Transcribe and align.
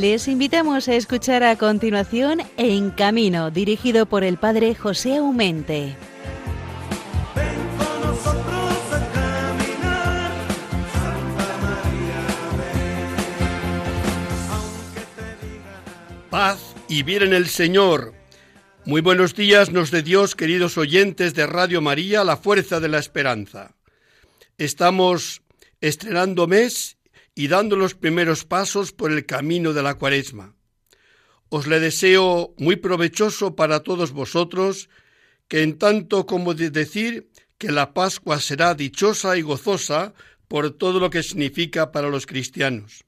Les 0.00 0.28
invitamos 0.28 0.86
a 0.86 0.94
escuchar 0.94 1.42
a 1.42 1.56
continuación 1.56 2.40
En 2.56 2.90
Camino, 2.90 3.50
dirigido 3.50 4.06
por 4.06 4.22
el 4.22 4.38
padre 4.38 4.76
José 4.76 5.16
Aumente. 5.16 5.96
Paz 16.30 16.76
y 16.88 17.02
bien 17.02 17.24
en 17.24 17.32
el 17.32 17.48
Señor. 17.48 18.14
Muy 18.84 19.00
buenos 19.00 19.34
días 19.34 19.72
nos 19.72 19.90
de 19.90 20.04
Dios, 20.04 20.36
queridos 20.36 20.78
oyentes 20.78 21.34
de 21.34 21.44
Radio 21.48 21.80
María, 21.80 22.22
la 22.22 22.36
fuerza 22.36 22.78
de 22.78 22.88
la 22.88 23.00
esperanza. 23.00 23.74
Estamos 24.58 25.42
estrenando 25.80 26.46
mes 26.46 26.97
y 27.38 27.46
dando 27.46 27.76
los 27.76 27.94
primeros 27.94 28.44
pasos 28.44 28.90
por 28.90 29.12
el 29.12 29.24
camino 29.24 29.72
de 29.72 29.80
la 29.80 29.94
cuaresma. 29.94 30.56
Os 31.50 31.68
le 31.68 31.78
deseo 31.78 32.52
muy 32.58 32.74
provechoso 32.74 33.54
para 33.54 33.84
todos 33.84 34.10
vosotros, 34.10 34.90
que 35.46 35.62
en 35.62 35.78
tanto 35.78 36.26
como 36.26 36.54
de 36.54 36.70
decir 36.70 37.30
que 37.56 37.70
la 37.70 37.94
Pascua 37.94 38.40
será 38.40 38.74
dichosa 38.74 39.36
y 39.36 39.42
gozosa 39.42 40.14
por 40.48 40.72
todo 40.72 40.98
lo 40.98 41.10
que 41.10 41.22
significa 41.22 41.92
para 41.92 42.08
los 42.08 42.26
cristianos. 42.26 43.04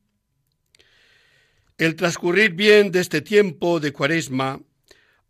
El 1.76 1.96
transcurrir 1.96 2.52
bien 2.52 2.92
de 2.92 3.00
este 3.00 3.22
tiempo 3.22 3.80
de 3.80 3.92
cuaresma, 3.92 4.60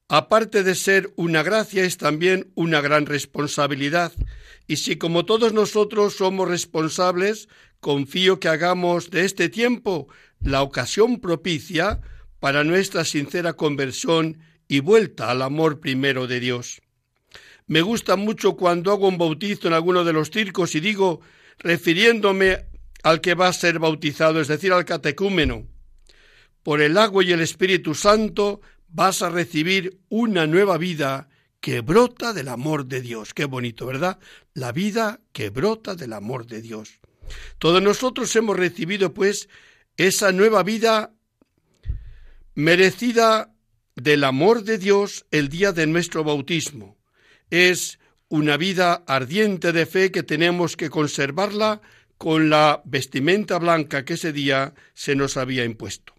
aparte 0.08 0.62
de 0.62 0.74
ser 0.74 1.10
una 1.16 1.42
gracia, 1.42 1.84
es 1.84 1.96
también 1.96 2.52
una 2.54 2.82
gran 2.82 3.06
responsabilidad, 3.06 4.12
y 4.66 4.76
si 4.76 4.96
como 4.96 5.24
todos 5.24 5.54
nosotros 5.54 6.16
somos 6.16 6.46
responsables, 6.46 7.48
confío 7.80 8.38
que 8.40 8.48
hagamos 8.48 9.10
de 9.10 9.24
este 9.24 9.48
tiempo 9.48 10.08
la 10.40 10.62
ocasión 10.62 11.20
propicia 11.20 12.00
para 12.38 12.64
nuestra 12.64 13.04
sincera 13.04 13.54
conversión 13.54 14.38
y 14.68 14.80
vuelta 14.80 15.30
al 15.30 15.42
amor 15.42 15.80
primero 15.80 16.26
de 16.26 16.40
Dios. 16.40 16.80
Me 17.66 17.82
gusta 17.82 18.16
mucho 18.16 18.56
cuando 18.56 18.92
hago 18.92 19.08
un 19.08 19.18
bautizo 19.18 19.68
en 19.68 19.74
alguno 19.74 20.04
de 20.04 20.12
los 20.12 20.30
circos 20.30 20.74
y 20.74 20.80
digo, 20.80 21.20
refiriéndome 21.58 22.66
al 23.02 23.20
que 23.20 23.34
va 23.34 23.48
a 23.48 23.52
ser 23.52 23.78
bautizado, 23.78 24.40
es 24.40 24.48
decir, 24.48 24.72
al 24.72 24.84
catecúmeno, 24.84 25.66
por 26.62 26.80
el 26.82 26.98
agua 26.98 27.24
y 27.24 27.32
el 27.32 27.40
Espíritu 27.40 27.94
Santo 27.94 28.60
vas 28.88 29.22
a 29.22 29.30
recibir 29.30 29.98
una 30.08 30.46
nueva 30.46 30.78
vida 30.78 31.28
que 31.60 31.80
brota 31.80 32.32
del 32.32 32.48
amor 32.48 32.86
de 32.86 33.00
Dios. 33.00 33.34
Qué 33.34 33.44
bonito, 33.44 33.86
¿verdad? 33.86 34.18
La 34.54 34.72
vida 34.72 35.20
que 35.32 35.50
brota 35.50 35.94
del 35.94 36.12
amor 36.12 36.46
de 36.46 36.62
Dios. 36.62 36.99
Todos 37.58 37.82
nosotros 37.82 38.34
hemos 38.36 38.56
recibido, 38.56 39.14
pues, 39.14 39.48
esa 39.96 40.32
nueva 40.32 40.62
vida 40.62 41.12
merecida 42.54 43.52
del 43.96 44.24
amor 44.24 44.64
de 44.64 44.78
Dios 44.78 45.26
el 45.30 45.48
día 45.48 45.72
de 45.72 45.86
nuestro 45.86 46.24
bautismo. 46.24 46.96
Es 47.50 47.98
una 48.28 48.56
vida 48.56 49.04
ardiente 49.06 49.72
de 49.72 49.86
fe 49.86 50.10
que 50.10 50.22
tenemos 50.22 50.76
que 50.76 50.90
conservarla 50.90 51.80
con 52.16 52.50
la 52.50 52.82
vestimenta 52.84 53.58
blanca 53.58 54.04
que 54.04 54.14
ese 54.14 54.32
día 54.32 54.74
se 54.94 55.14
nos 55.14 55.36
había 55.36 55.64
impuesto. 55.64 56.14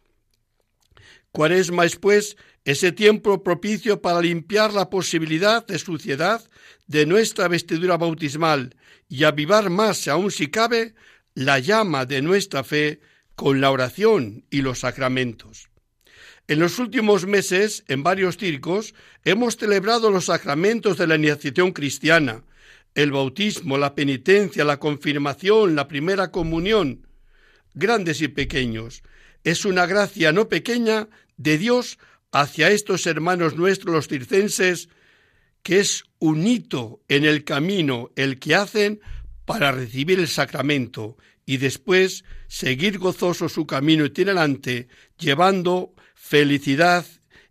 Cuaresma 1.31 1.85
es, 1.85 1.95
pues, 1.95 2.37
ese 2.65 2.91
tiempo 2.91 3.43
propicio 3.43 4.01
para 4.01 4.21
limpiar 4.21 4.73
la 4.73 4.89
posibilidad 4.89 5.65
de 5.65 5.79
suciedad 5.79 6.41
de 6.87 7.05
nuestra 7.05 7.47
vestidura 7.47 7.97
bautismal 7.97 8.75
y 9.09 9.23
avivar 9.23 9.69
más, 9.69 10.07
aún 10.07 10.31
si 10.31 10.47
cabe, 10.47 10.93
la 11.33 11.59
llama 11.59 12.05
de 12.05 12.21
nuestra 12.21 12.63
fe 12.63 13.01
con 13.35 13.61
la 13.61 13.71
oración 13.71 14.45
y 14.49 14.61
los 14.61 14.79
sacramentos. 14.79 15.69
En 16.47 16.59
los 16.59 16.79
últimos 16.79 17.25
meses, 17.25 17.83
en 17.87 18.03
varios 18.03 18.37
circos, 18.37 18.93
hemos 19.23 19.57
celebrado 19.57 20.11
los 20.11 20.25
sacramentos 20.25 20.97
de 20.97 21.07
la 21.07 21.15
iniciación 21.15 21.71
cristiana, 21.71 22.43
el 22.93 23.11
bautismo, 23.11 23.77
la 23.77 23.95
penitencia, 23.95 24.65
la 24.65 24.77
confirmación, 24.77 25.75
la 25.75 25.87
primera 25.87 26.29
comunión, 26.29 27.07
grandes 27.73 28.21
y 28.21 28.27
pequeños. 28.27 29.01
Es 29.43 29.65
una 29.65 29.85
gracia 29.85 30.31
no 30.31 30.49
pequeña 30.49 31.07
de 31.37 31.57
Dios 31.57 31.97
hacia 32.31 32.69
estos 32.69 33.05
hermanos 33.07 33.55
nuestros 33.55 33.93
los 33.93 34.07
circenses, 34.07 34.89
que 35.63 35.79
es 35.79 36.05
un 36.19 36.47
hito 36.47 37.01
en 37.07 37.25
el 37.25 37.43
camino 37.43 38.09
el 38.15 38.39
que 38.39 38.55
hacen 38.55 39.01
para 39.45 39.71
recibir 39.71 40.19
el 40.19 40.27
sacramento 40.27 41.17
y 41.45 41.57
después 41.57 42.23
seguir 42.47 42.97
gozoso 42.97 43.49
su 43.49 43.67
camino 43.67 44.05
itinerante, 44.05 44.87
llevando 45.17 45.93
felicidad 46.15 47.05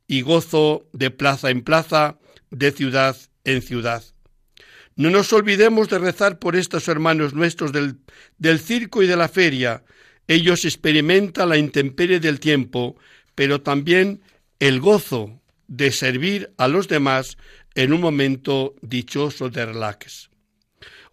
y 0.06 0.22
gozo 0.22 0.88
de 0.92 1.10
plaza 1.10 1.50
en 1.50 1.62
plaza, 1.62 2.18
de 2.50 2.72
ciudad 2.72 3.16
en 3.44 3.62
ciudad. 3.62 4.02
No 4.96 5.10
nos 5.10 5.32
olvidemos 5.32 5.88
de 5.88 5.98
rezar 5.98 6.38
por 6.38 6.56
estos 6.56 6.88
hermanos 6.88 7.32
nuestros 7.32 7.72
del, 7.72 7.96
del 8.38 8.58
circo 8.58 9.02
y 9.02 9.06
de 9.06 9.16
la 9.16 9.28
feria. 9.28 9.84
Ellos 10.26 10.64
experimentan 10.64 11.48
la 11.48 11.56
intemperie 11.56 12.20
del 12.20 12.40
tiempo, 12.40 12.96
pero 13.34 13.62
también 13.62 14.20
el 14.60 14.78
gozo 14.78 15.40
de 15.68 15.90
servir 15.90 16.52
a 16.58 16.68
los 16.68 16.86
demás 16.86 17.38
en 17.74 17.94
un 17.94 18.00
momento 18.00 18.74
dichoso 18.82 19.48
de 19.48 19.64
relax. 19.64 20.30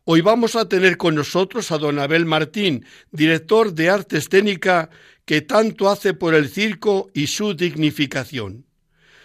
Hoy 0.03 0.21
vamos 0.21 0.55
a 0.55 0.67
tener 0.67 0.97
con 0.97 1.15
nosotros 1.15 1.71
a 1.71 1.77
don 1.77 1.97
Abel 1.97 2.25
Martín, 2.25 2.85
director 3.11 3.73
de 3.73 3.89
arte 3.89 4.17
escénica 4.17 4.89
que 5.25 5.41
tanto 5.41 5.89
hace 5.89 6.13
por 6.13 6.35
el 6.35 6.49
circo 6.49 7.09
y 7.13 7.27
su 7.27 7.53
dignificación. 7.53 8.65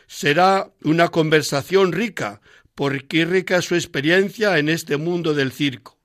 Será 0.07 0.73
una 0.83 1.09
conversación 1.09 1.93
rica, 1.93 2.41
porque 2.75 3.25
rica 3.25 3.61
su 3.61 3.75
experiencia 3.75 4.59
en 4.59 4.69
este 4.69 4.97
mundo 4.97 5.35
del 5.35 5.53
circo. 5.53 5.99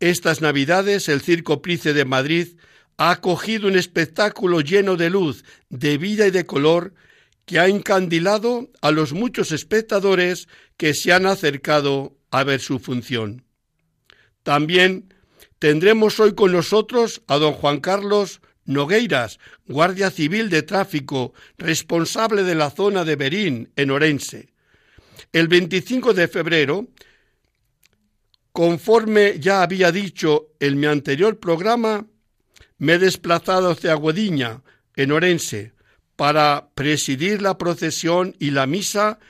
Estas 0.00 0.40
Navidades 0.40 1.08
el 1.08 1.20
Circo 1.20 1.62
Price 1.62 1.92
de 1.92 2.04
Madrid 2.04 2.48
ha 2.96 3.10
acogido 3.10 3.68
un 3.68 3.76
espectáculo 3.76 4.60
lleno 4.60 4.96
de 4.96 5.10
luz, 5.10 5.44
de 5.68 5.98
vida 5.98 6.26
y 6.26 6.30
de 6.30 6.46
color 6.46 6.94
que 7.48 7.58
ha 7.58 7.66
encandilado 7.66 8.70
a 8.82 8.90
los 8.90 9.14
muchos 9.14 9.52
espectadores 9.52 10.48
que 10.76 10.92
se 10.92 11.14
han 11.14 11.24
acercado 11.24 12.14
a 12.30 12.44
ver 12.44 12.60
su 12.60 12.78
función. 12.78 13.42
También 14.42 15.14
tendremos 15.58 16.20
hoy 16.20 16.34
con 16.34 16.52
nosotros 16.52 17.22
a 17.26 17.38
don 17.38 17.54
Juan 17.54 17.80
Carlos 17.80 18.42
Nogueiras, 18.66 19.38
guardia 19.66 20.10
civil 20.10 20.50
de 20.50 20.62
tráfico, 20.62 21.32
responsable 21.56 22.42
de 22.42 22.54
la 22.54 22.68
zona 22.68 23.06
de 23.06 23.16
Berín, 23.16 23.72
en 23.76 23.92
Orense. 23.92 24.52
El 25.32 25.48
25 25.48 26.12
de 26.12 26.28
febrero, 26.28 26.88
conforme 28.52 29.40
ya 29.40 29.62
había 29.62 29.90
dicho 29.90 30.48
en 30.60 30.78
mi 30.78 30.86
anterior 30.86 31.40
programa, 31.40 32.06
me 32.76 32.94
he 32.94 32.98
desplazado 32.98 33.70
hacia 33.70 33.92
Aguadiña, 33.92 34.62
en 34.96 35.12
Orense, 35.12 35.77
para 36.18 36.70
presidir 36.74 37.42
la 37.42 37.58
procesión 37.58 38.34
y 38.40 38.50
la 38.50 38.66
misa 38.66 39.20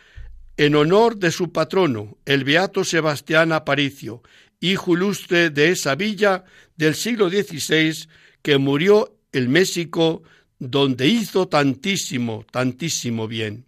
en 0.57 0.75
honor 0.75 1.19
de 1.19 1.31
su 1.31 1.53
patrono, 1.53 2.17
el 2.25 2.45
beato 2.45 2.83
Sebastián 2.83 3.53
Aparicio, 3.53 4.23
hijo 4.59 4.95
ilustre 4.95 5.51
de 5.51 5.69
esa 5.69 5.97
villa 5.97 6.45
del 6.77 6.95
siglo 6.95 7.29
XVI 7.29 8.09
que 8.41 8.57
murió 8.57 9.19
en 9.33 9.51
México, 9.51 10.23
donde 10.59 11.09
hizo 11.09 11.47
tantísimo, 11.47 12.47
tantísimo 12.51 13.29
bien. 13.29 13.67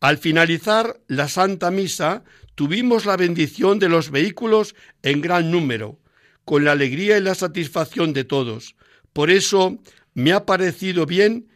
Al 0.00 0.18
finalizar 0.18 0.98
la 1.06 1.28
Santa 1.28 1.70
Misa, 1.70 2.24
tuvimos 2.56 3.06
la 3.06 3.16
bendición 3.16 3.78
de 3.78 3.88
los 3.88 4.10
vehículos 4.10 4.74
en 5.04 5.20
gran 5.20 5.52
número, 5.52 6.00
con 6.44 6.64
la 6.64 6.72
alegría 6.72 7.16
y 7.16 7.20
la 7.20 7.36
satisfacción 7.36 8.12
de 8.12 8.24
todos. 8.24 8.74
Por 9.12 9.30
eso 9.30 9.78
me 10.14 10.32
ha 10.32 10.44
parecido 10.44 11.06
bien 11.06 11.53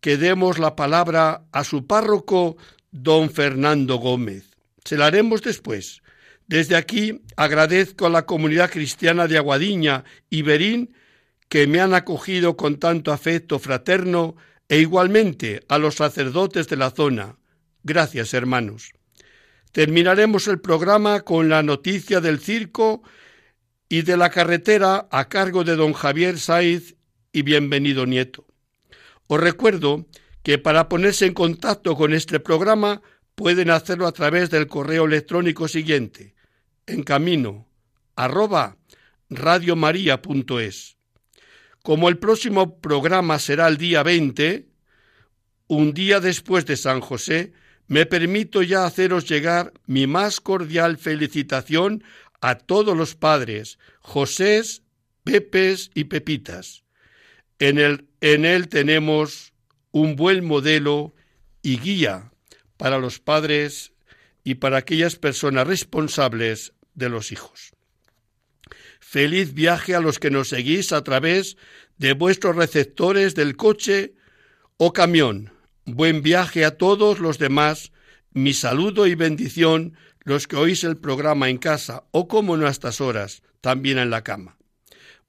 que 0.00 0.16
demos 0.16 0.58
la 0.58 0.76
palabra 0.76 1.44
a 1.52 1.64
su 1.64 1.86
párroco, 1.86 2.56
don 2.90 3.30
Fernando 3.30 3.96
Gómez. 3.96 4.56
Se 4.84 4.96
la 4.96 5.06
haremos 5.06 5.42
después. 5.42 6.02
Desde 6.46 6.76
aquí 6.76 7.22
agradezco 7.36 8.06
a 8.06 8.10
la 8.10 8.26
comunidad 8.26 8.70
cristiana 8.70 9.28
de 9.28 9.38
Aguadiña 9.38 10.04
y 10.28 10.42
Berín 10.42 10.94
que 11.48 11.66
me 11.66 11.80
han 11.80 11.94
acogido 11.94 12.56
con 12.56 12.78
tanto 12.78 13.12
afecto 13.12 13.58
fraterno 13.58 14.36
e 14.68 14.78
igualmente 14.78 15.62
a 15.68 15.78
los 15.78 15.96
sacerdotes 15.96 16.68
de 16.68 16.76
la 16.76 16.90
zona. 16.90 17.36
Gracias, 17.82 18.34
hermanos. 18.34 18.92
Terminaremos 19.72 20.48
el 20.48 20.60
programa 20.60 21.20
con 21.20 21.48
la 21.48 21.62
noticia 21.62 22.20
del 22.20 22.40
circo 22.40 23.02
y 23.88 24.02
de 24.02 24.16
la 24.16 24.30
carretera 24.30 25.08
a 25.10 25.28
cargo 25.28 25.64
de 25.64 25.76
don 25.76 25.92
Javier 25.92 26.38
Saiz 26.38 26.96
y 27.32 27.42
bienvenido 27.42 28.06
nieto. 28.06 28.49
Os 29.32 29.38
recuerdo 29.38 30.08
que 30.42 30.58
para 30.58 30.88
ponerse 30.88 31.24
en 31.24 31.34
contacto 31.34 31.94
con 31.94 32.14
este 32.14 32.40
programa 32.40 33.00
pueden 33.36 33.70
hacerlo 33.70 34.08
a 34.08 34.12
través 34.12 34.50
del 34.50 34.66
correo 34.66 35.04
electrónico 35.04 35.68
siguiente, 35.68 36.34
en 36.84 37.04
camino 37.04 37.68
arroba 38.16 38.76
radiomaria.es. 39.28 40.96
Como 41.84 42.08
el 42.08 42.18
próximo 42.18 42.80
programa 42.80 43.38
será 43.38 43.68
el 43.68 43.76
día 43.76 44.02
20, 44.02 44.66
un 45.68 45.94
día 45.94 46.18
después 46.18 46.66
de 46.66 46.76
San 46.76 47.00
José, 47.00 47.52
me 47.86 48.06
permito 48.06 48.64
ya 48.64 48.84
haceros 48.84 49.28
llegar 49.28 49.72
mi 49.86 50.08
más 50.08 50.40
cordial 50.40 50.98
felicitación 50.98 52.02
a 52.40 52.56
todos 52.56 52.96
los 52.96 53.14
padres, 53.14 53.78
Josés, 54.00 54.82
Pepes 55.22 55.92
y 55.94 56.04
Pepitas. 56.04 56.82
En, 57.60 57.78
el, 57.78 58.09
en 58.20 58.44
él 58.44 58.68
tenemos 58.68 59.52
un 59.92 60.16
buen 60.16 60.44
modelo 60.44 61.14
y 61.62 61.78
guía 61.78 62.32
para 62.76 62.98
los 62.98 63.18
padres 63.18 63.92
y 64.44 64.54
para 64.56 64.78
aquellas 64.78 65.16
personas 65.16 65.66
responsables 65.66 66.72
de 66.94 67.08
los 67.08 67.32
hijos. 67.32 67.72
Feliz 69.00 69.54
viaje 69.54 69.94
a 69.94 70.00
los 70.00 70.18
que 70.18 70.30
nos 70.30 70.48
seguís 70.48 70.92
a 70.92 71.02
través 71.02 71.56
de 71.98 72.12
vuestros 72.12 72.56
receptores 72.56 73.34
del 73.34 73.56
coche 73.56 74.14
o 74.76 74.92
camión. 74.92 75.52
Buen 75.84 76.22
viaje 76.22 76.64
a 76.64 76.76
todos 76.76 77.18
los 77.18 77.38
demás. 77.38 77.92
Mi 78.32 78.54
saludo 78.54 79.06
y 79.06 79.14
bendición 79.14 79.96
los 80.22 80.46
que 80.46 80.56
oís 80.56 80.84
el 80.84 80.96
programa 80.96 81.48
en 81.48 81.58
casa 81.58 82.04
o 82.12 82.28
como 82.28 82.54
en 82.54 82.64
estas 82.64 83.00
horas, 83.00 83.42
también 83.60 83.98
en 83.98 84.10
la 84.10 84.22
cama. 84.22 84.59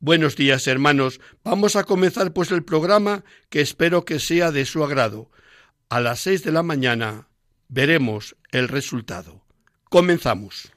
Buenos 0.04 0.36
días, 0.36 0.66
hermanos. 0.66 1.22
Vamos 1.44 1.76
a 1.76 1.84
comenzar 1.84 2.34
pues 2.34 2.50
el 2.50 2.64
programa 2.64 3.24
que 3.52 3.62
espero 3.62 4.04
que 4.04 4.20
sea 4.20 4.52
de 4.52 4.66
su 4.66 4.84
agrado. 4.84 5.30
A 5.90 6.00
las 6.00 6.22
seis 6.22 6.44
de 6.44 6.52
la 6.52 6.64
mañana 6.64 7.28
veremos 7.70 8.36
el 8.50 8.68
resultado. 8.68 9.44
Comenzamos. 9.90 10.72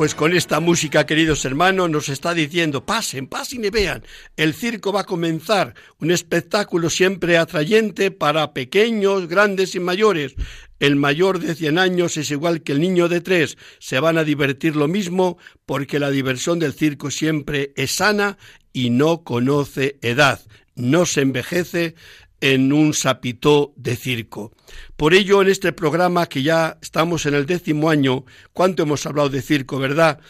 Pues 0.00 0.14
con 0.14 0.32
esta 0.32 0.60
música, 0.60 1.04
queridos 1.04 1.44
hermanos, 1.44 1.90
nos 1.90 2.08
está 2.08 2.32
diciendo, 2.32 2.86
pasen, 2.86 3.26
pasen 3.26 3.66
y 3.66 3.68
vean, 3.68 4.02
el 4.34 4.54
circo 4.54 4.94
va 4.94 5.02
a 5.02 5.04
comenzar, 5.04 5.74
un 5.98 6.10
espectáculo 6.10 6.88
siempre 6.88 7.36
atrayente 7.36 8.10
para 8.10 8.54
pequeños, 8.54 9.28
grandes 9.28 9.74
y 9.74 9.78
mayores. 9.80 10.36
El 10.78 10.96
mayor 10.96 11.38
de 11.38 11.54
100 11.54 11.78
años 11.78 12.16
es 12.16 12.30
igual 12.30 12.62
que 12.62 12.72
el 12.72 12.80
niño 12.80 13.10
de 13.10 13.20
tres, 13.20 13.58
se 13.78 14.00
van 14.00 14.16
a 14.16 14.24
divertir 14.24 14.74
lo 14.74 14.88
mismo 14.88 15.36
porque 15.66 15.98
la 15.98 16.10
diversión 16.10 16.58
del 16.58 16.72
circo 16.72 17.10
siempre 17.10 17.74
es 17.76 17.96
sana 17.96 18.38
y 18.72 18.88
no 18.88 19.22
conoce 19.22 19.98
edad, 20.00 20.40
no 20.76 21.04
se 21.04 21.20
envejece, 21.20 21.94
en 22.40 22.72
un 22.72 22.94
sapitó 22.94 23.72
de 23.76 23.96
circo. 23.96 24.52
Por 24.96 25.14
ello, 25.14 25.42
en 25.42 25.48
este 25.48 25.72
programa, 25.72 26.26
que 26.26 26.42
ya 26.42 26.78
estamos 26.80 27.26
en 27.26 27.34
el 27.34 27.46
décimo 27.46 27.90
año, 27.90 28.24
cuánto 28.52 28.82
hemos 28.82 29.04
hablado 29.06 29.28
de 29.28 29.42
circo, 29.42 29.78
¿verdad? 29.78 30.20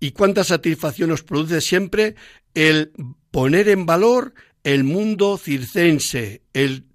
Y 0.00 0.12
cuánta 0.12 0.44
satisfacción 0.44 1.10
nos 1.10 1.22
produce 1.22 1.60
siempre 1.60 2.14
el 2.54 2.92
poner 3.30 3.68
en 3.68 3.86
valor 3.86 4.34
el 4.64 4.82
mundo 4.82 5.38
circense, 5.38 6.42
el, 6.52 6.86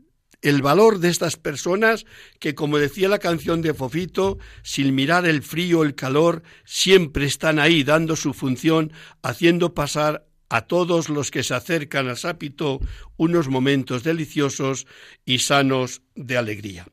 el 0.41 0.61
valor 0.61 0.99
de 0.99 1.09
estas 1.09 1.37
personas 1.37 2.05
que, 2.39 2.55
como 2.55 2.77
decía 2.77 3.07
la 3.07 3.19
canción 3.19 3.61
de 3.61 3.73
Fofito, 3.73 4.39
sin 4.63 4.93
mirar 4.95 5.25
el 5.25 5.41
frío, 5.41 5.83
el 5.83 5.95
calor, 5.95 6.43
siempre 6.65 7.25
están 7.25 7.59
ahí 7.59 7.83
dando 7.83 8.15
su 8.15 8.33
función, 8.33 8.91
haciendo 9.21 9.73
pasar 9.73 10.25
a 10.51 10.67
todos 10.67 11.07
los 11.07 11.31
que 11.31 11.43
se 11.43 11.53
acercan 11.53 12.09
a 12.09 12.17
Sapito 12.17 12.81
unos 13.15 13.47
momentos 13.47 14.03
deliciosos 14.03 14.85
y 15.23 15.39
sanos 15.39 16.01
de 16.13 16.37
alegría. 16.37 16.85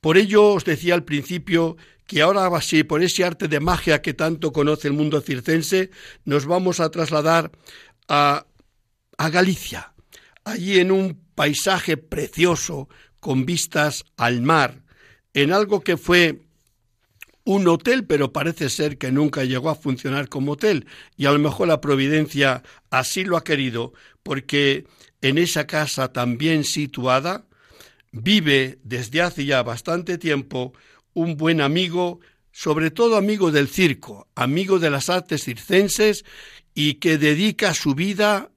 Por 0.00 0.16
ello 0.16 0.54
os 0.54 0.64
decía 0.64 0.94
al 0.94 1.04
principio 1.04 1.76
que 2.06 2.22
ahora 2.22 2.46
así, 2.46 2.84
por 2.84 3.02
ese 3.02 3.22
arte 3.22 3.48
de 3.48 3.60
magia 3.60 4.00
que 4.00 4.14
tanto 4.14 4.50
conoce 4.50 4.88
el 4.88 4.94
mundo 4.94 5.20
circense, 5.20 5.90
nos 6.24 6.46
vamos 6.46 6.80
a 6.80 6.90
trasladar 6.90 7.52
a, 8.08 8.46
a 9.18 9.28
Galicia, 9.28 9.92
allí 10.44 10.80
en 10.80 10.90
un 10.90 11.20
paisaje 11.34 11.98
precioso, 11.98 12.88
con 13.20 13.44
vistas 13.44 14.04
al 14.16 14.40
mar, 14.40 14.84
en 15.34 15.52
algo 15.52 15.82
que 15.82 15.98
fue 15.98 16.45
un 17.46 17.68
hotel, 17.68 18.04
pero 18.04 18.32
parece 18.32 18.68
ser 18.68 18.98
que 18.98 19.12
nunca 19.12 19.44
llegó 19.44 19.70
a 19.70 19.76
funcionar 19.76 20.28
como 20.28 20.52
hotel. 20.52 20.86
Y 21.16 21.26
a 21.26 21.32
lo 21.32 21.38
mejor 21.38 21.68
la 21.68 21.80
providencia 21.80 22.64
así 22.90 23.24
lo 23.24 23.36
ha 23.36 23.44
querido, 23.44 23.94
porque 24.24 24.84
en 25.22 25.38
esa 25.38 25.66
casa 25.66 26.12
tan 26.12 26.38
bien 26.38 26.64
situada 26.64 27.46
vive 28.10 28.80
desde 28.82 29.22
hace 29.22 29.44
ya 29.44 29.62
bastante 29.62 30.18
tiempo 30.18 30.72
un 31.14 31.36
buen 31.36 31.60
amigo, 31.60 32.18
sobre 32.50 32.90
todo 32.90 33.16
amigo 33.16 33.52
del 33.52 33.68
circo, 33.68 34.26
amigo 34.34 34.80
de 34.80 34.90
las 34.90 35.08
artes 35.08 35.44
circenses 35.44 36.24
y 36.74 36.94
que 36.94 37.16
dedica 37.16 37.74
su 37.74 37.94
vida, 37.94 38.50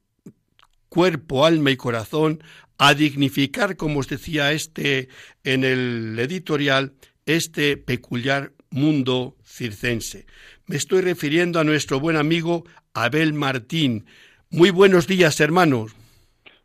cuerpo, 0.89 1.45
alma 1.45 1.69
y 1.69 1.77
corazón 1.77 2.43
a 2.79 2.95
dignificar, 2.95 3.75
como 3.75 3.99
os 3.99 4.07
decía 4.07 4.51
este 4.51 5.09
en 5.43 5.63
el 5.63 6.17
editorial, 6.17 6.93
este 7.27 7.77
peculiar 7.77 8.53
mundo 8.71 9.35
circense. 9.43 10.25
Me 10.67 10.75
estoy 10.75 11.01
refiriendo 11.01 11.59
a 11.59 11.63
nuestro 11.63 11.99
buen 11.99 12.15
amigo 12.15 12.63
Abel 12.93 13.33
Martín. 13.33 14.05
Muy 14.49 14.69
buenos 14.69 15.07
días, 15.07 15.39
hermanos. 15.39 15.95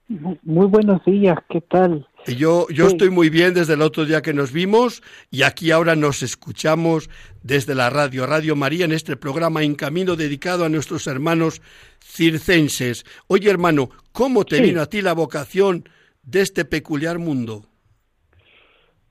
Muy 0.09 0.67
buenos 0.67 1.03
días, 1.05 1.39
¿qué 1.49 1.63
tal? 1.63 2.07
Yo, 2.27 2.67
yo 2.69 2.87
estoy 2.89 3.11
muy 3.11 3.29
bien 3.29 3.55
desde 3.55 3.75
el 3.75 3.83
otro 3.83 4.05
día 4.05 4.23
que 4.23 4.33
nos 4.33 4.53
vimos 4.53 5.03
y 5.31 5.43
aquí 5.43 5.71
ahora 5.71 5.95
nos 5.95 6.23
escuchamos 6.23 7.11
desde 7.43 7.75
la 7.75 7.91
radio, 7.91 8.27
Radio 8.27 8.57
María, 8.57 8.87
en 8.87 8.93
este 8.93 9.17
programa 9.17 9.63
En 9.63 9.75
Camino 9.75 10.17
dedicado 10.17 10.65
a 10.65 10.69
nuestros 10.71 11.07
hermanos 11.07 11.61
circenses. 12.01 13.05
Oye, 13.27 13.51
hermano, 13.51 13.91
¿cómo 14.13 14.45
te 14.45 14.61
vino 14.61 14.81
a 14.81 14.87
ti 14.87 15.03
la 15.03 15.13
vocación 15.13 15.89
de 16.23 16.41
este 16.41 16.65
peculiar 16.65 17.19
mundo? 17.19 17.67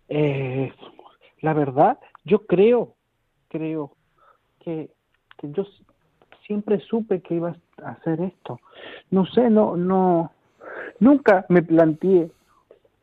Eh, 0.10 0.72
la 1.42 1.54
verdad, 1.54 1.98
yo 2.24 2.46
creo, 2.46 2.96
creo 3.50 3.96
que, 4.64 4.90
yo 5.42 5.66
siempre 6.48 6.80
supe 6.80 7.22
que 7.22 7.36
iba 7.36 7.56
a 7.84 7.90
hacer 7.92 8.22
esto. 8.22 8.60
No 9.12 9.26
sé, 9.26 9.50
no, 9.50 9.76
no, 9.76 10.32
nunca 11.00 11.46
me 11.50 11.62
planteé 11.62 12.32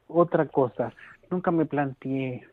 otra 0.08 0.46
cosa. 0.46 0.92
Nunca 1.30 1.50
me 1.50 1.66
planteé 1.66 2.46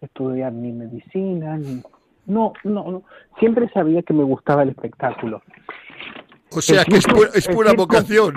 estudiar 0.00 0.52
ni 0.52 0.72
medicina, 0.72 1.56
ni... 1.56 1.82
No, 2.26 2.52
no, 2.64 2.90
no. 2.90 3.02
Siempre 3.38 3.68
sabía 3.70 4.02
que 4.02 4.12
me 4.12 4.22
gustaba 4.22 4.62
el 4.62 4.70
espectáculo. 4.70 5.42
O 6.52 6.60
sea, 6.60 6.84
que 6.84 6.96
es 6.96 7.48
pura, 7.48 7.72
vocación. 7.72 8.34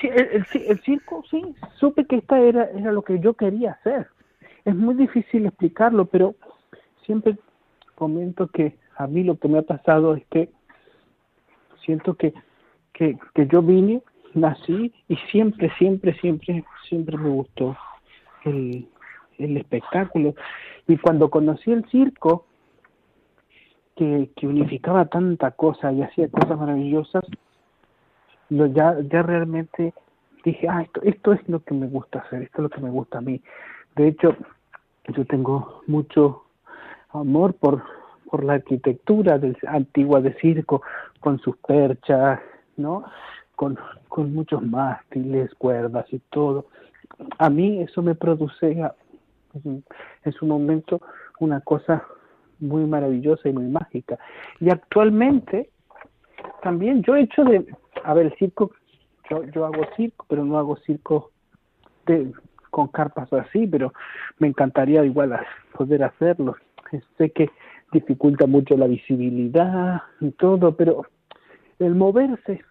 Sí, 0.00 0.08
el, 0.08 0.46
el, 0.54 0.80
circo, 0.82 1.24
sí. 1.30 1.54
Supe 1.76 2.06
que 2.06 2.16
esta 2.16 2.38
era, 2.38 2.70
era 2.70 2.92
lo 2.92 3.02
que 3.02 3.18
yo 3.18 3.34
quería 3.34 3.72
hacer. 3.72 4.08
Es 4.64 4.74
muy 4.74 4.94
difícil 4.94 5.46
explicarlo, 5.46 6.06
pero 6.06 6.34
siempre 7.04 7.36
comento 7.94 8.48
que 8.48 8.76
a 8.96 9.06
mí 9.06 9.24
lo 9.24 9.36
que 9.38 9.48
me 9.48 9.58
ha 9.58 9.62
pasado 9.62 10.14
es 10.14 10.24
que 10.26 10.50
siento 11.84 12.14
que, 12.14 12.32
que, 12.92 13.18
que 13.34 13.46
yo 13.46 13.62
vine, 13.62 14.02
nací 14.34 14.92
y 15.08 15.16
siempre, 15.30 15.70
siempre, 15.78 16.14
siempre, 16.20 16.64
siempre 16.88 17.16
me 17.16 17.28
gustó 17.28 17.76
el, 18.44 18.88
el 19.38 19.56
espectáculo. 19.56 20.34
Y 20.86 20.96
cuando 20.96 21.30
conocí 21.30 21.72
el 21.72 21.84
circo, 21.90 22.46
que, 23.96 24.30
que 24.36 24.46
unificaba 24.46 25.06
tanta 25.06 25.50
cosa 25.50 25.92
y 25.92 26.02
hacía 26.02 26.28
cosas 26.28 26.58
maravillosas, 26.58 27.24
lo 28.48 28.66
ya, 28.66 28.96
ya 29.00 29.22
realmente 29.22 29.94
dije, 30.44 30.68
ah, 30.68 30.82
esto, 30.82 31.02
esto 31.02 31.32
es 31.32 31.48
lo 31.48 31.62
que 31.62 31.74
me 31.74 31.86
gusta 31.86 32.20
hacer, 32.20 32.42
esto 32.42 32.58
es 32.58 32.62
lo 32.64 32.70
que 32.70 32.80
me 32.80 32.90
gusta 32.90 33.18
a 33.18 33.20
mí. 33.22 33.40
De 33.96 34.08
hecho, 34.08 34.36
yo 35.08 35.24
tengo 35.26 35.82
mucho 35.86 36.44
amor 37.10 37.54
por, 37.54 37.82
por 38.30 38.44
la 38.44 38.54
arquitectura 38.54 39.38
del, 39.38 39.56
antigua 39.66 40.20
de 40.20 40.34
circo, 40.34 40.82
con 41.20 41.38
sus 41.40 41.56
perchas, 41.58 42.40
¿no? 42.76 43.04
Con, 43.56 43.78
con 44.08 44.34
muchos 44.34 44.62
mástiles, 44.62 45.54
cuerdas 45.54 46.06
y 46.12 46.18
todo. 46.30 46.66
A 47.38 47.50
mí 47.50 47.80
eso 47.80 48.02
me 48.02 48.14
produce 48.14 48.82
en 49.64 50.32
su 50.32 50.46
momento 50.46 51.00
una 51.38 51.60
cosa 51.60 52.04
muy 52.58 52.84
maravillosa 52.86 53.48
y 53.48 53.52
muy 53.52 53.66
mágica. 53.66 54.18
Y 54.60 54.70
actualmente 54.70 55.70
también 56.62 57.02
yo 57.02 57.16
he 57.16 57.22
hecho 57.22 57.44
de, 57.44 57.66
a 58.04 58.14
ver, 58.14 58.26
el 58.26 58.34
circo, 58.36 58.70
yo, 59.28 59.44
yo 59.44 59.66
hago 59.66 59.84
circo, 59.96 60.24
pero 60.28 60.44
no 60.44 60.58
hago 60.58 60.76
circo 60.78 61.30
de, 62.06 62.32
con 62.72 62.88
carpas 62.88 63.30
así, 63.34 63.66
pero 63.66 63.92
me 64.38 64.48
encantaría 64.48 65.04
igual 65.04 65.38
poder 65.76 66.02
hacerlo. 66.04 66.56
Sé 67.18 67.30
que 67.30 67.50
dificulta 67.92 68.46
mucho 68.46 68.76
la 68.78 68.86
visibilidad 68.86 70.00
y 70.20 70.30
todo, 70.30 70.74
pero 70.74 71.04
el 71.78 71.94
moverse 71.94 72.64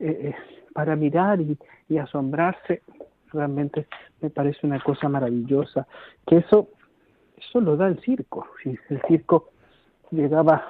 eh, 0.00 0.32
eh, 0.32 0.34
para 0.72 0.96
mirar 0.96 1.40
y, 1.40 1.58
asombrarse 1.98 2.80
realmente 3.34 3.86
me 4.22 4.30
parece 4.30 4.66
una 4.66 4.80
cosa 4.80 5.10
maravillosa, 5.10 5.86
que 6.26 6.38
eso 6.38 6.70
eso 7.36 7.60
lo 7.60 7.76
da 7.76 7.88
el 7.88 8.00
circo. 8.00 8.46
El 8.64 9.02
circo 9.08 9.50
llegaba, 10.10 10.64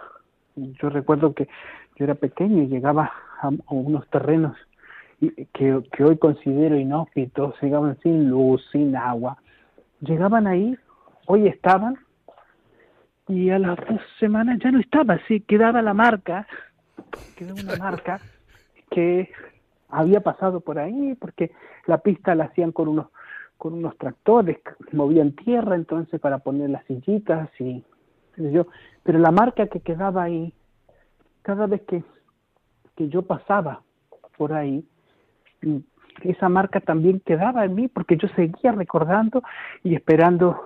yo 0.57 0.91
recuerdo 0.91 1.33
que 1.33 1.47
yo 1.95 2.05
era 2.05 2.17
pequeño 2.17 2.65
y 2.65 2.67
llegaba 2.67 3.13
a, 3.41 3.51
unos 3.69 4.09
terrenos 4.09 4.57
que, 5.31 6.03
hoy 6.03 6.19
considero 6.19 6.77
inhóspitos, 6.77 7.55
llegaban 7.63 7.99
sin 8.01 8.29
luz, 8.29 8.65
sin 8.73 8.97
agua. 8.97 9.39
Llegaban 10.01 10.47
ahí, 10.47 10.77
hoy 11.27 11.47
estaban, 11.47 11.97
y 13.29 13.51
a 13.51 13.59
las 13.59 13.77
dos 13.77 14.01
semanas 14.19 14.59
ya 14.63 14.73
no 14.73 14.81
estaba, 14.81 15.21
sí, 15.29 15.41
quedaba 15.41 15.81
la 15.81 15.95
marca, 15.95 16.47
quedaba 17.37 17.61
una 17.61 17.77
marca 17.77 18.21
que 18.91 19.31
había 19.89 20.21
pasado 20.21 20.61
por 20.61 20.79
ahí, 20.79 21.15
porque 21.21 21.53
la 21.87 21.99
pista 21.99 22.35
la 22.35 22.45
hacían 22.45 22.73
con 22.73 22.89
unos 22.89 23.07
con 23.59 23.75
unos 23.75 23.97
tractores, 23.97 24.59
movían 24.91 25.37
tierra 25.37 25.77
entonces 25.77 26.21
para 26.21 26.39
poner 26.39 26.69
las 26.71 26.85
sillitas 26.87 27.49
y 27.61 27.85
yo, 28.37 28.67
pero 29.05 29.21
la 29.21 29.31
marca 29.31 29.69
que 29.69 29.79
quedaba 29.79 30.25
ahí, 30.25 30.53
cada 31.43 31.69
vez 31.69 31.83
que, 31.83 32.03
que 32.97 33.09
yo 33.09 33.23
pasaba 33.23 33.83
por 34.37 34.53
ahí, 34.53 34.85
esa 36.23 36.49
marca 36.49 36.81
también 36.81 37.21
quedaba 37.21 37.65
en 37.65 37.75
mí 37.75 37.89
porque 37.89 38.17
yo 38.17 38.29
seguía 38.37 38.73
recordando 38.73 39.43
y 39.83 39.95
esperando 39.95 40.61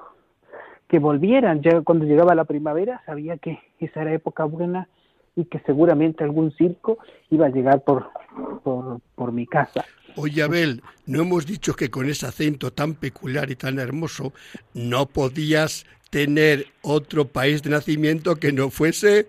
que 0.89 0.99
volvieran. 0.99 1.63
Ya 1.63 1.81
cuando 1.83 2.05
llegaba 2.05 2.35
la 2.35 2.45
primavera 2.45 3.03
sabía 3.07 3.39
que 3.39 3.59
esa 3.79 4.03
era 4.03 4.13
época 4.13 4.45
buena 4.45 4.89
y 5.35 5.45
que 5.45 5.61
seguramente 5.61 6.25
algún 6.25 6.53
circo 6.53 6.99
iba 7.31 7.47
a 7.47 7.51
llegar 7.51 7.83
por, 7.85 8.11
por, 8.63 9.01
por 9.15 9.33
mi 9.33 9.47
casa. 9.47 9.85
Oye, 10.17 10.43
Abel, 10.43 10.83
no 11.05 11.21
hemos 11.21 11.47
dicho 11.47 11.75
que 11.75 11.91
con 11.91 12.09
ese 12.09 12.27
acento 12.27 12.73
tan 12.73 12.95
peculiar 12.95 13.51
y 13.51 13.57
tan 13.57 13.79
hermoso 13.79 14.33
no 14.73 15.07
podías 15.07 15.85
tener 16.09 16.67
otro 16.83 17.27
país 17.27 17.63
de 17.63 17.71
nacimiento 17.71 18.37
que 18.37 18.53
no 18.53 18.71
fuese 18.71 19.29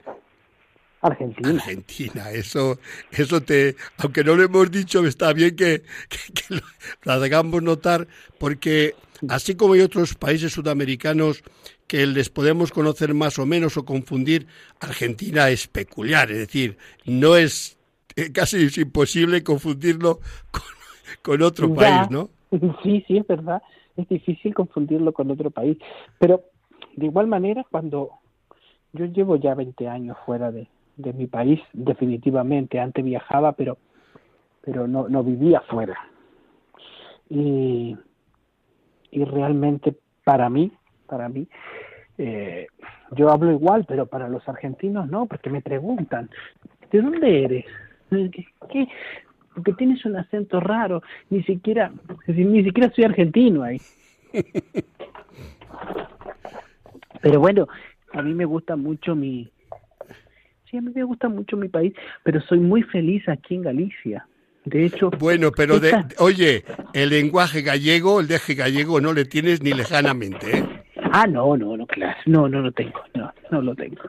Argentina. 1.01 1.49
Argentina, 1.49 2.31
eso, 2.31 2.79
eso 3.11 3.41
te, 3.41 3.75
aunque 3.97 4.23
no 4.23 4.35
lo 4.35 4.43
hemos 4.43 4.71
dicho, 4.71 5.05
está 5.05 5.33
bien 5.33 5.55
que, 5.55 5.83
lo, 6.49 7.11
hagamos 7.11 7.61
notar, 7.61 8.07
porque 8.39 8.95
así 9.29 9.55
como 9.55 9.73
hay 9.73 9.81
otros 9.81 10.15
países 10.15 10.53
sudamericanos 10.53 11.43
que 11.87 12.05
les 12.05 12.29
podemos 12.29 12.71
conocer 12.71 13.13
más 13.13 13.39
o 13.39 13.45
menos 13.45 13.77
o 13.77 13.85
confundir, 13.85 14.47
Argentina 14.79 15.49
es 15.49 15.67
peculiar, 15.67 16.31
es 16.31 16.39
decir, 16.39 16.77
no 17.05 17.37
es 17.37 17.77
casi 18.33 18.67
imposible 18.81 19.43
confundirlo 19.43 20.19
con 20.51 20.63
con 21.21 21.41
otro 21.41 21.73
país, 21.73 22.09
¿no? 22.09 22.29
Sí, 22.83 23.03
sí, 23.07 23.17
es 23.17 23.27
verdad. 23.27 23.61
Es 23.97 24.07
difícil 24.07 24.53
confundirlo 24.53 25.11
con 25.11 25.29
otro 25.29 25.51
país. 25.51 25.77
Pero 26.17 26.45
de 26.95 27.07
igual 27.07 27.27
manera, 27.27 27.65
cuando 27.69 28.11
yo 28.93 29.05
llevo 29.05 29.35
ya 29.35 29.53
20 29.53 29.85
años 29.89 30.15
fuera 30.25 30.49
de, 30.49 30.69
de 30.97 31.13
mi 31.13 31.27
país, 31.27 31.61
definitivamente. 31.73 32.79
Antes 32.79 33.05
viajaba, 33.05 33.53
pero, 33.53 33.77
pero 34.61 34.87
no, 34.87 35.07
no 35.07 35.23
vivía 35.23 35.61
fuera. 35.61 35.97
Y, 37.29 37.95
y 39.11 39.23
realmente 39.23 39.95
para 40.23 40.49
mí, 40.49 40.71
para 41.07 41.29
mí, 41.29 41.47
eh, 42.17 42.67
yo 43.11 43.29
hablo 43.29 43.51
igual, 43.51 43.85
pero 43.87 44.07
para 44.07 44.27
los 44.27 44.47
argentinos 44.49 45.07
no, 45.09 45.25
porque 45.27 45.49
me 45.49 45.61
preguntan, 45.61 46.29
¿de 46.91 47.01
dónde 47.01 47.43
eres? 47.43 47.65
¿Qué, 48.09 48.87
porque 49.57 49.73
tienes 49.73 50.05
un 50.05 50.15
acento 50.15 50.59
raro, 50.59 51.01
ni 51.31 51.41
siquiera, 51.41 51.91
ni 52.27 52.63
siquiera 52.63 52.91
soy 52.91 53.05
argentino 53.05 53.63
ahí. 53.63 53.81
Pero 57.23 57.39
bueno, 57.39 57.67
a 58.13 58.21
mí 58.21 58.35
me 58.35 58.45
gusta 58.45 58.75
mucho 58.75 59.15
mi, 59.15 59.49
sí, 60.69 60.77
a 60.77 60.81
mí 60.81 60.91
me 60.93 61.03
gusta 61.03 61.29
mucho 61.29 61.57
mi 61.57 61.69
país, 61.69 61.93
pero 62.23 62.41
soy 62.41 62.59
muy 62.59 62.83
feliz 62.83 63.27
aquí 63.27 63.55
en 63.55 63.63
Galicia. 63.63 64.27
De 64.65 64.85
hecho, 64.85 65.11
bueno, 65.11 65.51
pero 65.51 65.79
de, 65.79 65.95
oye, 66.19 66.65
el 66.93 67.09
lenguaje 67.09 67.61
gallego, 67.61 68.19
el 68.19 68.27
deje 68.27 68.53
gallego, 68.53 68.99
no 68.99 69.13
le 69.13 69.23
tienes 69.23 69.63
ni 69.63 69.71
lejanamente, 69.71 70.57
¿eh? 70.57 70.65
Ah, 71.13 71.25
no, 71.25 71.55
no, 71.55 71.77
no, 71.77 71.87
claro, 71.87 72.17
no, 72.25 72.49
no 72.49 72.61
lo 72.61 72.71
tengo, 72.73 72.99
no, 73.13 73.31
no 73.49 73.61
lo 73.61 73.73
tengo. 73.75 74.01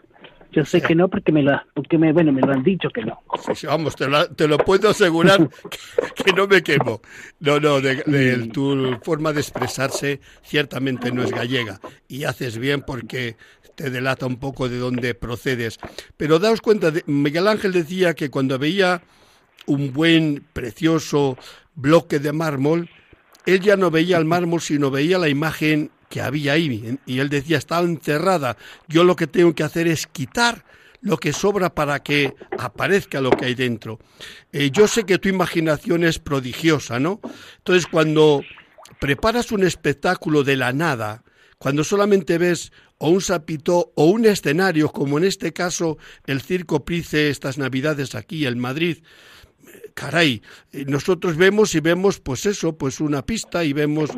Yo 0.50 0.64
sé 0.64 0.80
que 0.80 0.94
no 0.94 1.08
porque 1.08 1.30
me 1.30 1.42
lo, 1.42 1.60
porque 1.74 1.98
me, 1.98 2.12
bueno, 2.12 2.32
me 2.32 2.40
lo 2.40 2.52
han 2.52 2.62
dicho 2.62 2.88
que 2.88 3.04
no. 3.04 3.20
vamos, 3.64 3.94
te 3.96 4.08
lo, 4.08 4.28
te 4.30 4.48
lo, 4.48 4.56
puedo 4.58 4.88
asegurar 4.88 5.48
que, 6.24 6.32
no 6.32 6.46
me 6.46 6.62
quemo. 6.62 7.00
No, 7.38 7.60
no, 7.60 7.80
de, 7.80 8.48
tu 8.52 8.98
forma 9.02 9.32
de 9.32 9.40
expresarse 9.40 10.20
ciertamente 10.42 11.12
no 11.12 11.22
es 11.22 11.30
gallega 11.30 11.80
y 12.08 12.24
haces 12.24 12.58
bien 12.58 12.82
porque 12.82 13.36
te 13.78 13.90
delata 13.90 14.26
un 14.26 14.38
poco 14.38 14.68
de 14.68 14.76
dónde 14.76 15.14
procedes. 15.14 15.78
Pero 16.16 16.40
daos 16.40 16.60
cuenta, 16.60 16.90
de, 16.90 17.04
Miguel 17.06 17.46
Ángel 17.46 17.72
decía 17.72 18.12
que 18.14 18.28
cuando 18.28 18.58
veía 18.58 19.02
un 19.66 19.92
buen, 19.92 20.44
precioso 20.52 21.38
bloque 21.76 22.18
de 22.18 22.32
mármol, 22.32 22.90
él 23.46 23.60
ya 23.60 23.76
no 23.76 23.92
veía 23.92 24.18
el 24.18 24.24
mármol, 24.24 24.60
sino 24.60 24.90
veía 24.90 25.16
la 25.16 25.28
imagen 25.28 25.92
que 26.08 26.20
había 26.20 26.54
ahí. 26.54 26.98
Y 27.06 27.20
él 27.20 27.28
decía, 27.28 27.56
está 27.56 27.78
encerrada. 27.78 28.56
Yo 28.88 29.04
lo 29.04 29.14
que 29.14 29.28
tengo 29.28 29.54
que 29.54 29.62
hacer 29.62 29.86
es 29.86 30.08
quitar 30.08 30.64
lo 31.00 31.16
que 31.16 31.32
sobra 31.32 31.72
para 31.72 32.02
que 32.02 32.34
aparezca 32.58 33.20
lo 33.20 33.30
que 33.30 33.44
hay 33.44 33.54
dentro. 33.54 34.00
Eh, 34.50 34.72
yo 34.72 34.88
sé 34.88 35.04
que 35.04 35.18
tu 35.18 35.28
imaginación 35.28 36.02
es 36.02 36.18
prodigiosa, 36.18 36.98
¿no? 36.98 37.20
Entonces, 37.58 37.86
cuando 37.86 38.42
preparas 38.98 39.52
un 39.52 39.62
espectáculo 39.62 40.42
de 40.42 40.56
la 40.56 40.72
nada, 40.72 41.22
cuando 41.58 41.84
solamente 41.84 42.38
ves 42.38 42.72
o 42.98 43.10
un 43.10 43.20
sapito 43.20 43.92
o 43.94 44.04
un 44.06 44.26
escenario, 44.26 44.90
como 44.90 45.18
en 45.18 45.24
este 45.24 45.52
caso 45.52 45.98
el 46.26 46.40
Circo 46.40 46.84
Price 46.84 47.30
estas 47.30 47.58
Navidades 47.58 48.14
aquí 48.14 48.46
en 48.46 48.58
Madrid, 48.58 48.98
caray, 49.94 50.42
nosotros 50.72 51.36
vemos 51.36 51.74
y 51.74 51.80
vemos 51.80 52.20
pues 52.20 52.46
eso, 52.46 52.76
pues 52.76 53.00
una 53.00 53.24
pista 53.24 53.64
y 53.64 53.72
vemos, 53.72 54.10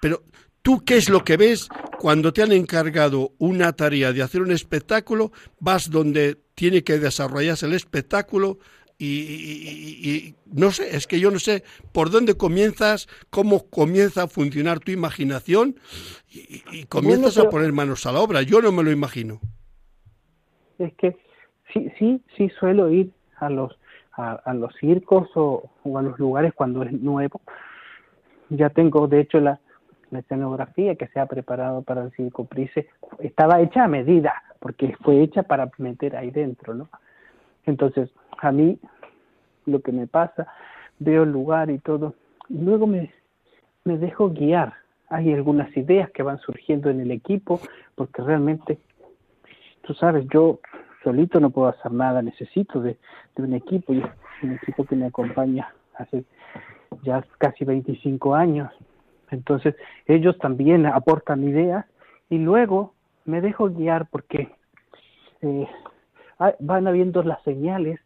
pero 0.00 0.22
¿Tú 0.62 0.84
qué 0.84 0.96
es 0.96 1.08
lo 1.08 1.24
que 1.24 1.36
ves 1.36 1.68
cuando 1.98 2.32
te 2.32 2.40
han 2.40 2.52
encargado 2.52 3.32
una 3.38 3.72
tarea 3.72 4.12
de 4.12 4.22
hacer 4.22 4.42
un 4.42 4.52
espectáculo? 4.52 5.32
Vas 5.58 5.90
donde 5.90 6.38
tiene 6.54 6.84
que 6.84 7.00
desarrollarse 7.00 7.66
el 7.66 7.72
espectáculo 7.72 8.60
y, 9.04 10.34
no 10.52 10.70
sé, 10.70 10.96
es 10.96 11.06
que 11.06 11.18
yo 11.18 11.30
no 11.30 11.38
sé 11.38 11.64
por 11.92 12.10
dónde 12.10 12.36
comienzas, 12.36 13.08
cómo 13.30 13.68
comienza 13.68 14.24
a 14.24 14.28
funcionar 14.28 14.80
tu 14.80 14.92
imaginación 14.92 15.76
y, 16.30 16.84
comienzas 16.86 17.38
a 17.38 17.48
poner 17.48 17.72
manos 17.72 18.06
a 18.06 18.12
la 18.12 18.20
obra. 18.20 18.42
Yo 18.42 18.60
no 18.60 18.72
me 18.72 18.82
lo 18.82 18.90
imagino. 18.90 19.40
Es 20.78 20.92
que 20.94 21.16
sí, 21.72 21.90
sí, 21.98 22.22
sí 22.36 22.48
suelo 22.58 22.90
ir 22.90 23.10
a 23.36 23.50
los 23.50 23.78
a, 24.14 24.52
los 24.54 24.74
circos 24.76 25.28
o, 25.34 25.70
o 25.84 25.98
a 25.98 26.02
los 26.02 26.18
lugares 26.18 26.52
cuando 26.54 26.82
es 26.82 26.92
nuevo. 26.92 27.40
Ya 28.50 28.68
tengo, 28.68 29.08
de 29.08 29.20
hecho, 29.20 29.40
la, 29.40 29.58
la 30.12 30.18
escenografía 30.20 30.94
que 30.94 31.08
se 31.08 31.18
ha 31.18 31.26
preparado 31.26 31.82
para 31.82 32.04
el 32.04 32.12
Circo 32.12 32.44
Price 32.44 32.86
estaba 33.18 33.60
hecha 33.60 33.84
a 33.84 33.88
medida, 33.88 34.42
porque 34.60 34.94
fue 35.02 35.22
hecha 35.22 35.42
para 35.42 35.70
meter 35.78 36.14
ahí 36.16 36.30
dentro, 36.30 36.74
¿no? 36.74 36.88
Entonces, 37.64 38.10
a 38.42 38.52
mí 38.52 38.78
lo 39.66 39.80
que 39.80 39.92
me 39.92 40.06
pasa, 40.06 40.48
veo 40.98 41.22
el 41.22 41.30
lugar 41.30 41.70
y 41.70 41.78
todo, 41.78 42.14
y 42.48 42.58
luego 42.58 42.86
me, 42.86 43.12
me 43.84 43.96
dejo 43.98 44.30
guiar. 44.30 44.74
Hay 45.08 45.32
algunas 45.32 45.74
ideas 45.76 46.10
que 46.10 46.22
van 46.22 46.38
surgiendo 46.38 46.90
en 46.90 47.00
el 47.00 47.10
equipo, 47.10 47.60
porque 47.94 48.22
realmente, 48.22 48.78
tú 49.82 49.94
sabes, 49.94 50.26
yo 50.32 50.58
solito 51.04 51.38
no 51.38 51.50
puedo 51.50 51.68
hacer 51.68 51.92
nada, 51.92 52.22
necesito 52.22 52.80
de, 52.80 52.98
de 53.36 53.42
un 53.42 53.54
equipo, 53.54 53.92
y 53.92 54.02
un 54.42 54.52
equipo 54.52 54.84
que 54.84 54.96
me 54.96 55.06
acompaña 55.06 55.72
hace 55.94 56.24
ya 57.02 57.24
casi 57.38 57.64
25 57.64 58.34
años, 58.34 58.72
entonces 59.30 59.74
ellos 60.06 60.36
también 60.38 60.86
aportan 60.86 61.42
ideas 61.44 61.86
y 62.28 62.38
luego 62.38 62.92
me 63.24 63.40
dejo 63.40 63.70
guiar 63.70 64.06
porque 64.10 64.50
eh, 65.40 65.66
van 66.60 66.86
habiendo 66.86 67.22
las 67.22 67.42
señales, 67.42 68.00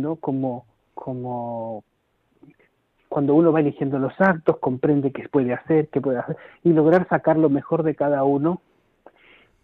¿no? 0.00 0.16
Como, 0.16 0.66
como 0.94 1.84
cuando 3.08 3.34
uno 3.34 3.52
va 3.52 3.60
eligiendo 3.60 3.98
los 3.98 4.12
actos, 4.20 4.58
comprende 4.58 5.12
qué 5.12 5.28
puede 5.28 5.52
hacer, 5.52 5.88
qué 5.88 6.00
puede 6.00 6.18
hacer, 6.18 6.36
y 6.62 6.72
lograr 6.72 7.08
sacar 7.08 7.38
lo 7.38 7.50
mejor 7.50 7.82
de 7.82 7.94
cada 7.94 8.24
uno 8.24 8.60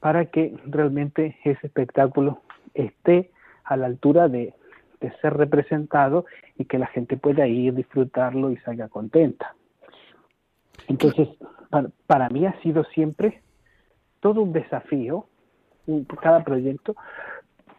para 0.00 0.26
que 0.26 0.54
realmente 0.66 1.38
ese 1.44 1.66
espectáculo 1.66 2.40
esté 2.74 3.30
a 3.64 3.76
la 3.76 3.86
altura 3.86 4.28
de, 4.28 4.54
ser 5.20 5.34
representado 5.34 6.24
y 6.56 6.64
que 6.64 6.78
la 6.78 6.86
gente 6.86 7.18
pueda 7.18 7.46
ir, 7.46 7.74
disfrutarlo 7.74 8.50
y 8.50 8.56
salga 8.58 8.88
contenta. 8.88 9.54
Entonces, 10.88 11.28
para, 12.06 12.30
mí 12.30 12.46
ha 12.46 12.58
sido 12.62 12.84
siempre 12.84 13.42
todo 14.20 14.40
un 14.40 14.54
desafío, 14.54 15.26
cada 16.22 16.42
proyecto, 16.42 16.96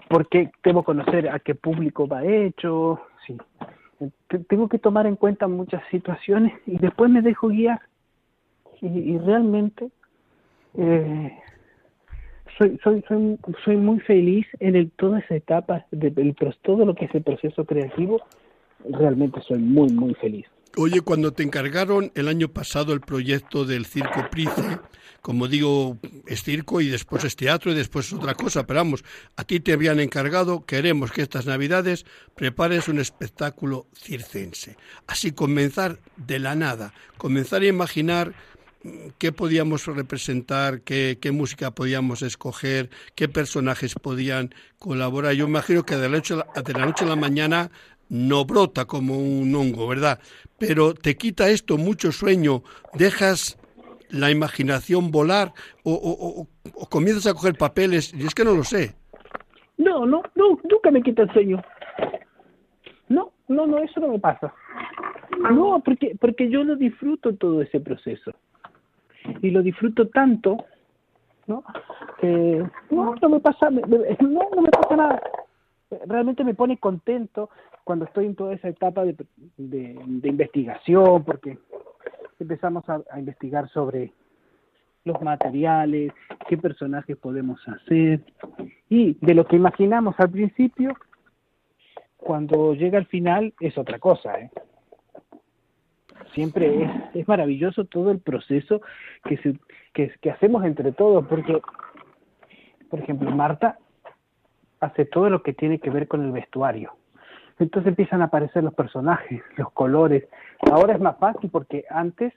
porque 0.10 0.52
debo 0.64 0.84
conocer 0.84 1.30
a 1.30 1.40
qué 1.40 1.56
público 1.56 2.08
va 2.08 2.26
hecho, 2.26 3.02
sí. 3.26 3.38
tengo 4.48 4.70
que 4.70 4.80
tomar 4.80 5.08
en 5.08 5.16
cuenta 5.16 5.48
muchas 5.48 5.84
situaciones 5.90 6.54
y 6.66 6.78
después 6.78 7.10
me 7.10 7.22
dejo 7.22 7.48
guiar. 7.50 7.82
Y, 8.82 9.18
realmente 9.18 9.90
eh, 10.78 11.32
soy, 12.58 12.78
soy, 12.84 13.04
soy, 13.08 13.40
soy 13.64 13.78
muy 13.78 14.00
feliz 14.02 14.46
en 14.60 14.76
el, 14.76 14.92
toda 14.92 15.20
esa 15.20 15.36
etapa, 15.36 15.86
de, 15.92 16.12
todo 16.62 16.86
lo 16.86 16.94
que 16.94 17.06
es 17.06 17.16
el 17.16 17.24
proceso 17.24 17.66
creativo, 17.66 18.22
realmente 18.90 19.42
soy 19.42 19.60
muy, 19.60 19.90
muy 19.92 20.14
feliz. 20.16 20.46
Oye, 20.78 21.02
cuando 21.02 21.32
te 21.32 21.44
encargaron 21.44 22.12
el 22.16 22.28
año 22.28 22.50
pasado 22.50 22.94
el 22.94 23.00
proyecto 23.00 23.64
del 23.64 23.86
Circo 23.86 24.30
Price, 24.30 24.80
como 25.22 25.48
digo, 25.48 25.98
es 26.28 26.44
circo 26.44 26.82
y 26.82 26.88
después 26.90 27.24
es 27.24 27.36
teatro 27.36 27.72
y 27.72 27.76
después 27.76 28.08
es 28.08 28.14
otra 28.14 28.36
cosa, 28.36 28.68
pero 28.68 28.82
vamos, 28.82 29.04
a 29.38 29.44
ti 29.46 29.60
te 29.60 29.74
habían 29.74 30.00
encargado, 30.00 30.66
queremos 30.66 31.12
que 31.12 31.22
estas 31.22 31.46
Navidades 31.46 32.06
prepares 32.36 32.90
un 32.90 33.00
espectáculo 33.00 33.88
circense. 33.96 34.76
Así 35.08 35.32
comenzar 35.32 36.00
de 36.18 36.40
la 36.40 36.56
nada, 36.56 36.94
comenzar 37.18 37.62
a 37.62 37.68
imaginar 37.68 38.34
qué 39.18 39.32
podíamos 39.32 39.86
representar, 39.86 40.82
qué, 40.82 41.18
qué, 41.20 41.32
música 41.32 41.72
podíamos 41.72 42.22
escoger, 42.22 42.90
qué 43.16 43.28
personajes 43.28 43.96
podían 43.96 44.54
colaborar. 44.78 45.34
Yo 45.34 45.48
imagino 45.48 45.86
que 45.86 45.96
de 45.96 46.10
la 46.10 46.18
noche, 46.18 46.36
de 46.36 46.74
la 46.74 46.86
noche 46.86 47.06
a 47.06 47.08
la 47.08 47.16
mañana 47.16 47.72
no 48.10 48.46
brota 48.46 48.86
como 48.86 49.18
un 49.18 49.54
hongo, 49.56 49.88
¿verdad? 49.88 50.20
Pero 50.58 50.94
te 50.94 51.16
quita 51.16 51.50
esto 51.50 51.78
mucho 51.78 52.12
sueño, 52.12 52.64
dejas 52.94 53.58
la 54.10 54.32
imaginación 54.32 55.12
volar 55.12 55.54
o, 55.84 56.48
comienzas 56.90 57.28
a 57.28 57.34
coger 57.34 57.56
papeles, 57.56 58.14
y 58.14 58.26
es 58.26 58.36
que 58.36 58.46
no 58.46 58.54
lo 58.54 58.64
sé. 58.64 58.96
No, 59.78 60.06
no, 60.06 60.24
no, 60.36 60.60
nunca 60.64 60.92
me 60.92 61.02
quita 61.02 61.24
el 61.24 61.34
sueño. 61.34 61.62
No, 63.10 63.32
no, 63.48 63.68
no, 63.68 63.80
eso 63.80 64.00
no 64.00 64.08
me 64.10 64.20
pasa. 64.20 64.54
No, 65.52 65.82
porque, 65.84 66.16
porque 66.20 66.50
yo 66.50 66.64
lo 66.64 66.76
disfruto 66.76 67.36
todo 67.36 67.62
ese 67.62 67.80
proceso. 67.80 68.32
Y 69.42 69.50
lo 69.50 69.62
disfruto 69.62 70.08
tanto, 70.10 70.66
¿no? 71.48 71.64
Que 72.22 72.64
no, 72.90 73.16
no 73.22 73.30
me 73.30 73.40
pasa, 73.40 73.70
no, 73.70 73.80
no 73.82 74.62
me 74.62 74.70
pasa 74.70 74.96
nada 74.96 75.22
realmente 76.08 76.44
me 76.44 76.54
pone 76.54 76.78
contento 76.78 77.50
cuando 77.86 78.06
estoy 78.06 78.26
en 78.26 78.36
toda 78.36 78.54
esa 78.54 78.68
etapa 78.68 79.06
de, 79.06 79.16
investigación, 80.24 81.24
porque 81.24 81.60
empezamos 82.40 82.84
a, 82.90 83.02
investigar 83.18 83.70
sobre 83.70 84.12
los 85.06 85.22
materiales, 85.22 86.12
qué 86.50 86.58
personajes 86.58 87.16
podemos 87.16 87.62
hacer, 87.68 88.22
y 88.90 89.14
de 89.22 89.36
lo 89.36 89.46
que 89.46 89.56
imaginamos 89.56 90.16
al 90.18 90.32
principio, 90.32 90.94
cuando 92.18 92.74
llega 92.74 92.98
al 92.98 93.06
final 93.06 93.54
es 93.60 93.78
otra 93.78 94.00
cosa. 94.00 94.40
¿eh? 94.40 94.50
Siempre 96.34 96.84
es, 96.84 96.92
es, 97.14 97.28
maravilloso 97.28 97.86
todo 97.86 98.10
el 98.10 98.20
proceso 98.20 98.82
que, 99.24 99.38
se, 99.38 99.60
que 99.94 100.32
hacemos 100.32 100.66
entre 100.66 100.92
todos, 100.92 101.24
porque, 101.28 101.62
por 102.90 103.00
ejemplo, 103.00 103.30
Marta 103.30 103.78
hace 104.80 105.06
todo 105.06 105.30
lo 105.30 105.44
que 105.44 105.54
tiene 105.54 105.78
que 105.78 105.92
ver 105.92 106.08
con 106.08 106.26
el 106.26 106.32
vestuario. 106.32 106.94
Entonces 107.60 107.90
empiezan 107.90 108.22
a 108.22 108.26
aparecer 108.26 108.64
los 108.64 108.74
personajes, 108.74 109.42
los 109.58 109.72
colores. 109.72 110.28
Ahora 110.72 110.94
es 110.94 111.00
más 111.00 111.18
fácil 111.18 111.50
porque 111.50 111.86
antes 111.90 112.34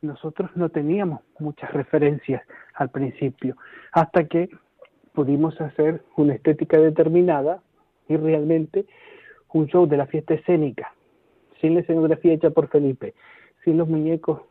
nosotros 0.00 0.50
no 0.54 0.68
teníamos 0.68 1.20
muchas 1.38 1.72
referencias 1.72 2.42
al 2.74 2.90
principio, 2.90 3.56
hasta 3.92 4.24
que 4.24 4.48
pudimos 5.12 5.60
hacer 5.60 6.04
una 6.16 6.34
estética 6.34 6.78
determinada 6.78 7.60
y 8.08 8.16
realmente 8.16 8.86
un 9.52 9.66
show 9.66 9.86
de 9.86 9.96
la 9.96 10.06
fiesta 10.06 10.34
escénica, 10.34 10.92
sin 11.60 11.74
la 11.74 11.80
escenografía 11.80 12.32
hecha 12.32 12.50
por 12.50 12.68
Felipe, 12.68 13.14
sin 13.64 13.78
los 13.78 13.88
muñecos 13.88 14.42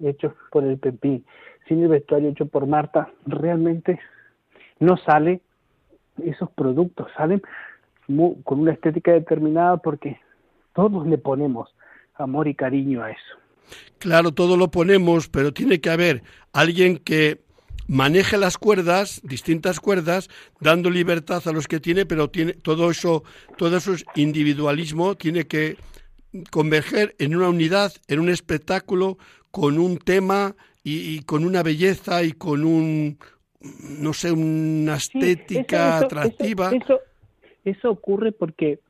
hechos 0.00 0.34
por 0.50 0.64
el 0.64 0.78
Pepín, 0.78 1.24
sin 1.68 1.82
el 1.82 1.88
vestuario 1.88 2.30
hecho 2.30 2.46
por 2.46 2.66
Marta, 2.66 3.10
realmente 3.26 4.00
no 4.80 4.96
sale 4.96 5.40
esos 6.24 6.50
productos 6.50 7.08
salen 7.16 7.42
con 8.06 8.60
una 8.60 8.72
estética 8.72 9.12
determinada 9.12 9.76
porque 9.78 10.18
todos 10.74 11.06
le 11.06 11.18
ponemos 11.18 11.74
amor 12.14 12.48
y 12.48 12.54
cariño 12.54 13.02
a 13.02 13.10
eso. 13.10 13.20
Claro, 13.98 14.32
todo 14.32 14.56
lo 14.56 14.70
ponemos, 14.70 15.28
pero 15.28 15.52
tiene 15.52 15.80
que 15.80 15.90
haber 15.90 16.22
alguien 16.52 16.98
que 16.98 17.40
maneje 17.88 18.36
las 18.36 18.58
cuerdas, 18.58 19.20
distintas 19.24 19.80
cuerdas, 19.80 20.28
dando 20.60 20.90
libertad 20.90 21.42
a 21.46 21.52
los 21.52 21.66
que 21.66 21.80
tiene, 21.80 22.06
pero 22.06 22.30
tiene 22.30 22.52
todo 22.52 22.90
eso, 22.90 23.24
todo 23.56 23.76
eso 23.76 23.94
es 23.94 24.04
individualismo, 24.14 25.16
tiene 25.16 25.46
que 25.46 25.76
converger 26.50 27.14
en 27.18 27.34
una 27.34 27.48
unidad, 27.48 27.92
en 28.08 28.20
un 28.20 28.28
espectáculo, 28.28 29.18
con 29.50 29.78
un 29.78 29.98
tema 29.98 30.54
y 30.84 31.22
con 31.22 31.44
una 31.44 31.64
belleza 31.64 32.22
y 32.22 32.32
con 32.32 32.64
un, 32.64 33.18
no 33.98 34.12
sé, 34.12 34.32
una 34.32 34.96
estética 34.96 35.98
atractiva. 35.98 36.68
Eso, 36.68 36.76
eso, 36.84 37.00
ocurre 37.84 38.32
porque, 38.32 38.80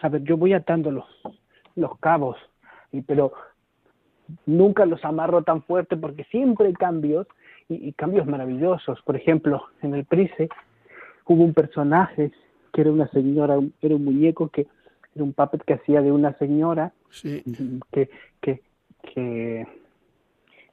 a 0.00 0.08
ver, 0.08 0.22
yo 0.22 0.36
voy 0.36 0.52
atando 0.52 0.90
los, 0.90 1.06
los 1.74 1.98
cabos, 1.98 2.36
y, 2.92 3.02
pero 3.02 3.32
nunca 4.46 4.86
los 4.86 5.04
amarro 5.04 5.42
tan 5.42 5.62
fuerte 5.62 5.96
porque 5.96 6.24
siempre 6.24 6.68
hay 6.68 6.74
cambios 6.74 7.26
y, 7.68 7.92
cambios 7.92 8.26
maravillosos. 8.26 9.00
Por 9.02 9.16
ejemplo, 9.16 9.64
en 9.82 9.94
el 9.94 10.04
Price 10.04 10.48
hubo 11.26 11.42
un 11.44 11.54
personaje 11.54 12.32
que 12.72 12.80
era 12.80 12.90
una 12.90 13.08
señora, 13.08 13.58
era 13.80 13.94
un 13.94 14.04
muñeco 14.04 14.48
que 14.48 14.66
era 15.14 15.24
un 15.24 15.32
puppet 15.32 15.62
que 15.64 15.74
hacía 15.74 16.00
de 16.00 16.10
una 16.10 16.32
señora 16.38 16.92
que, 17.22 18.10
que, 18.40 18.62
que 19.02 19.66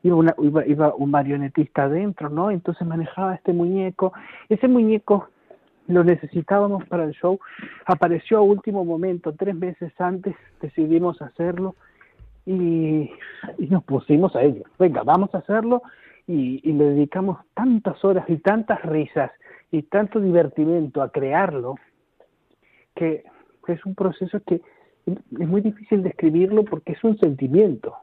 iba, 0.03 0.65
iba, 0.65 0.95
un 0.95 1.11
marionetista 1.11 1.83
adentro, 1.83 2.29
¿no? 2.29 2.51
Entonces 2.51 2.87
manejaba 2.87 3.35
este 3.35 3.51
muñeco. 3.51 4.13
Ese 4.47 4.67
muñeco 4.67 5.29
lo 5.89 6.03
necesitábamos 6.03 6.85
para 6.85 7.03
el 7.03 7.11
show. 7.13 7.39
Apareció 7.85 8.37
a 8.37 8.41
último 8.41 8.85
momento, 8.85 9.33
tres 9.33 9.55
meses 9.55 9.91
antes 9.99 10.35
decidimos 10.61 11.21
hacerlo 11.21 11.75
y, 12.45 13.11
nos 13.57 13.83
pusimos 13.83 14.35
a 14.35 14.43
ello. 14.43 14.63
Venga, 14.77 15.03
vamos 15.03 15.33
a 15.33 15.39
hacerlo 15.39 15.81
y, 16.27 16.61
y, 16.63 16.73
le 16.73 16.85
dedicamos 16.85 17.39
tantas 17.55 18.03
horas 18.05 18.25
y 18.29 18.37
tantas 18.37 18.81
risas 18.83 19.31
y 19.71 19.83
tanto 19.83 20.19
divertimento 20.19 21.01
a 21.01 21.11
crearlo 21.11 21.75
que 22.95 23.23
es 23.67 23.85
un 23.85 23.95
proceso 23.95 24.41
que 24.45 24.61
es 25.05 25.47
muy 25.47 25.61
difícil 25.61 26.03
describirlo 26.03 26.65
porque 26.65 26.93
es 26.93 27.03
un 27.03 27.17
sentimiento. 27.17 27.95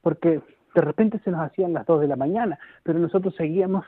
Porque 0.00 0.40
de 0.74 0.80
repente 0.80 1.18
se 1.24 1.30
nos 1.30 1.40
hacían 1.40 1.72
las 1.72 1.86
2 1.86 2.02
de 2.02 2.08
la 2.08 2.16
mañana, 2.16 2.58
pero 2.82 2.98
nosotros 2.98 3.34
seguíamos 3.36 3.84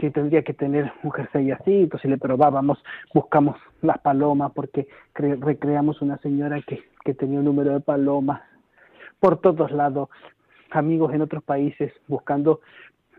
que 0.00 0.10
tendría 0.10 0.42
que 0.42 0.54
tener 0.54 0.90
un 1.02 1.12
jersey 1.12 1.50
así, 1.50 1.82
entonces 1.82 2.10
le 2.10 2.16
probábamos, 2.16 2.82
buscamos 3.12 3.58
las 3.82 3.98
palomas 3.98 4.50
porque 4.54 4.88
recreamos 5.14 6.00
una 6.00 6.16
señora 6.18 6.58
que, 6.62 6.82
tenía 7.12 7.40
un 7.40 7.44
número 7.44 7.74
de 7.74 7.80
palomas 7.80 8.40
por 9.18 9.42
todos 9.42 9.70
lados, 9.70 10.08
amigos 10.70 11.12
en 11.12 11.20
otros 11.20 11.42
países 11.42 11.92
buscando 12.08 12.60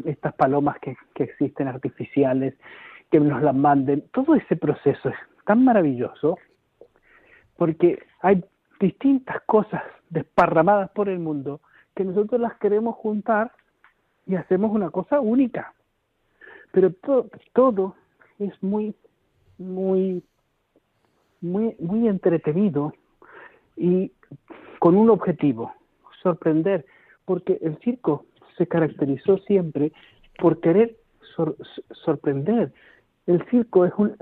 estas 0.05 0.33
palomas 0.33 0.79
que, 0.79 0.95
que 1.13 1.25
existen 1.25 1.67
artificiales, 1.67 2.55
que 3.11 3.19
nos 3.19 3.43
las 3.43 3.53
manden, 3.53 4.03
todo 4.11 4.33
ese 4.33 4.55
proceso 4.55 5.09
es 5.09 5.15
tan 5.45 5.63
maravilloso 5.63 6.39
porque 7.57 7.99
hay 8.21 8.43
distintas 8.79 9.39
cosas 9.45 9.83
desparramadas 10.09 10.89
por 10.89 11.09
el 11.09 11.19
mundo 11.19 11.61
que 11.95 12.03
nosotros 12.05 12.41
las 12.41 12.55
queremos 12.55 12.95
juntar 12.95 13.51
y 14.25 14.33
hacemos 14.35 14.71
una 14.71 14.89
cosa 14.89 15.19
única. 15.19 15.75
Pero 16.71 16.91
todo, 16.93 17.29
todo 17.53 17.95
es 18.39 18.51
muy, 18.61 18.93
muy, 19.57 20.23
muy, 21.41 21.75
muy 21.79 22.07
entretenido 22.07 22.93
y 23.75 24.11
con 24.79 24.95
un 24.95 25.09
objetivo, 25.09 25.73
sorprender, 26.21 26.85
porque 27.25 27.59
el 27.61 27.77
circo 27.79 28.25
se 28.57 28.67
caracterizó 28.67 29.37
siempre 29.39 29.91
por 30.39 30.59
querer 30.59 30.95
sorprender. 32.03 32.71
El 33.27 33.45
circo 33.49 33.85
es 33.85 33.93
un, 33.97 34.15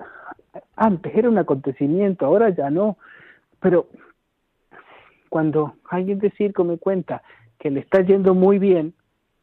antes 0.75 1.15
era 1.15 1.29
un 1.29 1.37
acontecimiento, 1.37 2.25
ahora 2.25 2.49
ya 2.49 2.69
no, 2.69 2.97
pero 3.59 3.87
cuando 5.29 5.75
alguien 5.89 6.19
de 6.19 6.31
circo 6.31 6.63
me 6.63 6.77
cuenta 6.77 7.21
que 7.59 7.69
le 7.69 7.81
está 7.81 8.01
yendo 8.01 8.33
muy 8.33 8.59
bien, 8.59 8.93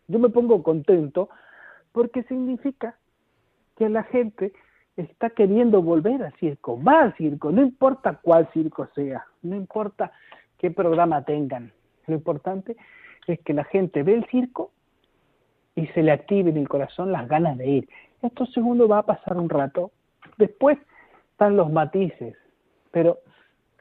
yo 0.08 0.18
me 0.18 0.28
pongo 0.28 0.62
contento 0.62 1.28
porque 1.96 2.24
significa 2.24 2.98
que 3.78 3.88
la 3.88 4.02
gente 4.02 4.52
está 4.98 5.30
queriendo 5.30 5.80
volver 5.80 6.22
al 6.22 6.34
circo, 6.34 6.78
va 6.78 7.00
al 7.00 7.16
circo, 7.16 7.50
no 7.50 7.62
importa 7.62 8.18
cuál 8.20 8.46
circo 8.52 8.86
sea, 8.94 9.24
no 9.40 9.56
importa 9.56 10.12
qué 10.58 10.70
programa 10.70 11.24
tengan, 11.24 11.72
lo 12.06 12.16
importante 12.16 12.76
es 13.26 13.40
que 13.40 13.54
la 13.54 13.64
gente 13.64 14.02
ve 14.02 14.12
el 14.12 14.26
circo 14.26 14.72
y 15.74 15.86
se 15.86 16.02
le 16.02 16.12
active 16.12 16.50
en 16.50 16.58
el 16.58 16.68
corazón 16.68 17.12
las 17.12 17.26
ganas 17.28 17.56
de 17.56 17.66
ir. 17.66 17.88
Esto 18.20 18.44
segundo 18.44 18.86
va 18.88 18.98
a 18.98 19.06
pasar 19.06 19.38
un 19.38 19.48
rato, 19.48 19.90
después 20.36 20.76
están 21.30 21.56
los 21.56 21.72
matices, 21.72 22.36
pero 22.90 23.20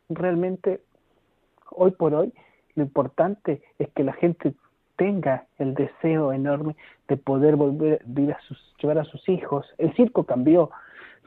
realmente 0.07 0.79
hoy 1.69 1.91
por 1.91 2.15
hoy 2.15 2.31
lo 2.75 2.83
importante 2.83 3.61
es 3.77 3.89
que 3.89 4.05
la 4.05 4.13
gente 4.13 4.53
tenga 4.95 5.45
el 5.57 5.73
deseo 5.73 6.33
enorme 6.33 6.75
de 7.07 7.17
poder 7.17 7.55
volver 7.55 8.01
a 8.31 8.39
sus, 8.47 8.57
llevar 8.81 8.99
a 8.99 9.05
sus 9.05 9.27
hijos. 9.29 9.65
El 9.77 9.93
circo 9.95 10.23
cambió 10.23 10.71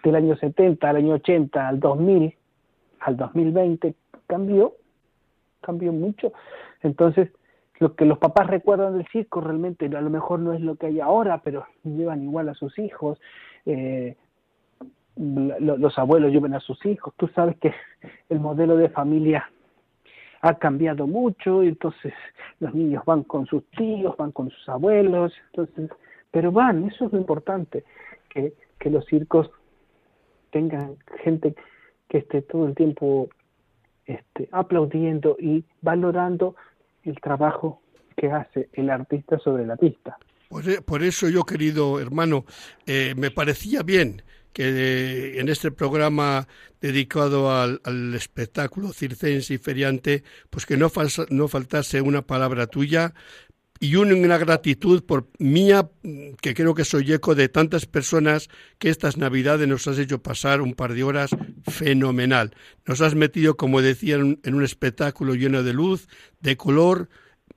del 0.03 0.17
año 0.17 0.37
70 0.37 0.89
al 0.89 0.97
año 0.97 1.15
80 1.15 1.69
al 1.69 1.81
2000 1.81 2.35
al 3.01 3.17
2020 3.17 3.95
cambió, 4.27 4.75
cambió 5.61 5.93
mucho. 5.93 6.33
Entonces, 6.83 7.31
lo 7.79 7.95
que 7.95 8.05
los 8.05 8.19
papás 8.19 8.49
recuerdan 8.49 8.97
del 8.97 9.07
circo 9.09 9.41
realmente 9.41 9.87
a 9.87 10.01
lo 10.01 10.11
mejor 10.11 10.41
no 10.41 10.53
es 10.53 10.61
lo 10.61 10.77
que 10.77 10.87
hay 10.87 11.01
ahora, 11.01 11.39
pero 11.43 11.67
llevan 11.85 12.23
igual 12.23 12.49
a 12.49 12.55
sus 12.55 12.79
hijos, 12.79 13.21
eh, 13.67 14.17
los 15.17 15.99
abuelos 15.99 16.31
llevan 16.31 16.55
a 16.55 16.61
sus 16.61 16.85
hijos. 16.87 17.13
Tú 17.17 17.29
sabes 17.29 17.57
que 17.59 17.73
el 18.29 18.39
modelo 18.39 18.77
de 18.77 18.89
familia 18.89 19.51
ha 20.41 20.55
cambiado 20.55 21.07
mucho, 21.07 21.63
y 21.63 21.69
entonces 21.69 22.13
los 22.61 22.75
niños 22.75 23.05
van 23.05 23.25
con 23.25 23.47
sus 23.47 23.65
tíos, 23.71 24.17
van 24.17 24.33
con 24.33 24.51
sus 24.51 24.69
abuelos, 24.69 25.33
entonces, 25.53 25.91
pero 26.31 26.53
van, 26.53 26.85
eso 26.85 27.07
es 27.07 27.13
lo 27.13 27.19
importante, 27.19 27.85
que, 28.29 28.53
que 28.79 28.91
los 28.91 29.05
circos 29.07 29.51
tengan 30.51 30.97
gente 31.23 31.55
que 32.09 32.19
esté 32.19 32.43
todo 32.43 32.67
el 32.67 32.75
tiempo 32.75 33.29
este, 34.07 34.49
aplaudiendo 34.53 35.37
y 35.39 35.65
valorando 35.83 36.57
el 37.05 37.21
trabajo 37.21 37.83
que 38.17 38.31
hace 38.31 38.69
el 38.73 38.91
artista 38.91 39.39
sobre 39.39 39.67
la 39.67 39.77
pista. 39.77 40.19
Por, 40.49 41.03
e, 41.03 41.07
eso 41.07 41.29
yo, 41.29 41.45
querido 41.45 42.01
hermano, 42.01 42.45
eh, 42.87 43.15
me 43.17 43.31
parecía 43.31 43.83
bien 43.83 44.23
que 44.53 45.39
en 45.39 45.49
este 45.49 45.71
programa 45.71 46.49
dedicado 46.81 47.53
al, 47.53 47.81
espectáculo 48.15 48.93
circense 48.93 49.55
y 49.55 49.59
feriante, 49.59 50.23
pues 50.51 50.67
que 50.67 50.77
no, 50.77 50.91
no 51.31 51.49
faltase 51.49 52.01
una 52.01 52.23
palabra 52.23 52.67
tuya 52.67 53.15
y 53.81 53.95
una 53.97 54.39
gratitud 54.39 55.05
por 55.05 55.29
mía, 55.39 55.89
que 56.41 56.55
creo 56.55 56.75
que 56.75 56.85
soy 56.85 57.13
eco 57.13 57.35
de 57.35 57.49
tantas 57.49 57.87
personas 57.87 58.49
que 58.79 58.91
estas 58.91 59.17
navidades 59.17 59.69
nos 59.69 59.87
has 59.87 59.99
hecho 59.99 60.23
pasar 60.23 60.61
un 60.61 60.75
par 60.75 60.95
de 60.95 61.05
horas 61.05 61.31
fenomenal. 61.69 62.55
Nos 62.87 63.01
has 63.01 63.15
metido, 63.15 63.57
como 63.57 63.81
decían, 63.81 64.41
en 64.43 64.55
un 64.55 64.65
espectáculo 64.65 65.35
lleno 65.35 65.63
de 65.63 65.73
luz, 65.73 66.09
de 66.41 66.57
color, 66.57 67.09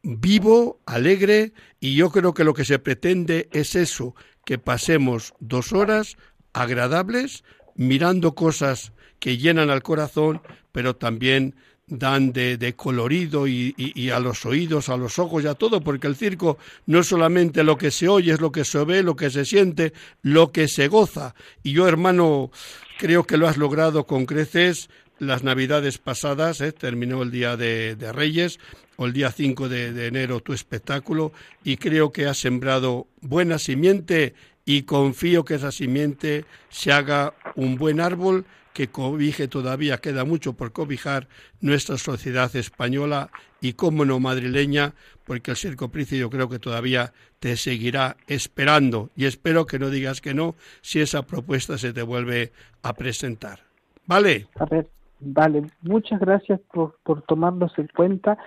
vivo, 0.03 0.79
alegre, 0.85 1.53
y 1.79 1.95
yo 1.95 2.11
creo 2.11 2.33
que 2.33 2.43
lo 2.43 2.53
que 2.53 2.65
se 2.65 2.79
pretende 2.79 3.49
es 3.51 3.75
eso, 3.75 4.15
que 4.45 4.57
pasemos 4.57 5.33
dos 5.39 5.73
horas 5.73 6.17
agradables, 6.53 7.43
mirando 7.75 8.35
cosas 8.35 8.91
que 9.19 9.37
llenan 9.37 9.69
al 9.69 9.83
corazón, 9.83 10.41
pero 10.71 10.95
también 10.95 11.55
dan 11.91 12.31
de, 12.31 12.73
colorido 12.75 13.47
y, 13.47 14.09
a 14.13 14.19
los 14.19 14.45
oídos, 14.45 14.89
a 14.89 14.97
los 14.97 15.19
ojos 15.19 15.43
y 15.43 15.47
a 15.47 15.55
todo, 15.55 15.81
porque 15.81 16.07
el 16.07 16.15
circo 16.15 16.57
no 16.85 16.99
es 16.99 17.07
solamente 17.07 17.63
lo 17.63 17.77
que 17.77 17.91
se 17.91 18.07
oye, 18.07 18.33
es 18.33 18.39
lo 18.39 18.51
que 18.51 18.63
se 18.63 18.83
ve, 18.85 19.03
lo 19.03 19.15
que 19.15 19.29
se 19.29 19.45
siente, 19.45 19.93
lo 20.21 20.51
que 20.51 20.67
se 20.67 20.87
goza. 20.87 21.35
Y 21.63 21.73
yo, 21.73 21.87
hermano, 21.87 22.51
creo 22.97 23.25
que 23.25 23.37
lo 23.37 23.47
has 23.47 23.57
logrado 23.57 24.05
con 24.05 24.25
creces. 24.25 24.89
Las 25.19 25.43
navidades 25.43 25.99
pasadas, 25.99 26.61
¿eh? 26.61 26.71
terminó 26.71 27.21
el 27.21 27.29
Día 27.29 27.55
de, 27.55 27.95
Reyes, 28.11 28.59
o 28.95 29.05
el 29.05 29.13
día 29.13 29.31
5 29.31 29.69
de, 29.69 29.93
de 29.93 30.07
enero 30.07 30.39
tu 30.39 30.53
espectáculo, 30.53 31.31
y 31.63 31.77
creo 31.77 32.11
que 32.11 32.25
has 32.25 32.39
sembrado 32.39 33.07
buena 33.21 33.59
simiente 33.59 34.33
y 34.65 34.83
confío 34.83 35.43
que 35.43 35.55
esa 35.55 35.71
simiente 35.71 36.45
se 36.69 36.91
haga 36.91 37.33
un 37.55 37.77
buen 37.77 37.99
árbol 37.99 38.45
que 38.73 38.87
cobije 38.87 39.47
todavía, 39.47 39.97
queda 39.97 40.23
mucho 40.23 40.53
por 40.53 40.71
cobijar 40.71 41.27
nuestra 41.59 41.97
sociedad 41.97 42.55
española 42.55 43.29
y, 43.59 43.73
como 43.73 44.05
no, 44.05 44.19
madrileña, 44.19 44.93
porque 45.25 45.51
el 45.51 45.57
Circo 45.57 45.89
Price 45.89 46.17
yo 46.17 46.29
creo 46.29 46.47
que 46.49 46.59
todavía 46.59 47.11
te 47.39 47.57
seguirá 47.57 48.15
esperando 48.27 49.09
y 49.15 49.25
espero 49.25 49.65
que 49.65 49.79
no 49.79 49.89
digas 49.89 50.21
que 50.21 50.33
no 50.33 50.55
si 50.81 51.01
esa 51.01 51.23
propuesta 51.23 51.77
se 51.77 51.93
te 51.93 52.01
vuelve 52.01 52.51
a 52.81 52.93
presentar. 52.93 53.59
¿Vale? 54.07 54.47
A 54.59 54.65
ver, 54.65 54.87
vale. 55.19 55.63
Muchas 55.81 56.19
gracias 56.19 56.59
por, 56.73 56.97
por 57.03 57.21
tomarnos 57.23 57.77
en 57.77 57.87
cuenta 57.95 58.37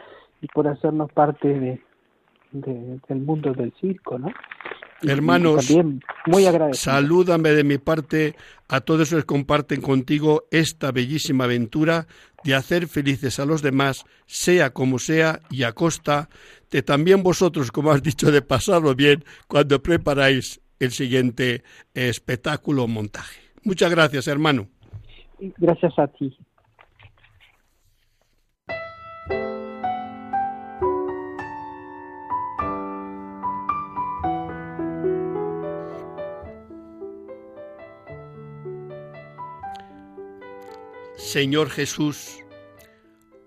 y 0.40 0.46
por 0.48 0.68
hacernos 0.68 1.12
parte 1.12 1.48
de, 1.48 1.80
del 2.52 3.20
mundo 3.20 3.52
del 3.52 3.72
circo, 3.80 4.18
¿no? 4.18 4.28
Hermanos, 5.02 5.70
muy 6.26 6.44
salúdame 6.72 7.50
de 7.50 7.64
mi 7.64 7.78
parte 7.78 8.34
a 8.68 8.80
todos 8.80 9.12
los 9.12 9.22
que 9.22 9.26
comparten 9.26 9.80
contigo 9.80 10.44
esta 10.50 10.92
bellísima 10.92 11.44
aventura 11.44 12.06
de 12.42 12.54
hacer 12.54 12.86
felices 12.86 13.38
a 13.38 13.46
los 13.46 13.62
demás, 13.62 14.04
sea 14.26 14.70
como 14.70 14.98
sea, 14.98 15.40
y 15.50 15.64
a 15.64 15.72
costa 15.72 16.28
de 16.70 16.82
también 16.82 17.22
vosotros, 17.22 17.70
como 17.70 17.90
has 17.90 18.02
dicho, 18.02 18.30
de 18.30 18.42
pasarlo 18.42 18.94
bien 18.94 19.24
cuando 19.48 19.82
preparáis 19.82 20.60
el 20.78 20.90
siguiente 20.90 21.62
espectáculo 21.94 22.84
o 22.84 22.88
montaje. 22.88 23.40
Muchas 23.62 23.90
gracias, 23.90 24.28
hermano. 24.28 24.68
Gracias 25.58 25.98
a 25.98 26.06
ti. 26.08 26.36
Señor 41.24 41.70
Jesús, 41.70 42.44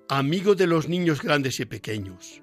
amigo 0.09 0.55
de 0.55 0.65
los 0.65 0.89
niños 0.89 1.21
grandes 1.21 1.59
y 1.59 1.65
pequeños, 1.65 2.41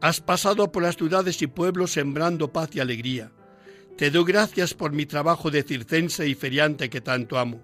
has 0.00 0.20
pasado 0.20 0.70
por 0.70 0.84
las 0.84 0.96
ciudades 0.96 1.42
y 1.42 1.48
pueblos 1.48 1.90
sembrando 1.90 2.52
paz 2.52 2.70
y 2.74 2.80
alegría. 2.80 3.32
Te 3.96 4.12
doy 4.12 4.24
gracias 4.24 4.74
por 4.74 4.92
mi 4.92 5.04
trabajo 5.04 5.50
de 5.50 5.64
circense 5.64 6.28
y 6.28 6.36
feriante 6.36 6.88
que 6.88 7.00
tanto 7.00 7.38
amo. 7.38 7.60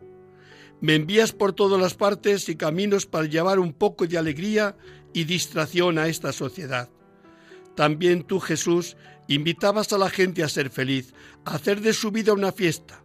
Me 0.80 0.96
envías 0.96 1.30
por 1.30 1.52
todas 1.52 1.80
las 1.80 1.94
partes 1.94 2.48
y 2.48 2.56
caminos 2.56 3.06
para 3.06 3.28
llevar 3.28 3.60
un 3.60 3.72
poco 3.72 4.08
de 4.08 4.18
alegría 4.18 4.76
y 5.12 5.22
distracción 5.22 5.98
a 5.98 6.08
esta 6.08 6.32
sociedad. 6.32 6.90
También 7.76 8.24
tú, 8.24 8.40
Jesús, 8.40 8.96
invitabas 9.28 9.92
a 9.92 9.98
la 9.98 10.10
gente 10.10 10.42
a 10.42 10.48
ser 10.48 10.68
feliz, 10.68 11.14
a 11.44 11.54
hacer 11.54 11.80
de 11.80 11.92
su 11.92 12.10
vida 12.10 12.32
una 12.32 12.50
fiesta 12.50 13.03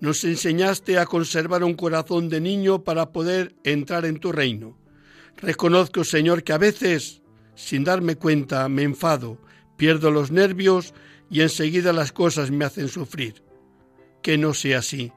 nos 0.00 0.24
enseñaste 0.24 0.98
a 0.98 1.06
conservar 1.06 1.62
un 1.62 1.74
corazón 1.74 2.28
de 2.28 2.40
niño 2.40 2.84
para 2.84 3.12
poder 3.12 3.54
entrar 3.64 4.06
en 4.06 4.18
tu 4.18 4.32
reino. 4.32 4.78
Reconozco, 5.36 6.04
Señor, 6.04 6.42
que 6.42 6.52
a 6.52 6.58
veces, 6.58 7.22
sin 7.54 7.84
darme 7.84 8.16
cuenta, 8.16 8.68
me 8.68 8.82
enfado, 8.82 9.38
pierdo 9.76 10.10
los 10.10 10.30
nervios 10.30 10.94
y 11.30 11.42
enseguida 11.42 11.92
las 11.92 12.12
cosas 12.12 12.50
me 12.50 12.64
hacen 12.64 12.88
sufrir. 12.88 13.42
Que 14.22 14.38
no 14.38 14.54
sea 14.54 14.78
así. 14.78 15.12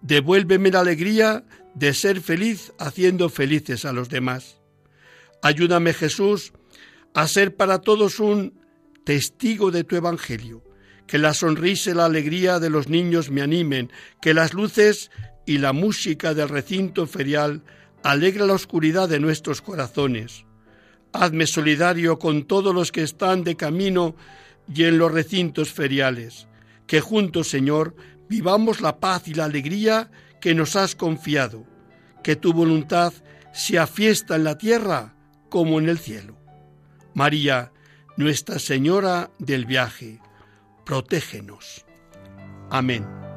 Devuélveme 0.00 0.70
la 0.70 0.80
alegría 0.80 1.44
de 1.74 1.92
ser 1.92 2.20
feliz 2.20 2.72
haciendo 2.78 3.28
felices 3.28 3.84
a 3.84 3.92
los 3.92 4.08
demás. 4.08 4.58
Ayúdame, 5.42 5.92
Jesús, 5.92 6.52
a 7.14 7.26
ser 7.26 7.56
para 7.56 7.80
todos 7.80 8.20
un 8.20 8.60
testigo 9.04 9.70
de 9.70 9.84
tu 9.84 9.96
Evangelio 9.96 10.62
que 11.08 11.18
la 11.18 11.34
sonrisa 11.34 11.90
y 11.90 11.94
la 11.94 12.04
alegría 12.04 12.60
de 12.60 12.70
los 12.70 12.88
niños 12.88 13.30
me 13.30 13.40
animen, 13.40 13.90
que 14.20 14.34
las 14.34 14.52
luces 14.52 15.10
y 15.46 15.58
la 15.58 15.72
música 15.72 16.34
del 16.34 16.50
recinto 16.50 17.06
ferial 17.06 17.64
alegra 18.04 18.46
la 18.46 18.52
oscuridad 18.52 19.08
de 19.08 19.18
nuestros 19.18 19.62
corazones. 19.62 20.44
Hazme 21.14 21.46
solidario 21.46 22.18
con 22.18 22.44
todos 22.46 22.74
los 22.74 22.92
que 22.92 23.02
están 23.02 23.42
de 23.42 23.56
camino 23.56 24.14
y 24.72 24.84
en 24.84 24.98
los 24.98 25.10
recintos 25.10 25.72
feriales, 25.72 26.46
que 26.86 27.00
juntos, 27.00 27.48
Señor, 27.48 27.96
vivamos 28.28 28.82
la 28.82 29.00
paz 29.00 29.26
y 29.28 29.34
la 29.34 29.46
alegría 29.46 30.10
que 30.42 30.54
nos 30.54 30.76
has 30.76 30.94
confiado, 30.94 31.64
que 32.22 32.36
tu 32.36 32.52
voluntad 32.52 33.14
sea 33.54 33.86
fiesta 33.86 34.36
en 34.36 34.44
la 34.44 34.58
tierra 34.58 35.14
como 35.48 35.78
en 35.78 35.88
el 35.88 35.98
cielo. 35.98 36.36
María, 37.14 37.72
Nuestra 38.18 38.58
Señora 38.58 39.30
del 39.38 39.64
viaje, 39.64 40.20
protégenos. 40.88 41.84
Amén. 42.70 43.27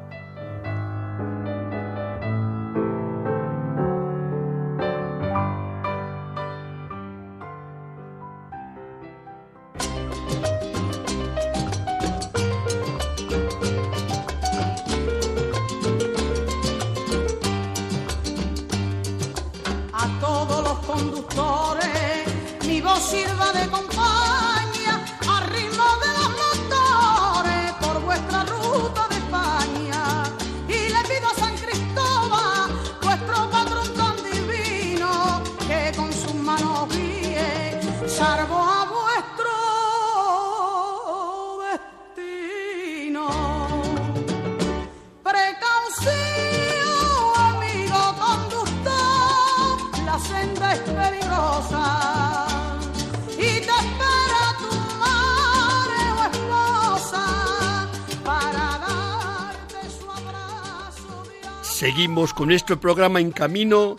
Nuestro 62.62 62.78
programa 62.78 63.18
En 63.18 63.32
Camino 63.32 63.96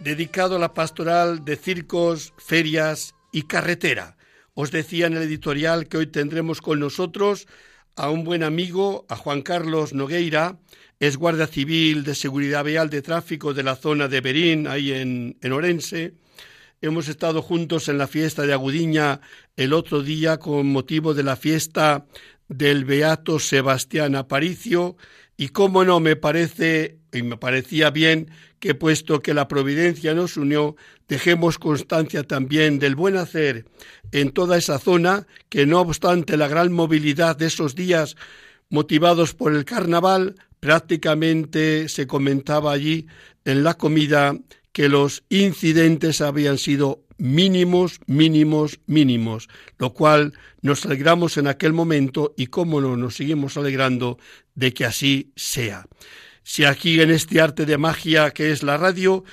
dedicado 0.00 0.56
a 0.56 0.58
la 0.58 0.74
pastoral 0.74 1.44
de 1.44 1.54
circos, 1.54 2.32
ferias 2.38 3.14
y 3.30 3.42
carretera. 3.42 4.16
Os 4.54 4.72
decía 4.72 5.06
en 5.06 5.16
el 5.16 5.22
editorial 5.22 5.86
que 5.86 5.98
hoy 5.98 6.06
tendremos 6.08 6.60
con 6.60 6.80
nosotros 6.80 7.46
a 7.94 8.10
un 8.10 8.24
buen 8.24 8.42
amigo, 8.42 9.06
a 9.08 9.14
Juan 9.14 9.42
Carlos 9.42 9.94
Nogueira, 9.94 10.58
es 10.98 11.18
guardia 11.18 11.46
civil 11.46 12.02
de 12.02 12.16
seguridad 12.16 12.64
vial 12.64 12.90
de 12.90 13.00
tráfico 13.00 13.54
de 13.54 13.62
la 13.62 13.76
zona 13.76 14.08
de 14.08 14.20
Berín, 14.20 14.66
ahí 14.66 14.90
en, 14.90 15.36
en 15.40 15.52
Orense. 15.52 16.14
Hemos 16.80 17.06
estado 17.06 17.42
juntos 17.42 17.88
en 17.88 17.96
la 17.96 18.08
fiesta 18.08 18.42
de 18.42 18.52
Agudiña 18.52 19.20
el 19.54 19.72
otro 19.72 20.02
día 20.02 20.38
con 20.38 20.66
motivo 20.72 21.14
de 21.14 21.22
la 21.22 21.36
fiesta 21.36 22.06
del 22.48 22.84
Beato 22.84 23.38
Sebastián 23.38 24.16
Aparicio 24.16 24.96
y 25.36 25.50
cómo 25.50 25.84
no 25.84 26.00
me 26.00 26.16
parece 26.16 26.99
y 27.12 27.22
me 27.22 27.36
parecía 27.36 27.90
bien 27.90 28.30
que 28.58 28.74
puesto 28.74 29.20
que 29.20 29.34
la 29.34 29.48
providencia 29.48 30.14
nos 30.14 30.36
unió, 30.36 30.76
dejemos 31.08 31.58
constancia 31.58 32.22
también 32.24 32.78
del 32.78 32.94
buen 32.94 33.16
hacer 33.16 33.64
en 34.12 34.30
toda 34.30 34.58
esa 34.58 34.78
zona, 34.78 35.26
que 35.48 35.66
no 35.66 35.80
obstante 35.80 36.36
la 36.36 36.48
gran 36.48 36.72
movilidad 36.72 37.36
de 37.36 37.46
esos 37.46 37.74
días 37.74 38.16
motivados 38.68 39.34
por 39.34 39.54
el 39.54 39.64
carnaval, 39.64 40.36
prácticamente 40.60 41.88
se 41.88 42.06
comentaba 42.06 42.72
allí 42.72 43.06
en 43.44 43.64
la 43.64 43.74
comida 43.74 44.36
que 44.72 44.88
los 44.88 45.24
incidentes 45.28 46.20
habían 46.20 46.58
sido 46.58 47.02
mínimos, 47.18 48.00
mínimos, 48.06 48.80
mínimos, 48.86 49.48
lo 49.78 49.92
cual 49.92 50.32
nos 50.62 50.84
alegramos 50.86 51.36
en 51.36 51.48
aquel 51.48 51.72
momento 51.72 52.34
y 52.36 52.46
cómo 52.46 52.80
no 52.80 52.96
nos 52.96 53.16
seguimos 53.16 53.56
alegrando 53.56 54.18
de 54.54 54.72
que 54.72 54.84
así 54.84 55.32
sea. 55.36 55.86
Si 56.42 56.64
aquí 56.64 57.00
en 57.00 57.10
este 57.10 57.40
arte 57.40 57.66
de 57.66 57.78
magia 57.78 58.30
que 58.30 58.50
es 58.50 58.62
la 58.62 58.76
radio, 58.76 59.24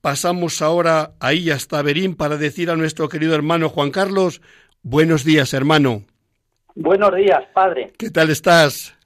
pasamos 0.00 0.62
ahora 0.62 1.12
ahí 1.20 1.50
hasta 1.50 1.82
Berín 1.82 2.16
para 2.16 2.36
decir 2.36 2.70
a 2.70 2.76
nuestro 2.76 3.08
querido 3.08 3.34
hermano 3.34 3.68
Juan 3.68 3.90
Carlos, 3.90 4.40
buenos 4.82 5.24
días 5.24 5.54
hermano. 5.54 6.02
Buenos 6.74 7.14
días, 7.14 7.44
padre. 7.52 7.92
¿Qué 7.96 8.10
tal 8.10 8.30
estás? 8.30 8.98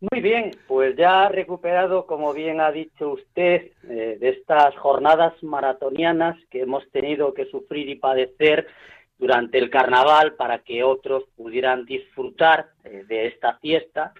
Muy 0.00 0.20
bien, 0.20 0.50
pues 0.68 0.94
ya 0.96 1.28
recuperado, 1.30 2.06
como 2.06 2.34
bien 2.34 2.60
ha 2.60 2.70
dicho 2.70 3.12
usted, 3.12 3.70
eh, 3.88 4.18
de 4.20 4.28
estas 4.28 4.76
jornadas 4.76 5.32
maratonianas 5.42 6.36
que 6.50 6.60
hemos 6.60 6.86
tenido 6.90 7.32
que 7.32 7.46
sufrir 7.46 7.88
y 7.88 7.94
padecer 7.94 8.66
durante 9.18 9.56
el 9.56 9.70
carnaval 9.70 10.34
para 10.34 10.58
que 10.58 10.84
otros 10.84 11.24
pudieran 11.34 11.86
disfrutar 11.86 12.66
eh, 12.84 13.04
de 13.08 13.28
esta 13.28 13.56
fiesta 13.58 14.12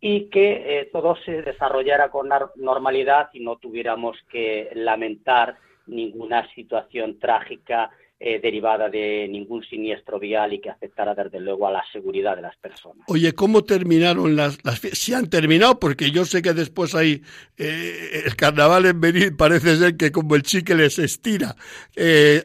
y 0.00 0.30
que 0.30 0.80
eh, 0.80 0.90
todo 0.92 1.16
se 1.24 1.42
desarrollara 1.42 2.10
con 2.10 2.28
normalidad 2.56 3.28
y 3.32 3.40
no 3.40 3.56
tuviéramos 3.56 4.16
que 4.30 4.70
lamentar 4.74 5.56
ninguna 5.86 6.48
situación 6.54 7.18
trágica 7.18 7.90
eh, 8.18 8.38
derivada 8.40 8.88
de 8.88 9.26
ningún 9.30 9.62
siniestro 9.64 10.18
vial 10.18 10.52
y 10.52 10.60
que 10.60 10.70
afectara 10.70 11.14
desde 11.14 11.40
luego 11.40 11.66
a 11.66 11.72
la 11.72 11.82
seguridad 11.90 12.36
de 12.36 12.42
las 12.42 12.56
personas. 12.56 13.04
Oye, 13.08 13.32
¿cómo 13.34 13.64
terminaron 13.64 14.36
las, 14.36 14.62
las 14.64 14.78
Si 14.80 15.12
han 15.12 15.28
terminado, 15.28 15.78
porque 15.78 16.10
yo 16.10 16.24
sé 16.24 16.42
que 16.42 16.52
después 16.52 16.94
hay 16.94 17.22
eh, 17.58 18.22
el 18.26 18.36
carnaval 18.36 18.86
en 18.86 19.00
venir 19.00 19.36
parece 19.36 19.76
ser 19.76 19.96
que 19.96 20.12
como 20.12 20.34
el 20.34 20.42
chique 20.42 20.74
les 20.74 20.98
estira. 20.98 21.56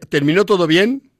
¿Terminó 0.09 0.45
todo 0.45 0.65
bien? 0.65 1.14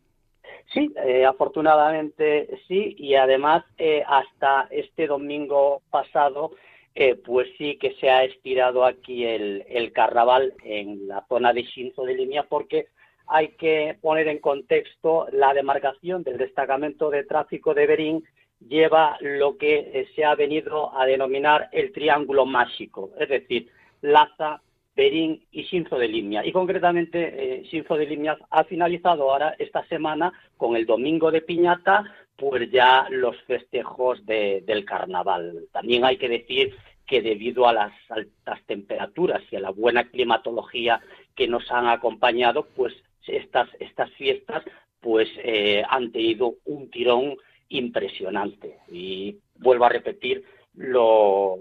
Sí, 0.76 0.94
eh, 1.06 1.24
afortunadamente 1.24 2.50
sí, 2.68 2.98
y 3.00 3.16
además 3.16 3.64
eh, 3.78 4.04
hasta 4.06 4.68
este 4.70 5.08
domingo 5.08 5.82
pasado, 5.90 6.52
eh, 6.94 7.16
pues 7.16 7.48
sí 7.58 7.78
que 7.78 7.94
se 7.94 8.10
ha 8.10 8.26
estirado 8.26 8.84
aquí 8.84 9.24
el, 9.24 9.64
el, 9.70 9.94
carnaval 9.94 10.54
en 10.66 11.08
la 11.08 11.26
zona 11.30 11.54
de 11.54 11.64
Shinzo 11.64 12.04
de 12.04 12.16
línea, 12.16 12.44
porque 12.44 12.88
hay 13.26 13.56
que 13.56 13.98
poner 14.02 14.28
en 14.28 14.40
contexto 14.40 15.28
la 15.32 15.54
demarcación 15.54 16.24
del 16.24 16.38
destacamento 16.38 17.10
de 17.10 17.24
tráfico 17.24 17.74
de 17.74 17.88
Berín 17.88 18.24
lleva 18.60 19.18
lo 19.22 19.58
que 19.58 20.10
se 20.14 20.26
ha 20.26 20.36
venido 20.36 20.94
a 20.98 21.06
denominar 21.06 21.70
el 21.72 21.94
triángulo 21.94 22.46
mágico, 22.46 23.12
es 23.18 23.30
decir, 23.30 23.70
Laza, 24.02 24.62
Berín 24.96 25.44
y 25.52 25.64
Sinzo 25.66 25.98
de 25.98 26.08
Limia. 26.08 26.46
Y 26.46 26.52
concretamente, 26.52 27.60
eh, 27.60 27.86
de 27.90 28.06
Limia 28.06 28.38
ha 28.50 28.64
finalizado 28.64 29.32
ahora 29.32 29.56
esta 29.60 29.86
semana 29.88 30.32
con 30.58 30.76
el 30.76 30.86
domingo 30.86 31.32
de 31.32 31.42
Piñata, 31.42 32.04
pues 32.38 32.70
ya 32.72 33.08
los 33.10 33.36
festejos 33.44 34.26
del 34.26 34.86
carnaval. 34.86 35.66
También 35.72 36.06
hay 36.06 36.18
que 36.18 36.30
decir 36.30 36.76
que 37.06 37.22
debido 37.22 37.68
a 37.68 37.74
las 37.74 37.94
altas 38.10 38.60
temperaturas 38.66 39.42
y 39.52 39.56
a 39.56 39.60
la 39.60 39.70
buena 39.70 40.10
climatología 40.10 41.02
que 41.36 41.48
nos 41.48 41.70
han 41.72 41.88
acompañado, 41.88 42.68
pues 42.76 42.94
estas, 43.28 43.70
estas 43.80 44.12
fiestas 44.14 44.64
pues 45.00 45.30
eh, 45.44 45.84
han 45.88 46.12
tenido 46.12 46.56
un 46.66 46.90
tirón 46.90 47.38
impresionante. 47.70 48.80
Y 48.92 49.38
vuelvo 49.56 49.86
a 49.86 49.90
repetir, 49.90 50.44
lo, 50.74 51.58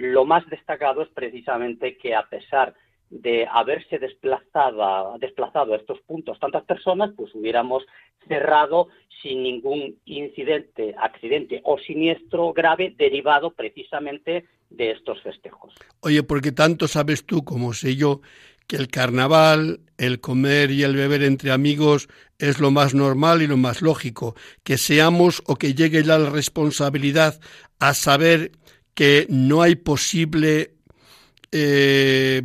lo 0.00 0.24
más 0.24 0.48
destacado 0.48 1.02
es 1.02 1.08
precisamente 1.10 1.98
que 1.98 2.14
a 2.14 2.22
pesar 2.22 2.74
de 3.10 3.46
haberse 3.52 3.98
desplazado, 3.98 5.14
desplazado 5.18 5.74
a 5.74 5.76
estos 5.76 6.00
puntos 6.06 6.40
tantas 6.40 6.64
personas, 6.64 7.10
pues 7.14 7.34
hubiéramos 7.34 7.84
cerrado 8.26 8.88
sin 9.20 9.42
ningún 9.42 9.98
incidente, 10.06 10.94
accidente 10.98 11.60
o 11.64 11.76
siniestro 11.78 12.54
grave 12.54 12.94
derivado 12.96 13.50
precisamente 13.50 14.46
de 14.70 14.92
estos 14.92 15.20
festejos. 15.20 15.74
Oye, 16.00 16.22
porque 16.22 16.52
tanto 16.52 16.88
sabes 16.88 17.26
tú 17.26 17.44
como 17.44 17.74
sé 17.74 17.94
yo 17.94 18.22
que 18.66 18.76
el 18.76 18.88
carnaval, 18.88 19.80
el 19.98 20.20
comer 20.20 20.70
y 20.70 20.82
el 20.82 20.96
beber 20.96 21.24
entre 21.24 21.50
amigos 21.50 22.08
es 22.38 22.58
lo 22.58 22.70
más 22.70 22.94
normal 22.94 23.42
y 23.42 23.46
lo 23.46 23.58
más 23.58 23.82
lógico, 23.82 24.34
que 24.64 24.78
seamos 24.78 25.42
o 25.46 25.56
que 25.56 25.74
llegue 25.74 26.02
la 26.04 26.30
responsabilidad 26.30 27.38
a 27.80 27.92
saber 27.92 28.52
que 29.00 29.26
no 29.30 29.62
hay 29.62 29.76
posible 29.76 30.74
eh, 31.52 32.42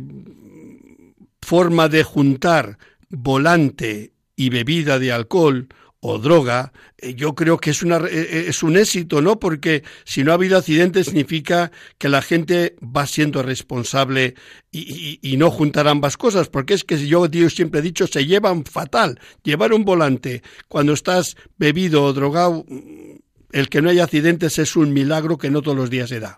forma 1.42 1.86
de 1.90 2.02
juntar 2.02 2.78
volante 3.10 4.14
y 4.36 4.48
bebida 4.48 4.98
de 4.98 5.12
alcohol 5.12 5.68
o 6.00 6.18
droga, 6.18 6.72
eh, 6.96 7.14
yo 7.14 7.34
creo 7.34 7.58
que 7.58 7.68
es, 7.68 7.82
una, 7.82 7.98
eh, 7.98 8.46
es 8.48 8.62
un 8.62 8.78
éxito, 8.78 9.20
¿no? 9.20 9.38
Porque 9.38 9.82
si 10.04 10.24
no 10.24 10.30
ha 10.30 10.36
habido 10.36 10.56
accidentes 10.56 11.08
significa 11.08 11.72
que 11.98 12.08
la 12.08 12.22
gente 12.22 12.76
va 12.80 13.06
siendo 13.06 13.42
responsable 13.42 14.34
y, 14.72 15.36
no 15.36 15.50
juntar 15.50 15.88
ambas 15.88 16.16
cosas, 16.16 16.48
porque 16.48 16.72
es 16.72 16.84
que 16.84 17.06
yo 17.06 17.28
siempre 17.50 17.80
he 17.80 17.82
dicho, 17.82 18.06
se 18.06 18.24
llevan 18.24 18.64
fatal. 18.64 19.20
Llevar 19.42 19.74
un 19.74 19.84
volante 19.84 20.42
cuando 20.68 20.94
estás 20.94 21.36
bebido 21.58 22.02
o 22.02 22.14
drogado 22.14 22.64
el 23.56 23.70
que 23.70 23.80
no 23.80 23.88
haya 23.88 24.04
accidentes 24.04 24.58
es 24.58 24.76
un 24.76 24.92
milagro 24.92 25.38
que 25.38 25.48
no 25.48 25.62
todos 25.62 25.78
los 25.78 25.88
días 25.88 26.10
se 26.10 26.20
da. 26.20 26.36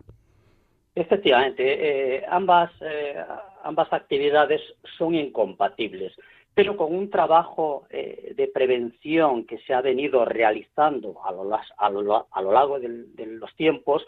Efectivamente, 0.94 1.64
eh, 1.64 2.24
ambas, 2.30 2.70
eh, 2.80 3.16
ambas 3.64 3.92
actividades 3.92 4.60
son 4.96 5.16
incompatibles, 5.16 6.12
pero 6.54 6.76
con 6.76 6.94
un 6.94 7.10
trabajo 7.10 7.86
eh, 7.90 8.34
de 8.36 8.46
prevención 8.46 9.44
que 9.46 9.58
se 9.58 9.74
ha 9.74 9.80
venido 9.80 10.24
realizando 10.24 11.20
a 11.24 11.32
lo, 11.32 11.42
a 11.52 11.90
lo, 11.90 12.28
a 12.30 12.42
lo 12.42 12.52
largo 12.52 12.78
de, 12.78 13.26
los 13.26 13.52
tiempos, 13.56 14.04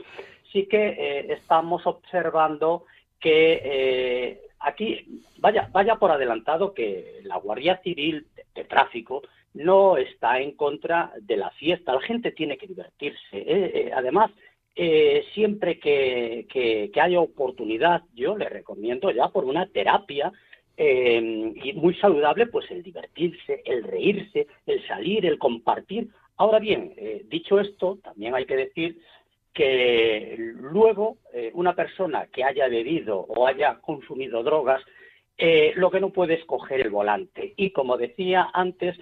sí 0.52 0.66
que 0.66 1.26
estamos 1.30 1.84
observando 1.88 2.84
que 3.18 4.40
aquí, 4.60 5.22
vaya, 5.38 5.68
vaya 5.72 5.96
por 5.96 6.12
adelantado 6.12 6.74
que 6.74 7.20
la 7.24 7.38
Guardia 7.38 7.80
Civil 7.82 8.26
de 8.54 8.64
Tráfico 8.64 9.22
no 9.54 9.96
está 9.96 10.40
en 10.40 10.52
contra 10.52 11.12
de 11.20 11.36
la 11.36 11.50
fiesta. 11.50 11.94
La 11.94 12.00
gente 12.00 12.32
tiene 12.32 12.56
que 12.56 12.66
divertirse. 12.66 13.18
Eh, 13.32 13.72
eh, 13.74 13.90
además, 13.94 14.30
eh, 14.76 15.24
siempre 15.34 15.78
que, 15.78 16.46
que, 16.48 17.00
haya 17.00 17.20
oportunidad, 17.20 18.02
yo 18.14 18.36
le 18.36 18.48
recomiendo 18.48 19.10
ya 19.10 19.28
por 19.28 19.44
una 19.44 19.66
terapia 19.66 20.32
y 20.82 21.74
muy 21.74 21.94
saludable, 21.96 22.46
pues 22.46 22.70
el 22.70 22.82
divertirse, 22.82 23.60
el 23.66 23.84
reírse, 23.84 24.46
el 24.64 24.86
salir, 24.86 25.26
el 25.26 25.38
compartir. 25.38 26.08
Ahora 26.38 26.58
bien, 26.58 26.94
dicho 27.28 27.60
esto, 27.60 27.98
también 28.02 28.34
hay 28.34 28.46
que 28.46 28.56
decir 28.56 28.98
que 29.52 30.36
luego 30.38 31.18
una 31.52 31.74
persona 31.74 32.28
que 32.32 32.44
haya 32.44 32.66
bebido 32.68 33.18
o 33.18 33.46
haya 33.46 33.74
consumido 33.82 34.42
drogas, 34.42 34.82
lo 35.74 35.90
que 35.90 36.00
no 36.00 36.14
puede 36.14 36.34
es 36.34 36.46
coger 36.46 36.80
el 36.80 36.88
volante. 36.88 37.52
Y 37.58 37.72
como 37.72 37.98
decía 37.98 38.48
antes, 38.54 38.96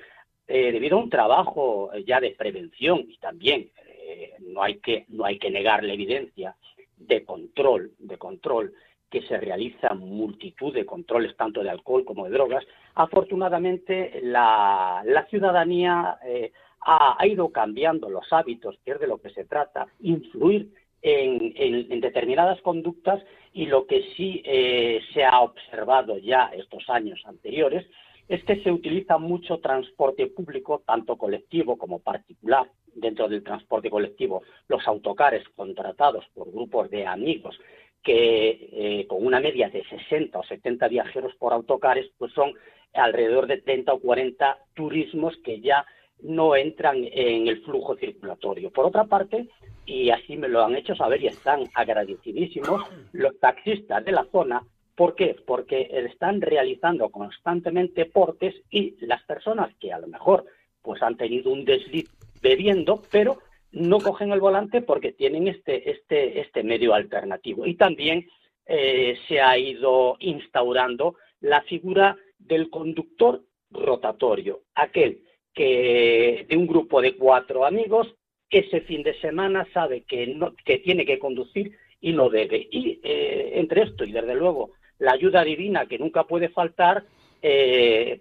eh, 0.50 0.72
debido 0.72 0.96
a 0.96 1.02
un 1.02 1.10
trabajo 1.10 1.90
ya 2.06 2.20
de 2.20 2.30
prevención 2.30 3.04
y 3.06 3.18
también 3.18 3.70
eh, 4.10 4.32
no 4.40 4.62
hay 4.62 4.78
que 4.78 5.04
no 5.08 5.26
hay 5.26 5.38
que 5.38 5.50
negar 5.50 5.84
la 5.84 5.92
evidencia 5.92 6.56
de 6.96 7.22
control 7.22 7.92
de 7.98 8.16
control 8.16 8.72
que 9.10 9.20
se 9.22 9.36
realiza 9.36 9.92
multitud 9.92 10.72
de 10.72 10.86
controles 10.86 11.36
tanto 11.36 11.62
de 11.62 11.68
alcohol 11.68 12.06
como 12.06 12.24
de 12.24 12.30
drogas 12.30 12.64
afortunadamente 12.94 14.20
la, 14.22 15.04
ciudadanía 15.28 16.16
eh, 16.24 16.52
ha, 16.80 17.26
ido 17.26 17.50
cambiando 17.50 18.08
los 18.08 18.32
hábitos 18.32 18.78
que 18.86 18.92
es 18.92 19.00
de 19.00 19.06
lo 19.06 19.20
que 19.20 19.28
se 19.28 19.44
trata 19.44 19.86
influir 20.00 20.72
en, 21.02 22.00
determinadas 22.00 22.62
conductas 22.62 23.22
y 23.52 23.66
lo 23.66 23.86
que 23.86 24.02
sí 24.16 24.42
eh, 24.46 25.02
se 25.12 25.24
ha 25.24 25.40
observado 25.40 26.16
ya 26.16 26.50
estos 26.54 26.88
años 26.88 27.20
anteriores 27.26 27.86
es 28.28 28.44
que 28.44 28.62
se 28.62 28.70
utiliza 28.70 29.18
mucho 29.18 29.58
transporte 29.58 30.26
público, 30.26 30.82
tanto 30.86 31.16
colectivo 31.16 31.76
como 31.76 32.00
particular. 32.00 32.70
Dentro 32.94 33.28
del 33.28 33.44
transporte 33.44 33.90
colectivo, 33.90 34.42
los 34.66 34.86
autocares 34.88 35.48
contratados 35.54 36.24
por 36.34 36.50
grupos 36.50 36.90
de 36.90 37.06
amigos 37.06 37.56
que 38.02 38.68
eh, 38.72 39.06
con 39.06 39.24
una 39.24 39.40
media 39.40 39.68
de 39.68 39.84
60 39.84 40.38
o 40.38 40.42
70 40.42 40.88
viajeros 40.88 41.34
por 41.36 41.52
autocares, 41.52 42.10
pues 42.18 42.32
son 42.32 42.52
alrededor 42.94 43.46
de 43.46 43.58
30 43.60 43.92
o 43.92 44.00
40 44.00 44.58
turismos 44.74 45.36
que 45.44 45.60
ya 45.60 45.86
no 46.22 46.56
entran 46.56 46.96
en 47.04 47.46
el 47.46 47.62
flujo 47.62 47.96
circulatorio. 47.96 48.70
Por 48.70 48.86
otra 48.86 49.04
parte, 49.04 49.48
y 49.86 50.10
así 50.10 50.36
me 50.36 50.48
lo 50.48 50.64
han 50.64 50.74
hecho 50.74 50.94
saber 50.94 51.22
y 51.22 51.28
están 51.28 51.64
agradecidísimos, 51.74 52.82
los 53.12 53.38
taxistas 53.38 54.04
de 54.04 54.12
la 54.12 54.24
zona, 54.32 54.62
¿por 54.98 55.14
qué? 55.14 55.36
Porque 55.46 55.88
están 55.92 56.40
realizando 56.40 57.08
constantemente 57.10 58.04
portes 58.06 58.52
y 58.68 58.96
las 59.06 59.22
personas 59.22 59.72
que 59.76 59.92
a 59.92 60.00
lo 60.00 60.08
mejor 60.08 60.44
pues 60.82 61.00
han 61.04 61.16
tenido 61.16 61.52
un 61.52 61.64
desliz 61.64 62.10
bebiendo, 62.42 63.00
pero 63.12 63.38
no 63.70 64.00
cogen 64.00 64.32
el 64.32 64.40
volante 64.40 64.82
porque 64.82 65.12
tienen 65.12 65.46
este, 65.46 65.88
este, 65.88 66.40
este 66.40 66.64
medio 66.64 66.94
alternativo. 66.94 67.64
Y 67.64 67.74
también 67.74 68.26
eh, 68.66 69.16
se 69.28 69.40
ha 69.40 69.56
ido 69.56 70.16
instaurando 70.18 71.14
la 71.42 71.62
figura 71.62 72.16
del 72.36 72.68
conductor 72.68 73.44
rotatorio, 73.70 74.62
aquel 74.74 75.20
que 75.54 76.44
de 76.48 76.56
un 76.56 76.66
grupo 76.66 77.00
de 77.00 77.14
cuatro 77.14 77.64
amigos 77.64 78.16
ese 78.50 78.80
fin 78.80 79.04
de 79.04 79.14
semana 79.20 79.64
sabe 79.72 80.02
que, 80.02 80.26
no, 80.26 80.56
que 80.64 80.78
tiene 80.78 81.06
que 81.06 81.20
conducir 81.20 81.76
y 82.00 82.12
lo 82.12 82.30
debe. 82.30 82.66
Y 82.70 82.98
eh, 83.04 83.52
entre 83.54 83.82
esto 83.82 84.04
y 84.04 84.10
desde 84.10 84.34
luego 84.34 84.72
la 84.98 85.12
ayuda 85.12 85.44
divina 85.44 85.86
que 85.86 85.98
nunca 85.98 86.24
puede 86.24 86.48
faltar, 86.48 87.04
eh, 87.42 88.20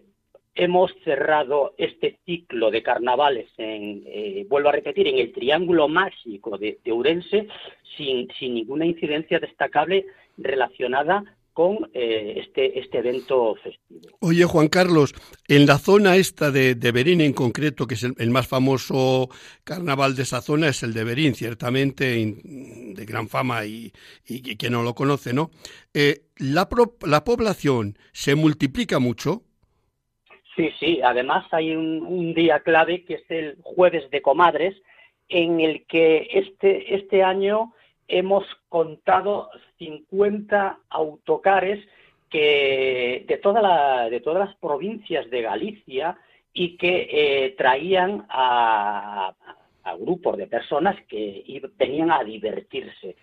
hemos 0.55 0.91
cerrado 1.03 1.73
este 1.77 2.19
ciclo 2.25 2.71
de 2.71 2.83
carnavales, 2.83 3.47
en, 3.57 4.03
eh, 4.05 4.45
vuelvo 4.49 4.69
a 4.69 4.73
repetir, 4.73 5.07
en 5.07 5.19
el 5.19 5.31
triángulo 5.31 5.87
mágico 5.87 6.57
de, 6.57 6.79
de 6.83 6.91
Urense, 6.91 7.47
sin, 7.95 8.27
sin 8.39 8.55
ninguna 8.55 8.85
incidencia 8.85 9.39
destacable 9.39 10.05
relacionada 10.37 11.23
con 11.58 11.89
eh, 11.91 12.36
este, 12.38 12.78
este 12.78 13.00
evento 13.00 13.56
festivo. 13.56 14.15
Oye, 14.20 14.46
Juan 14.46 14.67
Carlos, 14.67 15.15
en 15.48 15.65
la 15.65 15.80
zona 15.80 16.15
esta 16.15 16.52
de, 16.52 16.76
de 16.76 16.91
Berín 16.91 17.20
en 17.20 17.34
concreto, 17.34 17.88
que 17.88 17.96
es 17.96 18.04
el, 18.04 18.30
más 18.30 18.48
famoso 18.48 19.28
carnaval 19.63 20.15
de 20.15 20.22
esa 20.22 20.41
zona, 20.41 20.67
es 20.67 20.84
el 20.84 20.93
de 20.93 21.04
Berín, 21.04 21.34
ciertamente 21.34 22.13
de 22.13 23.06
gran 23.08 23.28
fama 23.28 23.65
y, 23.65 23.91
y, 24.28 24.56
quien 24.56 24.74
no 24.74 24.84
lo 24.84 24.93
conoce, 24.93 25.34
¿no? 25.34 25.50
Eh, 25.96 26.26
la, 26.38 26.70
¿La 27.08 27.24
población 27.24 27.98
se 28.12 28.36
multiplica 28.36 29.00
mucho? 29.00 29.41
Sí, 30.56 30.70
sí, 30.80 31.02
además 31.04 31.48
hay 31.50 31.76
un, 31.76 32.04
un 32.04 32.36
día 32.36 32.60
clave 32.60 33.04
que 33.04 33.15
es 33.15 33.26
el 33.30 33.58
jueves 33.63 34.08
de 34.12 34.22
comadres, 34.22 34.76
en 35.28 35.60
el 35.60 35.88
que 35.88 36.28
este, 36.34 36.93
este 36.93 37.24
año 37.24 37.74
hemos 38.08 38.46
contado 38.70 39.50
50 39.78 40.80
autocares 40.89 41.86
de, 42.32 43.39
toda 43.41 43.62
la, 43.62 44.10
de 44.10 44.20
todas 44.20 44.48
las 44.48 44.56
provincias 44.58 45.30
de 45.30 45.41
Galicia 45.41 46.17
y 46.54 46.78
que 46.78 47.08
eh, 47.10 47.56
traían 47.58 48.26
a, 48.30 49.34
grupos 50.00 50.38
de 50.38 50.48
personas 50.48 50.98
que 51.08 51.62
venían 51.78 52.12
a 52.12 52.22
divertirse. 52.24 53.15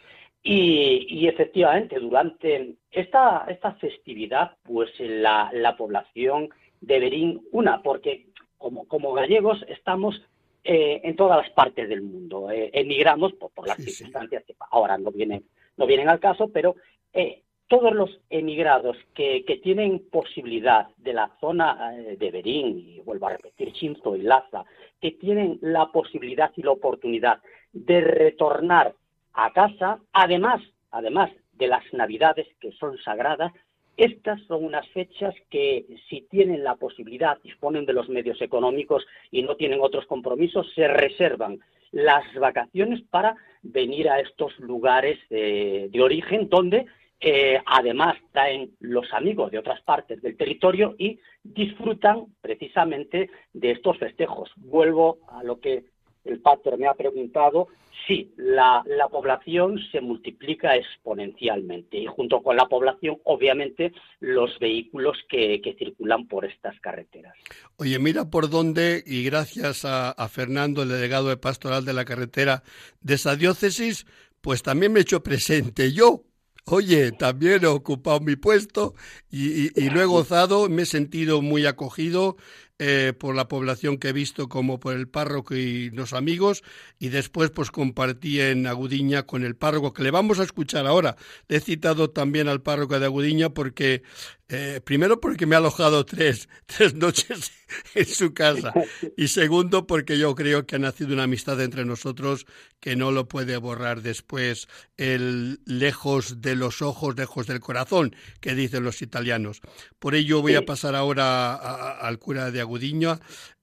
Y, 0.42 1.26
efectivamente, 1.26 1.98
durante 1.98 2.76
esta, 2.90 3.46
festividad, 3.78 4.56
pues 4.62 4.90
la, 4.98 5.50
la 5.52 5.76
población 5.76 6.48
de 6.80 7.00
Berín, 7.00 7.42
una, 7.52 7.82
porque 7.82 8.26
como 8.58 9.12
gallegos 9.12 9.62
estamos 9.68 10.22
eh, 10.64 11.00
en 11.04 11.14
todas 11.14 11.36
las 11.36 11.50
partes 11.50 11.88
del 11.88 12.02
mundo. 12.02 12.50
Eh, 12.50 12.70
emigramos 12.72 13.34
por, 13.34 13.68
las 13.68 13.76
circunstancias 13.76 14.44
que 14.46 14.54
ahora 14.70 14.96
no 14.96 15.10
vienen, 15.10 15.44
no 15.76 15.86
vienen 15.86 16.08
al 16.08 16.20
caso, 16.20 16.48
pero 16.48 16.76
eh, 17.12 17.42
todos 17.68 17.92
los 17.94 18.20
emigrados 18.30 18.96
que, 19.14 19.44
que, 19.44 19.58
tienen 19.58 20.08
posibilidad 20.10 20.88
de 20.96 21.12
la 21.12 21.30
zona 21.40 21.92
de 21.92 22.30
Berín, 22.30 22.78
y 22.78 23.00
vuelvo 23.00 23.26
a 23.26 23.32
repetir, 23.32 23.72
Chinzo 23.72 24.16
y 24.16 24.22
Laza, 24.22 24.64
que 25.00 25.12
tienen 25.12 25.58
la 25.60 25.92
posibilidad 25.92 26.50
y 26.56 26.62
la 26.62 26.72
oportunidad 26.72 27.40
de 27.72 28.00
retornar 28.00 28.94
a 29.34 29.52
casa, 29.52 29.98
además, 30.12 30.62
además 30.90 31.30
de 31.52 31.68
las 31.68 31.84
navidades 31.92 32.46
que 32.60 32.72
son 32.72 32.96
sagradas, 32.98 33.52
estas 33.96 34.40
son 34.42 34.64
unas 34.64 34.88
fechas 34.88 35.34
que 35.50 35.86
si 36.08 36.22
tienen 36.22 36.64
la 36.64 36.76
posibilidad, 36.76 37.38
disponen 37.42 37.86
de 37.86 37.92
los 37.92 38.08
medios 38.08 38.40
económicos 38.42 39.06
y 39.30 39.42
no 39.42 39.56
tienen 39.56 39.80
otros 39.80 40.06
compromisos, 40.06 40.70
se 40.74 40.88
reservan 40.88 41.60
las 41.92 42.24
vacaciones 42.34 43.02
para 43.10 43.36
venir 43.62 44.08
a 44.08 44.20
estos 44.20 44.58
lugares 44.58 45.18
de, 45.30 45.90
origen 46.00 46.48
donde 46.48 46.86
eh, 47.20 47.60
además 47.66 48.16
traen 48.32 48.72
los 48.80 49.12
amigos 49.12 49.52
de 49.52 49.58
otras 49.58 49.80
partes 49.82 50.20
del 50.20 50.36
territorio 50.36 50.96
y 50.98 51.20
disfrutan 51.44 52.26
precisamente 52.40 53.30
de 53.52 53.70
estos 53.70 53.96
festejos. 53.98 54.50
Vuelvo 54.56 55.18
a 55.28 55.44
lo 55.44 55.60
que 55.60 55.84
el 56.24 56.40
Pater 56.40 56.78
me 56.78 56.86
ha 56.86 56.94
preguntado, 56.94 57.68
sí, 58.06 58.32
la, 58.36 58.82
población 59.10 59.78
se 59.92 60.00
multiplica 60.00 60.74
exponencialmente 60.76 61.98
y 61.98 62.06
junto 62.06 62.42
con 62.42 62.56
la 62.56 62.66
población, 62.66 63.18
obviamente, 63.24 63.92
los 64.20 64.58
vehículos 64.58 65.16
que, 65.28 65.60
circulan 65.78 66.26
por 66.26 66.44
estas 66.44 66.78
carreteras. 66.80 67.34
Oye, 67.76 67.98
mira 67.98 68.30
por 68.30 68.50
dónde, 68.50 69.02
y 69.06 69.24
gracias 69.24 69.84
a, 69.84 70.28
Fernando, 70.28 70.82
el 70.82 70.88
delegado 70.88 71.28
de 71.28 71.36
pastoral 71.36 71.84
de 71.84 71.92
la 71.92 72.04
carretera 72.04 72.62
de 73.00 73.14
esa 73.14 73.36
diócesis, 73.36 74.06
pues 74.40 74.62
también 74.62 74.92
me 74.92 75.00
he 75.00 75.02
hecho 75.02 75.22
presente 75.22 75.92
yo. 75.92 76.22
Oye, 76.66 77.12
también 77.12 77.62
he 77.62 77.66
ocupado 77.66 78.20
mi 78.20 78.36
puesto 78.36 78.94
y, 79.30 79.78
y 79.78 79.90
lo 79.90 80.00
he 80.00 80.06
gozado, 80.06 80.70
me 80.70 80.82
he 80.82 80.86
sentido 80.86 81.42
muy 81.42 81.66
acogido 81.66 82.36
eh, 82.80 83.12
por 83.16 83.36
la 83.36 83.46
población 83.46 83.98
que 83.98 84.08
he 84.08 84.12
visto 84.12 84.48
como 84.48 84.80
por 84.80 84.94
el 84.94 85.06
párroco 85.06 85.54
y 85.54 85.90
los 85.90 86.12
amigos 86.12 86.64
y 86.98 87.08
después 87.08 87.50
pues 87.50 87.70
compartí 87.70 88.40
en 88.40 88.66
Agudiña 88.66 89.24
con 89.24 89.44
el 89.44 89.54
párroco 89.54 89.92
que 89.92 90.02
le 90.02 90.10
vamos 90.10 90.40
a 90.40 90.42
escuchar 90.42 90.86
ahora. 90.86 91.16
he 91.48 91.60
citado 91.60 92.10
también 92.10 92.48
al 92.48 92.62
párroco 92.62 92.98
de 92.98 93.06
Agudiña 93.06 93.50
porque 93.50 94.02
eh, 94.48 94.80
primero 94.84 95.20
porque 95.20 95.46
me 95.46 95.54
ha 95.54 95.58
alojado 95.58 96.04
tres, 96.04 96.48
tres 96.66 96.94
noches 96.94 97.52
en 97.94 98.06
su 98.06 98.34
casa 98.34 98.72
y 99.16 99.28
segundo 99.28 99.86
porque 99.86 100.18
yo 100.18 100.34
creo 100.34 100.66
que 100.66 100.76
ha 100.76 100.78
nacido 100.78 101.14
una 101.14 101.22
amistad 101.22 101.60
entre 101.62 101.84
nosotros 101.84 102.46
que 102.80 102.96
no 102.96 103.10
lo 103.10 103.26
puede 103.26 103.56
borrar 103.56 104.02
después 104.02 104.68
el 104.98 105.60
lejos 105.64 106.42
de 106.42 106.56
los 106.56 106.82
ojos, 106.82 107.16
lejos 107.16 107.46
del 107.46 107.60
corazón, 107.60 108.14
que 108.40 108.54
dicen 108.54 108.84
los 108.84 109.00
italianos. 109.00 109.62
Por 109.98 110.14
ello 110.14 110.42
voy 110.42 110.54
a 110.54 110.66
pasar 110.66 110.94
ahora 110.94 111.54
al 111.54 112.18
cura 112.18 112.50
de 112.50 112.60
Agudiña, 112.60 112.73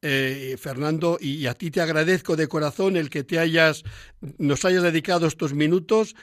eh, 0.01 0.55
Fernando, 0.59 1.17
y, 1.19 1.45
a 1.47 1.53
ti 1.53 1.71
te 1.71 1.81
agradezco 1.81 2.35
de 2.35 2.47
corazón 2.47 2.97
el 2.97 3.09
que 3.09 3.23
te 3.23 3.39
hayas, 3.39 3.83
nos 4.37 4.65
hayas 4.65 4.83
dedicado 4.83 5.27
estos 5.27 5.53
minutos 5.53 6.15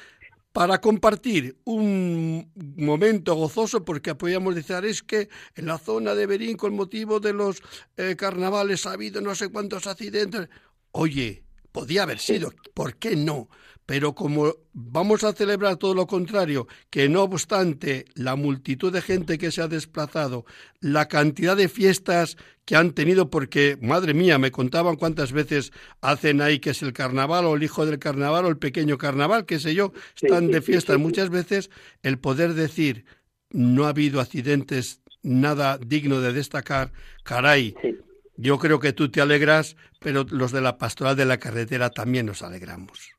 para 0.52 0.80
compartir 0.80 1.58
un 1.64 2.50
momento 2.76 3.34
gozoso, 3.34 3.84
porque 3.84 4.14
podríamos 4.14 4.54
decir, 4.54 4.84
es 4.84 5.02
que 5.02 5.28
en 5.54 5.66
la 5.66 5.78
zona 5.78 6.14
de 6.14 6.26
Berín, 6.26 6.56
con 6.56 6.74
motivo 6.74 7.20
de 7.20 7.32
los 7.32 7.62
eh, 7.96 8.16
carnavales, 8.16 8.86
ha 8.86 8.92
habido 8.92 9.20
no 9.20 9.34
sé 9.34 9.50
cuántos 9.50 9.86
accidentes. 9.86 10.48
Oye, 10.92 11.44
podía 11.70 12.02
haber 12.02 12.18
sido, 12.18 12.52
¿por 12.74 12.96
qué 12.96 13.14
no? 13.14 13.48
Pero 13.88 14.14
como 14.14 14.54
vamos 14.74 15.24
a 15.24 15.32
celebrar 15.32 15.76
todo 15.76 15.94
lo 15.94 16.06
contrario, 16.06 16.68
que 16.90 17.08
no 17.08 17.22
obstante 17.22 18.04
la 18.14 18.36
multitud 18.36 18.92
de 18.92 19.00
gente 19.00 19.38
que 19.38 19.50
se 19.50 19.62
ha 19.62 19.66
desplazado, 19.66 20.44
la 20.80 21.08
cantidad 21.08 21.56
de 21.56 21.70
fiestas 21.70 22.36
que 22.66 22.76
han 22.76 22.92
tenido, 22.92 23.30
porque, 23.30 23.78
madre 23.80 24.12
mía, 24.12 24.36
me 24.36 24.50
contaban 24.50 24.96
cuántas 24.96 25.32
veces 25.32 25.72
hacen 26.02 26.42
ahí 26.42 26.58
que 26.58 26.68
es 26.70 26.82
el 26.82 26.92
carnaval 26.92 27.46
o 27.46 27.56
el 27.56 27.62
hijo 27.62 27.86
del 27.86 27.98
carnaval 27.98 28.44
o 28.44 28.48
el 28.48 28.58
pequeño 28.58 28.98
carnaval, 28.98 29.46
qué 29.46 29.58
sé 29.58 29.74
yo, 29.74 29.94
están 30.20 30.50
de 30.50 30.60
fiestas 30.60 30.98
muchas 30.98 31.30
veces, 31.30 31.70
el 32.02 32.18
poder 32.18 32.52
decir 32.52 33.06
no 33.48 33.86
ha 33.86 33.88
habido 33.88 34.20
accidentes, 34.20 35.00
nada 35.22 35.78
digno 35.78 36.20
de 36.20 36.34
destacar, 36.34 36.92
caray, 37.22 37.74
yo 38.36 38.58
creo 38.58 38.80
que 38.80 38.92
tú 38.92 39.10
te 39.10 39.22
alegras, 39.22 39.76
pero 39.98 40.26
los 40.28 40.52
de 40.52 40.60
la 40.60 40.76
pastoral 40.76 41.16
de 41.16 41.24
la 41.24 41.38
carretera 41.38 41.88
también 41.88 42.26
nos 42.26 42.42
alegramos. 42.42 43.17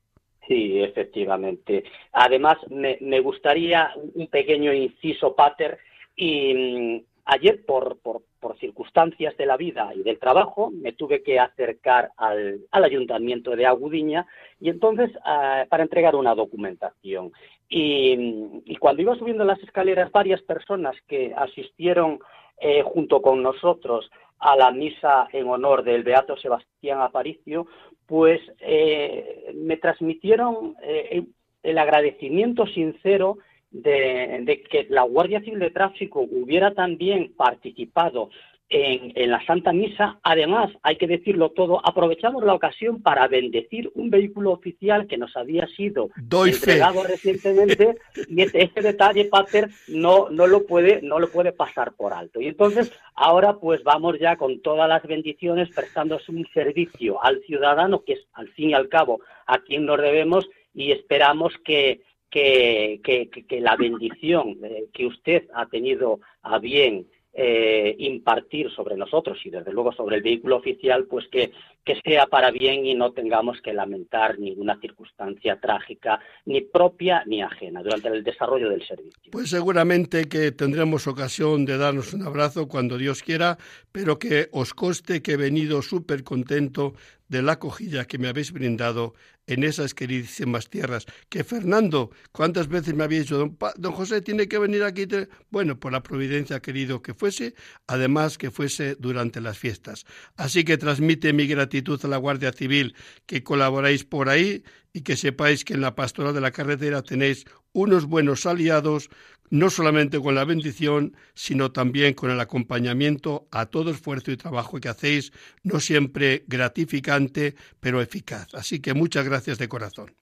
Sí, 0.50 0.82
efectivamente. 0.82 1.84
Además, 2.10 2.56
me, 2.70 3.20
gustaría 3.20 3.92
un 4.14 4.26
pequeño 4.26 4.72
inciso, 4.72 5.36
Pater, 5.36 5.78
y 6.16 6.54
mm, 6.54 7.04
ayer 7.26 7.64
por, 7.64 7.98
por, 8.00 8.22
circunstancias 8.58 9.36
de 9.36 9.46
la 9.46 9.56
vida 9.56 9.92
y 9.94 10.02
del 10.02 10.18
trabajo, 10.18 10.72
me 10.72 10.92
tuve 10.92 11.22
que 11.22 11.38
acercar 11.38 12.10
al, 12.16 12.66
ayuntamiento 12.72 13.54
de 13.54 13.64
Agudiña 13.64 14.26
y 14.60 14.70
entonces 14.70 15.10
ah, 15.24 15.66
para 15.68 15.84
entregar 15.84 16.16
una 16.16 16.34
documentación. 16.34 17.30
Y, 17.68 18.76
cuando 18.80 19.02
iba 19.02 19.14
subiendo 19.14 19.44
las 19.44 19.62
escaleras, 19.62 20.10
varias 20.10 20.42
personas 20.42 20.96
que 21.06 21.32
asistieron 21.36 22.18
eh, 22.60 22.82
junto 22.82 23.22
con 23.22 23.40
nosotros 23.40 24.10
a 24.40 24.56
la 24.56 24.70
misa 24.70 25.28
en 25.32 25.48
honor 25.48 25.84
del 25.84 26.02
Beato 26.02 26.36
Sebastián 26.36 27.00
Aparicio, 27.00 27.66
pues 28.06 28.40
eh, 28.60 29.52
me 29.54 29.76
transmitieron 29.76 30.74
eh, 30.82 31.24
el 31.62 31.78
agradecimiento 31.78 32.66
sincero 32.66 33.38
de, 33.70 34.64
que 34.68 34.86
la 34.90 35.02
Guardia 35.02 35.40
Civil 35.40 35.60
de 35.60 35.70
Tráfico 35.70 36.20
hubiera 36.20 36.74
también 36.74 37.32
participado 37.36 38.30
en, 38.70 39.30
la 39.30 39.44
Santa 39.44 39.72
Misa. 39.72 40.18
Además, 40.22 40.70
hay 40.82 40.96
que 40.96 41.06
decirlo 41.06 41.50
todo, 41.50 41.84
aprovechamos 41.84 42.44
la 42.44 42.54
ocasión 42.54 43.02
para 43.02 43.26
bendecir 43.26 43.90
un 43.94 44.10
vehículo 44.10 44.52
oficial 44.52 45.06
que 45.06 45.18
nos 45.18 45.36
había 45.36 45.66
sido 45.66 46.10
entregado 46.16 47.02
recientemente 47.02 47.96
y 48.28 48.42
este, 48.42 48.62
este, 48.62 48.80
detalle, 48.80 49.24
Pater, 49.26 49.68
no, 49.88 50.30
no, 50.30 50.46
lo 50.46 50.66
puede, 50.66 51.02
no 51.02 51.18
lo 51.18 51.30
puede 51.30 51.52
pasar 51.52 51.92
por 51.94 52.12
alto. 52.12 52.40
Y 52.40 52.46
entonces, 52.46 52.92
ahora 53.14 53.58
pues 53.58 53.82
vamos 53.82 54.18
ya 54.18 54.36
con 54.36 54.62
todas 54.62 54.88
las 54.88 55.02
bendiciones 55.02 55.68
prestándose 55.74 56.30
un 56.30 56.46
servicio 56.54 57.22
al 57.22 57.42
ciudadano, 57.42 58.04
que 58.04 58.14
es 58.14 58.26
al 58.34 58.48
fin 58.50 58.70
y 58.70 58.74
al 58.74 58.88
cabo 58.88 59.20
a 59.46 59.58
quien 59.58 59.84
nos 59.84 60.00
debemos, 60.00 60.48
y 60.72 60.92
esperamos 60.92 61.52
que, 61.64 62.02
que, 62.30 63.00
que, 63.02 63.60
la 63.60 63.74
bendición 63.74 64.56
eh, 64.62 64.84
que 64.92 65.06
usted 65.06 65.48
ha 65.52 65.66
tenido 65.66 66.20
a 66.42 66.60
bien 66.60 67.08
eh, 67.32 67.94
impartir 67.98 68.70
sobre 68.72 68.96
nosotros 68.96 69.38
y 69.44 69.50
desde 69.50 69.72
luego 69.72 69.92
sobre 69.92 70.16
el 70.16 70.22
vehículo 70.22 70.56
oficial, 70.56 71.04
pues 71.04 71.28
que, 71.28 71.52
que 71.84 72.00
sea 72.04 72.26
para 72.26 72.50
bien 72.50 72.84
y 72.86 72.94
no 72.94 73.12
tengamos 73.12 73.60
que 73.62 73.72
lamentar 73.72 74.38
ninguna 74.38 74.80
circunstancia 74.80 75.60
trágica, 75.60 76.18
ni 76.44 76.62
propia 76.62 77.22
ni 77.26 77.40
ajena, 77.40 77.82
durante 77.82 78.08
el 78.08 78.24
desarrollo 78.24 78.68
del 78.68 78.84
servicio. 78.86 79.30
Pues 79.30 79.50
seguramente 79.50 80.24
que 80.24 80.50
tendremos 80.50 81.06
ocasión 81.06 81.64
de 81.64 81.78
darnos 81.78 82.12
un 82.14 82.26
abrazo 82.26 82.66
cuando 82.66 82.98
Dios 82.98 83.22
quiera, 83.22 83.58
pero 83.92 84.18
que 84.18 84.48
os 84.52 84.74
coste 84.74 85.22
que 85.22 85.32
he 85.32 85.36
venido 85.36 85.82
súper 85.82 86.24
contento 86.24 86.94
de 87.30 87.42
la 87.42 87.52
acogida 87.52 88.04
que 88.06 88.18
me 88.18 88.28
habéis 88.28 88.52
brindado 88.52 89.14
en 89.46 89.62
esas 89.62 89.94
queridísimas 89.94 90.68
tierras. 90.68 91.06
Que 91.28 91.44
Fernando, 91.44 92.10
¿cuántas 92.32 92.68
veces 92.68 92.92
me 92.94 93.04
habéis 93.04 93.22
dicho, 93.22 93.56
don, 93.76 93.92
José 93.92 94.20
tiene 94.20 94.48
que 94.48 94.58
venir 94.58 94.82
aquí? 94.82 95.06
Bueno, 95.48 95.78
por 95.78 95.92
la 95.92 96.02
providencia 96.02 96.60
querido 96.60 97.02
que 97.02 97.14
fuese, 97.14 97.54
además 97.86 98.36
que 98.36 98.50
fuese 98.50 98.96
durante 98.96 99.40
las 99.40 99.58
fiestas. 99.58 100.04
Así 100.36 100.64
que 100.64 100.76
transmite 100.76 101.32
mi 101.32 101.46
gratitud 101.46 102.04
a 102.04 102.08
la 102.08 102.16
Guardia 102.16 102.52
Civil 102.52 102.96
que 103.26 103.44
colaboráis 103.44 104.04
por 104.04 104.28
ahí 104.28 104.64
y 104.92 105.02
que 105.02 105.16
sepáis 105.16 105.64
que 105.64 105.74
en 105.74 105.82
la 105.82 105.94
pastoral 105.94 106.34
de 106.34 106.40
la 106.40 106.50
carretera 106.50 107.02
tenéis 107.02 107.44
unos 107.72 108.06
buenos 108.06 108.44
aliados 108.44 109.08
no 109.50 109.68
solamente 109.68 110.20
con 110.20 110.34
la 110.34 110.44
bendición, 110.44 111.16
sino 111.34 111.72
también 111.72 112.14
con 112.14 112.30
el 112.30 112.40
acompañamiento 112.40 113.46
a 113.50 113.66
todo 113.66 113.90
esfuerzo 113.90 114.30
y 114.30 114.36
trabajo 114.36 114.78
que 114.80 114.88
hacéis, 114.88 115.32
no 115.62 115.80
siempre 115.80 116.44
gratificante, 116.46 117.54
pero 117.80 118.00
eficaz. 118.00 118.54
Así 118.54 118.80
que 118.80 118.94
muchas 118.94 119.28
gracias 119.28 119.58
de 119.58 119.68
corazón. 119.68 120.14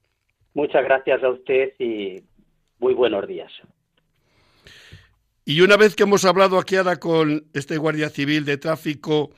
Muchas 0.55 0.83
gracias 0.83 1.22
a 1.22 1.29
usted 1.29 1.74
y 1.79 2.22
muy 2.79 2.95
buenos 2.95 3.26
días. 3.29 3.53
Y 5.45 5.61
una 5.61 5.76
vez 5.76 5.95
que 5.95 6.03
hemos 6.03 6.24
hablado 6.24 6.59
aquí 6.59 6.76
ahora 6.76 6.97
con 6.97 7.47
este 7.55 7.76
guardia 7.79 8.11
civil 8.11 8.45
de 8.45 8.59
tráfico, 8.59 9.31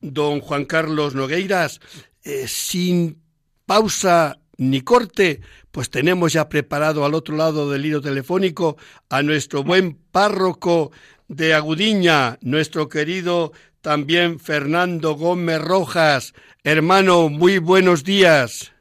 don 0.00 0.40
Juan 0.40 0.64
Carlos 0.64 1.14
Nogueiras, 1.14 1.80
eh, 2.24 2.46
sin 2.46 3.20
pausa 3.66 4.38
ni 4.58 4.80
corte, 4.80 5.40
pues 5.70 5.90
tenemos 5.90 6.32
ya 6.32 6.48
preparado 6.48 7.04
al 7.04 7.14
otro 7.14 7.36
lado 7.36 7.70
del 7.70 7.86
hilo 7.86 8.00
telefónico 8.00 8.76
a 9.08 9.22
nuestro 9.22 9.62
buen 9.62 9.98
párroco 10.10 10.90
de 11.28 11.54
Agudiña, 11.54 12.38
nuestro 12.40 12.88
querido 12.88 13.52
también 13.80 14.40
Fernando 14.40 15.14
Gómez 15.14 15.60
Rojas. 15.62 16.34
Hermano, 16.64 17.28
muy 17.28 17.58
buenos 17.58 18.02
días. 18.02 18.72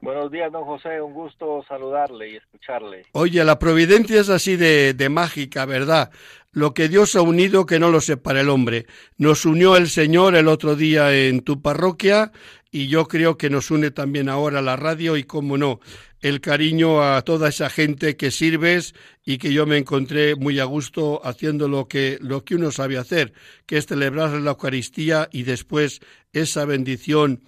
Buenos 0.00 0.32
días, 0.32 0.50
don 0.50 0.64
José. 0.64 1.00
Un 1.00 1.12
gusto 1.12 1.62
saludarle 1.68 2.30
y 2.30 2.36
escucharle. 2.36 3.04
Oye, 3.12 3.44
la 3.44 3.58
providencia 3.58 4.20
es 4.20 4.30
así 4.30 4.56
de, 4.56 4.94
de 4.94 5.08
mágica, 5.10 5.66
¿verdad? 5.66 6.10
Lo 6.52 6.74
que 6.74 6.88
Dios 6.88 7.14
ha 7.14 7.22
unido, 7.22 7.66
que 7.66 7.78
no 7.78 7.90
lo 7.90 8.00
separa 8.00 8.40
el 8.40 8.48
hombre. 8.48 8.86
Nos 9.18 9.44
unió 9.44 9.76
el 9.76 9.88
Señor 9.88 10.34
el 10.34 10.48
otro 10.48 10.74
día 10.74 11.14
en 11.14 11.42
tu 11.42 11.62
parroquia 11.62 12.32
y 12.70 12.86
yo 12.86 13.06
creo 13.06 13.36
que 13.36 13.50
nos 13.50 13.70
une 13.70 13.90
también 13.90 14.28
ahora 14.28 14.62
la 14.62 14.76
radio 14.76 15.16
y, 15.16 15.24
cómo 15.24 15.58
no, 15.58 15.80
el 16.20 16.40
cariño 16.40 17.02
a 17.02 17.22
toda 17.22 17.48
esa 17.48 17.70
gente 17.70 18.16
que 18.16 18.30
sirves 18.30 18.94
y 19.24 19.38
que 19.38 19.52
yo 19.52 19.66
me 19.66 19.78
encontré 19.78 20.36
muy 20.36 20.60
a 20.60 20.64
gusto 20.64 21.20
haciendo 21.24 21.68
lo 21.68 21.88
que, 21.88 22.18
lo 22.20 22.44
que 22.44 22.54
uno 22.54 22.70
sabe 22.70 22.98
hacer, 22.98 23.32
que 23.66 23.78
es 23.78 23.86
celebrar 23.86 24.30
la 24.32 24.50
Eucaristía 24.50 25.28
y 25.32 25.42
después 25.42 26.00
esa 26.32 26.64
bendición 26.64 27.42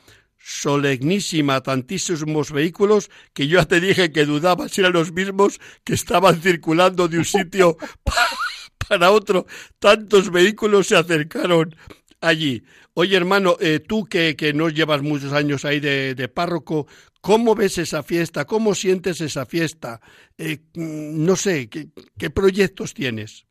solemnísima 0.44 1.60
tantísimos 1.62 2.50
vehículos 2.50 3.10
que 3.32 3.46
yo 3.46 3.60
ya 3.60 3.64
te 3.66 3.80
dije 3.80 4.10
que 4.10 4.26
dudaba 4.26 4.68
si 4.68 4.80
eran 4.80 4.92
los 4.92 5.12
mismos 5.12 5.60
que 5.84 5.94
estaban 5.94 6.40
circulando 6.40 7.06
de 7.06 7.18
un 7.18 7.24
sitio 7.24 7.76
para 8.88 9.12
otro. 9.12 9.46
Tantos 9.78 10.30
vehículos 10.30 10.88
se 10.88 10.96
acercaron 10.96 11.76
allí. 12.22 12.62
Oye, 12.94 13.16
hermano, 13.16 13.56
eh, 13.60 13.80
tú 13.80 14.06
que, 14.06 14.36
que, 14.36 14.52
no 14.52 14.68
llevas 14.68 15.02
muchos 15.02 15.32
años 15.32 15.64
ahí 15.64 15.80
de, 15.80 16.28
párroco, 16.28 16.86
¿cómo 17.20 17.54
ves 17.54 17.78
esa 17.78 18.02
fiesta? 18.02 18.44
¿Cómo 18.44 18.74
sientes 18.74 19.20
esa 19.20 19.44
fiesta? 19.44 20.00
Eh, 20.38 20.58
mm, 20.74 21.24
no 21.24 21.36
sé, 21.36 21.68
¿qué, 21.68 22.30
proyectos 22.30 22.94
tienes? 22.94 23.46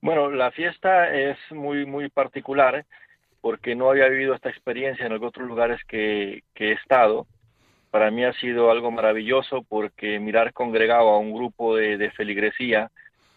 Bueno, 0.00 0.30
la 0.30 0.50
fiesta 0.50 1.14
es 1.14 1.36
muy, 1.50 1.84
muy 1.86 2.08
particular 2.08 2.86
porque 3.40 3.74
no 3.74 3.90
había 3.90 4.08
vivido 4.08 4.34
esta 4.34 4.50
experiencia 4.50 5.06
en 5.06 5.12
otros 5.12 5.46
lugares 5.46 5.80
que, 5.86 6.42
que 6.54 6.70
he 6.70 6.72
estado. 6.72 7.26
Para 7.90 8.10
mí 8.10 8.24
ha 8.24 8.32
sido 8.34 8.70
algo 8.70 8.90
maravilloso 8.90 9.64
porque 9.68 10.18
mirar 10.18 10.52
congregado 10.52 11.08
a 11.08 11.18
un 11.18 11.34
grupo 11.34 11.76
de, 11.76 11.96
de 11.96 12.10
feligresía 12.12 12.90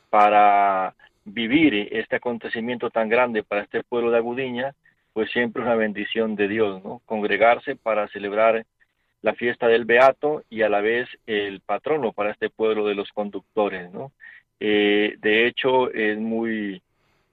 para 0.10 0.94
vivir 1.26 1.90
este 1.92 2.18
acontecimiento 2.18 2.90
tan 2.90 3.10
grande 3.10 3.44
para 3.44 3.62
este 3.62 3.84
pueblo 3.84 4.12
de 4.12 4.18
Agudiña, 4.18 4.74
pues 5.14 5.32
siempre 5.32 5.62
es 5.62 5.68
una 5.68 5.76
bendición 5.76 6.36
de 6.36 6.48
Dios, 6.48 6.84
¿no? 6.84 7.02
Congregarse 7.06 7.76
para 7.76 8.08
celebrar 8.10 8.66
la 9.22 9.34
fiesta 9.36 9.68
del 9.68 9.86
Beato 9.86 10.44
y 10.50 10.64
a 10.64 10.70
la 10.70 10.82
vez 10.82 11.08
el 11.28 11.62
patrono 11.62 12.12
para 12.12 12.32
este 12.32 12.50
pueblo 12.50 12.88
de 12.88 12.96
los 12.96 13.10
conductores, 13.12 13.92
¿no? 13.92 14.12
Eh, 14.60 15.16
de 15.20 15.48
hecho, 15.48 15.92
es 15.92 16.18
muy, 16.18 16.82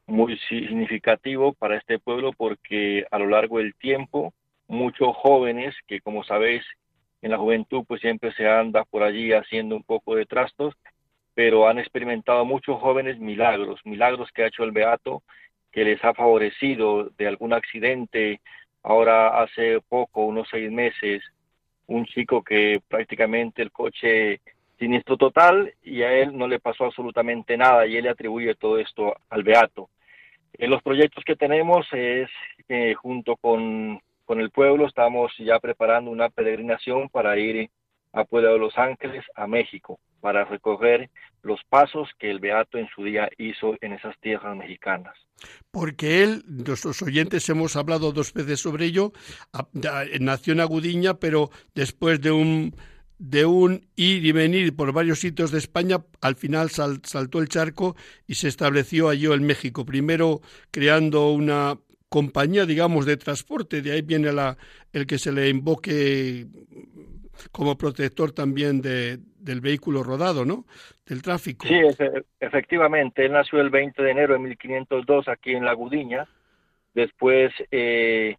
muy 0.07 0.39
significativo 0.49 1.53
para 1.53 1.77
este 1.77 1.99
pueblo 1.99 2.33
porque 2.33 3.07
a 3.11 3.19
lo 3.19 3.27
largo 3.27 3.59
del 3.59 3.75
tiempo, 3.75 4.33
muchos 4.69 5.17
jóvenes 5.17 5.75
que, 5.87 6.01
como 6.01 6.23
sabéis, 6.23 6.65
en 7.23 7.31
la 7.31 7.39
juventud 7.39 7.85
pues 7.87 8.01
siempre 8.01 8.33
se 8.33 8.49
anda 8.49 8.85
por 8.85 9.03
allí 9.03 9.33
haciendo 9.33 9.77
un 9.77 9.83
poco 9.83 10.15
de 10.15 10.27
trastos, 10.27 10.75
pero 11.35 11.69
han 11.69 11.79
experimentado 11.79 12.45
muchos 12.45 12.81
jóvenes 12.81 13.19
milagros, 13.19 13.81
milagros 13.85 14.31
que 14.33 14.43
ha 14.43 14.49
hecho 14.49 14.65
el 14.65 14.73
Beato, 14.73 15.23
que 15.71 15.85
les 15.85 16.05
ha 16.05 16.15
favorecido 16.15 17.11
de 17.17 17.29
algún 17.29 17.53
accidente. 17.53 18.41
Ahora 18.83 19.41
hace 19.43 19.81
poco, 19.89 20.25
unos 20.25 20.49
seis 20.51 20.71
meses, 20.71 21.23
un 21.87 22.05
chico 22.07 22.43
que 22.43 22.81
prácticamente 22.89 23.63
el 23.63 23.71
coche 23.71 24.41
siniestro 24.79 25.17
total 25.17 25.75
y 25.83 26.03
a 26.03 26.13
él 26.13 26.37
no 26.37 26.49
le 26.49 26.59
pasó 26.59 26.87
absolutamente 26.87 27.57
nada 27.57 27.87
y 27.87 27.97
él 27.97 28.05
le 28.05 28.11
atribuye 28.11 28.55
todo 28.55 28.79
esto 28.79 29.15
al 29.29 29.43
Beato. 29.43 29.91
En 30.55 30.71
los 30.71 30.83
proyectos 30.83 31.25
que 31.25 31.37
tenemos 31.37 31.87
es 31.93 32.29
que 32.67 32.95
junto 32.95 33.37
con, 33.37 34.01
con 34.25 34.41
el 34.41 34.51
pueblo 34.51 34.87
estamos 34.87 35.33
ya 35.39 35.59
preparando 35.61 36.11
una 36.11 36.29
peregrinación 36.29 37.09
para 37.09 37.39
ir 37.39 37.71
a 38.13 38.25
Puebla 38.25 38.51
de 38.51 38.59
Los 38.59 38.77
Ángeles, 38.77 39.25
a 39.37 39.47
México 39.47 40.01
para 40.21 40.45
recoger 40.45 41.11
los 41.43 41.61
pasos 41.69 42.09
que 42.19 42.31
el 42.31 42.39
Beato 42.39 42.79
en 42.79 42.89
su 42.95 43.05
día 43.05 43.29
hizo 43.39 43.77
en 43.81 43.93
esas 43.93 44.19
tierras 44.21 44.57
mexicanas. 44.57 45.15
Porque 45.71 46.23
él, 46.23 46.45
nuestros 46.47 47.01
oyentes 47.03 47.49
hemos 47.49 47.77
hablado 47.77 48.13
dos 48.13 48.33
veces 48.33 48.61
sobre 48.61 48.87
ello, 48.87 49.13
nació 50.21 50.53
en 50.53 50.61
Agudiña, 50.61 51.15
pero 51.15 51.51
después 51.75 52.21
de 52.21 52.31
un 52.31 52.75
de 53.19 53.45
un 53.45 53.87
ir 53.97 54.25
y 54.25 54.33
venir 54.33 54.75
por 54.75 54.95
varios 54.95 55.21
sitios 55.21 55.51
de 55.51 55.59
España, 55.59 56.03
al 56.23 56.37
final 56.37 56.71
saltó 56.71 57.41
el 57.41 57.49
charco 57.51 57.95
y 58.27 58.37
se 58.37 58.49
estableció 58.49 59.11
allí 59.11 59.27
en 59.27 59.45
México, 59.45 59.85
primero 59.85 60.41
creando 60.71 61.31
una 61.31 61.79
compañía, 62.09 62.65
digamos, 62.65 63.05
de 63.05 63.19
transporte, 63.19 63.83
de 63.83 63.93
ahí 63.93 64.01
viene 64.01 64.33
la, 64.33 64.57
el 64.95 65.07
que 65.07 65.19
se 65.19 65.33
le 65.33 65.51
invoque 65.51 66.47
como 67.53 67.77
protector 67.77 68.33
también 68.33 68.81
de, 68.81 69.21
del 69.41 69.61
vehículo 69.61 70.03
rodado, 70.03 70.45
¿no? 70.45 70.65
Del 71.07 71.23
tráfico. 71.23 71.67
Sí, 71.67 71.81
efectivamente. 72.39 73.25
Él 73.25 73.33
nació 73.33 73.61
el 73.61 73.71
20 73.71 74.03
de 74.03 74.11
enero 74.11 74.35
de 74.35 74.41
1502 74.41 75.29
aquí 75.29 75.53
en 75.53 75.65
La 75.65 75.73
Gudiña. 75.73 76.29
Después 76.95 77.53
eh, 77.71 78.37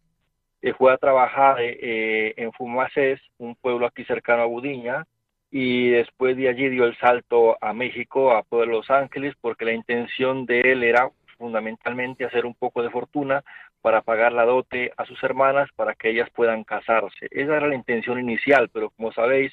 eh, 0.61 0.73
fue 0.73 0.93
a 0.93 0.97
trabajar 0.97 1.57
eh, 1.59 2.33
en 2.37 2.51
Fumacés, 2.53 3.19
un 3.37 3.55
pueblo 3.55 3.85
aquí 3.85 4.03
cercano 4.05 4.43
a 4.43 4.45
Gudiña, 4.45 5.05
y 5.49 5.89
después 5.89 6.37
de 6.37 6.49
allí 6.49 6.69
dio 6.69 6.85
el 6.85 6.97
salto 6.97 7.57
a 7.61 7.73
México, 7.73 8.31
a 8.31 8.43
Pueblo 8.43 8.77
Los 8.77 8.89
Ángeles, 8.89 9.33
porque 9.41 9.65
la 9.65 9.73
intención 9.73 10.45
de 10.45 10.61
él 10.61 10.83
era 10.83 11.09
fundamentalmente 11.37 12.23
hacer 12.23 12.45
un 12.45 12.53
poco 12.53 12.83
de 12.83 12.89
fortuna 12.89 13.43
para 13.81 14.01
pagar 14.01 14.31
la 14.31 14.45
dote 14.45 14.91
a 14.95 15.05
sus 15.05 15.21
hermanas 15.23 15.69
para 15.75 15.95
que 15.95 16.09
ellas 16.11 16.29
puedan 16.33 16.63
casarse. 16.63 17.27
Esa 17.31 17.57
era 17.57 17.67
la 17.67 17.75
intención 17.75 18.19
inicial, 18.19 18.69
pero 18.71 18.91
como 18.91 19.11
sabéis, 19.11 19.51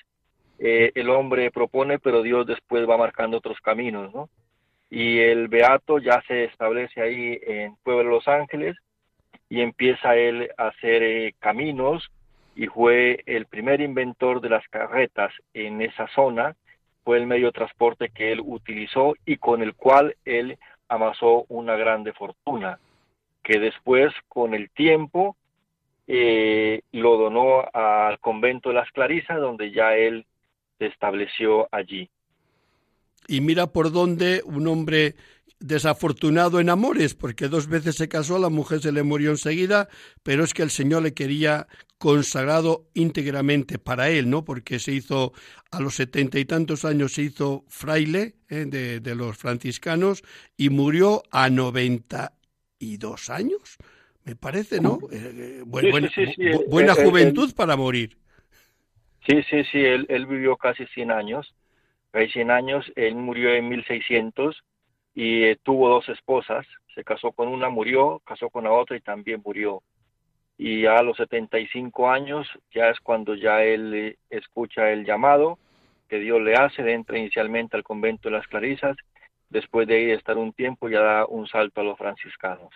eh, 0.59 0.91
el 0.95 1.11
hombre 1.11 1.51
propone, 1.51 1.99
pero 1.99 2.23
Dios 2.23 2.47
después 2.47 2.89
va 2.89 2.97
marcando 2.97 3.39
otros 3.39 3.61
caminos, 3.61 4.13
¿no? 4.13 4.29
Y 4.91 5.19
el 5.19 5.49
Beato 5.49 5.99
ya 5.99 6.23
se 6.27 6.45
establece 6.45 7.01
ahí 7.01 7.39
en 7.43 7.77
Pueblo 7.83 8.11
Los 8.11 8.27
Ángeles 8.27 8.77
y 9.49 9.61
empieza 9.61 10.17
él 10.17 10.51
a 10.57 10.69
hacer 10.69 11.03
eh, 11.03 11.35
caminos 11.39 12.11
y 12.57 12.67
fue 12.67 13.23
el 13.27 13.47
primer 13.47 13.81
inventor 13.81 14.41
de 14.41 14.49
las 14.49 14.67
carretas 14.69 15.33
en 15.55 15.81
esa 15.81 16.09
zona, 16.09 16.57
fue 17.05 17.19
el 17.19 17.27
medio 17.27 17.47
de 17.47 17.53
transporte 17.53 18.11
que 18.11 18.33
él 18.33 18.43
utilizó 18.45 19.15
y 19.25 19.37
con 19.37 19.63
el 19.63 19.75
cual 19.75 20.17
él 20.25 20.59
amasó 20.89 21.45
una 21.49 21.77
grande 21.77 22.13
fortuna, 22.13 22.81
que 23.43 23.61
después 23.61 24.13
con 24.29 24.55
el 24.55 24.71
tiempo 24.71 25.37
eh, 26.07 26.81
lo 26.93 27.17
donó 27.17 27.65
al 27.73 28.19
convento 28.19 28.71
de 28.71 28.77
las 28.77 28.91
Clarisas, 28.91 29.39
donde 29.39 29.71
ya 29.71 29.95
él 29.95 30.27
estableció 30.87 31.68
allí. 31.72 32.11
Y 33.26 33.41
mira 33.41 33.66
por 33.66 33.93
dónde 33.93 34.43
un 34.45 34.66
hombre 34.66 35.16
desafortunado 35.61 36.61
en 36.61 36.70
amores, 36.70 37.14
porque 37.14 37.49
dos 37.49 37.66
veces 37.66 37.97
se 37.97 38.09
casó, 38.09 38.39
la 38.39 38.49
mujer 38.49 38.81
se 38.81 38.93
le 38.93 39.03
murió 39.03 39.31
enseguida, 39.31 39.89
pero 40.22 40.45
es 40.45 40.55
que 40.55 40.62
el 40.62 40.70
Señor 40.70 41.03
le 41.03 41.14
quería 41.14 41.66
consagrado 41.99 42.87
íntegramente 42.95 43.79
para 43.79 44.09
él, 44.09 44.31
¿no? 44.31 44.45
Porque 44.45 44.79
se 44.79 44.93
hizo 44.93 45.33
a 45.72 45.81
los 45.81 45.97
setenta 45.97 46.39
y 46.39 46.45
tantos 46.45 46.85
años, 46.85 47.12
se 47.12 47.22
hizo 47.22 47.64
fraile 47.68 48.37
¿eh? 48.49 48.66
de, 48.66 49.14
los 49.16 49.37
franciscanos 49.37 50.22
y 50.57 50.70
murió 50.70 51.22
a 51.33 51.51
noventa 51.51 52.35
y 52.79 52.99
dos 52.99 53.29
años, 53.31 53.79
me 54.24 54.37
parece, 54.37 54.81
¿no? 54.81 55.01
Eh, 55.11 55.62
buena, 55.66 56.95
juventud 56.95 57.53
para 57.55 57.76
morir. 57.76 58.16
Sí, 59.29 59.43
sí, 59.51 59.62
sí, 59.64 59.85
él, 59.85 60.07
él 60.09 60.24
vivió 60.24 60.57
casi 60.57 60.87
100 60.87 61.11
años, 61.11 61.55
hay 62.14 62.31
100 62.31 62.51
años, 62.51 62.91
él 62.97 63.14
murió 63.14 63.53
en 63.53 63.68
1600 63.68 64.64
y 65.14 65.45
eh, 65.45 65.59
tuvo 65.62 65.91
dos 65.91 66.09
esposas, 66.09 66.66
se 66.95 67.05
casó 67.05 67.33
con 67.33 67.49
una, 67.49 67.68
murió, 67.68 68.22
casó 68.24 68.49
con 68.49 68.64
la 68.64 68.72
otra 68.72 68.97
y 68.97 69.01
también 69.01 69.43
murió. 69.45 69.83
Y 70.57 70.87
a 70.87 71.03
los 71.03 71.18
75 71.18 72.11
años 72.11 72.49
ya 72.74 72.89
es 72.89 73.01
cuando 73.01 73.35
ya 73.35 73.62
él 73.62 73.95
eh, 73.95 74.16
escucha 74.31 74.91
el 74.93 75.05
llamado 75.05 75.59
que 76.09 76.18
Dios 76.20 76.41
le 76.41 76.55
hace, 76.55 76.91
entra 76.91 77.18
inicialmente 77.18 77.76
al 77.76 77.85
convento 77.85 78.31
de 78.31 78.37
las 78.37 78.47
Clarisas, 78.47 78.97
después 79.51 79.87
de 79.87 79.97
ahí 79.97 80.11
estar 80.12 80.39
un 80.39 80.55
tiempo 80.55 80.89
ya 80.89 81.01
da 81.03 81.26
un 81.26 81.47
salto 81.47 81.83
a 81.83 81.85
los 81.85 81.99
franciscanos. 81.99 82.72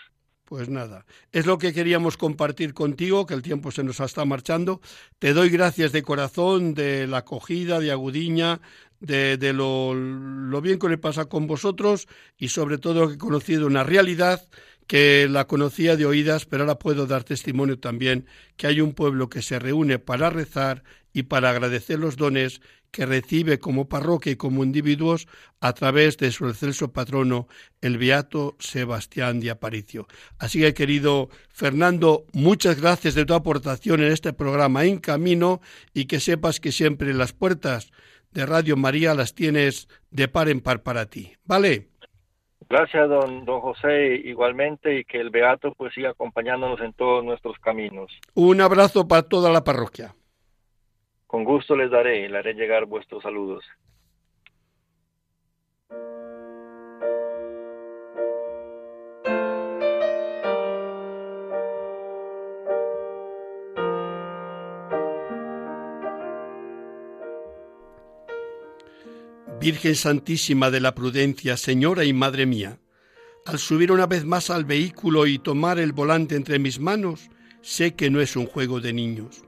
Pues 0.52 0.68
nada, 0.68 1.06
es 1.32 1.46
lo 1.46 1.56
que 1.56 1.72
queríamos 1.72 2.18
compartir 2.18 2.74
contigo, 2.74 3.24
que 3.24 3.32
el 3.32 3.40
tiempo 3.40 3.70
se 3.70 3.82
nos 3.82 4.00
está 4.00 4.26
marchando. 4.26 4.82
Te 5.18 5.32
doy 5.32 5.48
gracias 5.48 5.92
de 5.92 6.02
corazón 6.02 6.74
de 6.74 7.06
la 7.06 7.16
acogida, 7.16 7.80
de 7.80 7.90
Agudiña, 7.90 8.60
de, 9.00 9.38
lo, 9.54 9.94
lo, 9.94 10.60
bien 10.60 10.78
que 10.78 10.90
le 10.90 10.98
pasa 10.98 11.24
con 11.24 11.46
vosotros 11.46 12.06
y 12.36 12.48
sobre 12.48 12.76
todo 12.76 13.08
que 13.08 13.14
he 13.14 13.18
conocido 13.18 13.66
una 13.66 13.82
realidad 13.82 14.46
que 14.86 15.26
la 15.26 15.46
conocía 15.46 15.96
de 15.96 16.04
oídas, 16.04 16.44
pero 16.44 16.64
ahora 16.64 16.78
puedo 16.78 17.06
dar 17.06 17.24
testimonio 17.24 17.78
también 17.78 18.26
que 18.58 18.66
hay 18.66 18.82
un 18.82 18.92
pueblo 18.92 19.30
que 19.30 19.40
se 19.40 19.58
reúne 19.58 19.98
para 19.98 20.28
rezar 20.28 20.82
y 21.12 21.24
para 21.24 21.50
agradecer 21.50 21.98
los 21.98 22.16
dones 22.16 22.60
que 22.92 23.06
recibe 23.06 23.58
como 23.58 23.88
parroquia 23.88 24.32
y 24.32 24.36
como 24.36 24.62
individuos 24.62 25.26
a 25.60 25.72
través 25.72 26.18
de 26.18 26.30
su 26.30 26.46
excelso 26.46 26.92
patrono, 26.92 27.48
el 27.80 27.96
beato 27.96 28.54
Sebastián 28.58 29.40
de 29.40 29.50
Aparicio. 29.50 30.06
Así 30.38 30.60
que, 30.60 30.74
querido 30.74 31.30
Fernando, 31.48 32.24
muchas 32.34 32.80
gracias 32.80 33.14
de 33.14 33.24
tu 33.24 33.34
aportación 33.34 34.02
en 34.02 34.12
este 34.12 34.32
programa 34.34 34.84
En 34.84 34.98
Camino 34.98 35.60
y 35.94 36.04
que 36.04 36.20
sepas 36.20 36.60
que 36.60 36.70
siempre 36.70 37.14
las 37.14 37.32
puertas 37.32 37.90
de 38.30 38.46
Radio 38.46 38.76
María 38.76 39.14
las 39.14 39.34
tienes 39.34 39.88
de 40.10 40.28
par 40.28 40.48
en 40.48 40.60
par 40.60 40.82
para 40.82 41.06
ti. 41.06 41.32
¿Vale? 41.44 41.88
Gracias, 42.68 43.08
don, 43.08 43.44
don 43.44 43.60
José, 43.60 44.14
igualmente, 44.24 44.98
y 44.98 45.04
que 45.04 45.20
el 45.20 45.30
Beato 45.30 45.74
pues 45.76 45.92
siga 45.92 46.10
acompañándonos 46.10 46.80
en 46.80 46.92
todos 46.94 47.22
nuestros 47.24 47.58
caminos. 47.58 48.10
Un 48.34 48.60
abrazo 48.60 49.06
para 49.08 49.22
toda 49.22 49.50
la 49.50 49.64
parroquia. 49.64 50.14
Con 51.32 51.44
gusto 51.44 51.74
les 51.74 51.90
daré, 51.90 52.28
le 52.28 52.36
haré 52.36 52.52
llegar 52.52 52.84
vuestros 52.84 53.22
saludos. 53.22 53.64
Virgen 69.58 69.94
Santísima 69.94 70.70
de 70.70 70.80
la 70.80 70.94
Prudencia, 70.94 71.56
Señora 71.56 72.04
y 72.04 72.12
Madre 72.12 72.44
mía, 72.44 72.78
al 73.46 73.58
subir 73.58 73.90
una 73.90 74.06
vez 74.06 74.26
más 74.26 74.50
al 74.50 74.66
vehículo 74.66 75.26
y 75.26 75.38
tomar 75.38 75.78
el 75.78 75.92
volante 75.92 76.36
entre 76.36 76.58
mis 76.58 76.78
manos, 76.78 77.30
sé 77.62 77.94
que 77.94 78.10
no 78.10 78.20
es 78.20 78.36
un 78.36 78.44
juego 78.44 78.82
de 78.82 78.92
niños. 78.92 79.46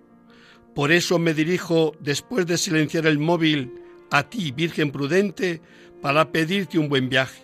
Por 0.75 0.93
eso 0.93 1.18
me 1.18 1.35
dirijo, 1.35 1.93
después 2.01 2.47
de 2.47 2.59
silenciar 2.59 3.07
el 3.07 3.18
móvil, 3.18 3.72
a 4.11 4.29
ti, 4.29 4.53
Virgen 4.53 4.91
prudente, 4.91 5.61
para 6.01 6.33
pedirte 6.33 6.79
un 6.79 6.89
buen 6.89 7.09
viaje. 7.09 7.43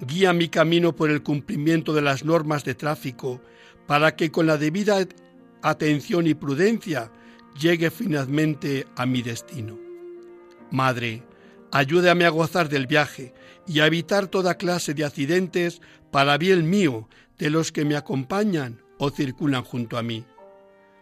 Guía 0.00 0.32
mi 0.32 0.48
camino 0.48 0.94
por 0.94 1.10
el 1.10 1.22
cumplimiento 1.22 1.94
de 1.94 2.02
las 2.02 2.24
normas 2.24 2.64
de 2.64 2.74
tráfico, 2.74 3.40
para 3.86 4.16
que 4.16 4.30
con 4.30 4.46
la 4.46 4.58
debida 4.58 5.06
atención 5.62 6.26
y 6.26 6.34
prudencia 6.34 7.10
llegue 7.58 7.90
finalmente 7.90 8.86
a 8.96 9.06
mi 9.06 9.22
destino. 9.22 9.78
Madre, 10.70 11.22
Ayúdame 11.72 12.24
a 12.24 12.30
gozar 12.30 12.68
del 12.68 12.86
viaje 12.86 13.34
y 13.66 13.80
a 13.80 13.86
evitar 13.86 14.28
toda 14.28 14.56
clase 14.56 14.94
de 14.94 15.04
accidentes 15.04 15.82
para 16.10 16.38
bien 16.38 16.70
mío, 16.70 17.08
de 17.38 17.50
los 17.50 17.72
que 17.72 17.84
me 17.84 17.96
acompañan 17.96 18.80
o 18.98 19.10
circulan 19.10 19.62
junto 19.62 19.98
a 19.98 20.02
mí. 20.02 20.24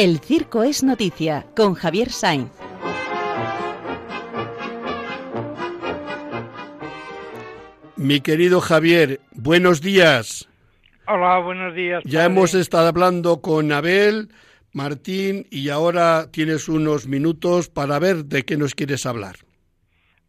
El 0.00 0.20
Circo 0.20 0.62
es 0.62 0.84
Noticia 0.84 1.44
con 1.56 1.74
Javier 1.74 2.10
Sainz. 2.10 2.52
Mi 7.96 8.20
querido 8.20 8.60
Javier, 8.60 9.18
buenos 9.32 9.80
días. 9.82 10.48
Hola, 11.08 11.40
buenos 11.40 11.74
días. 11.74 12.04
Ya 12.04 12.26
hemos 12.26 12.54
estado 12.54 12.86
hablando 12.86 13.40
con 13.40 13.72
Abel, 13.72 14.28
Martín, 14.72 15.46
y 15.50 15.68
ahora 15.70 16.30
tienes 16.30 16.68
unos 16.68 17.08
minutos 17.08 17.68
para 17.68 17.98
ver 17.98 18.26
de 18.26 18.44
qué 18.44 18.56
nos 18.56 18.76
quieres 18.76 19.04
hablar. 19.04 19.34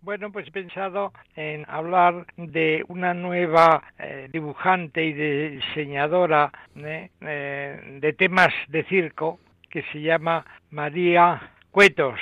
Bueno, 0.02 0.32
pues 0.32 0.48
he 0.48 0.52
pensado 0.52 1.14
en 1.36 1.64
hablar 1.70 2.26
de 2.38 2.84
una 2.88 3.14
nueva 3.14 3.84
eh, 4.00 4.30
dibujante 4.34 5.06
y 5.06 5.14
diseñadora 5.14 6.52
¿eh? 6.76 7.12
Eh, 7.22 8.00
de 8.02 8.14
temas 8.14 8.52
de 8.70 8.84
circo 8.86 9.40
que 9.70 9.84
se 9.92 10.02
llama 10.02 10.46
María 10.72 11.52
Cuetos, 11.72 12.20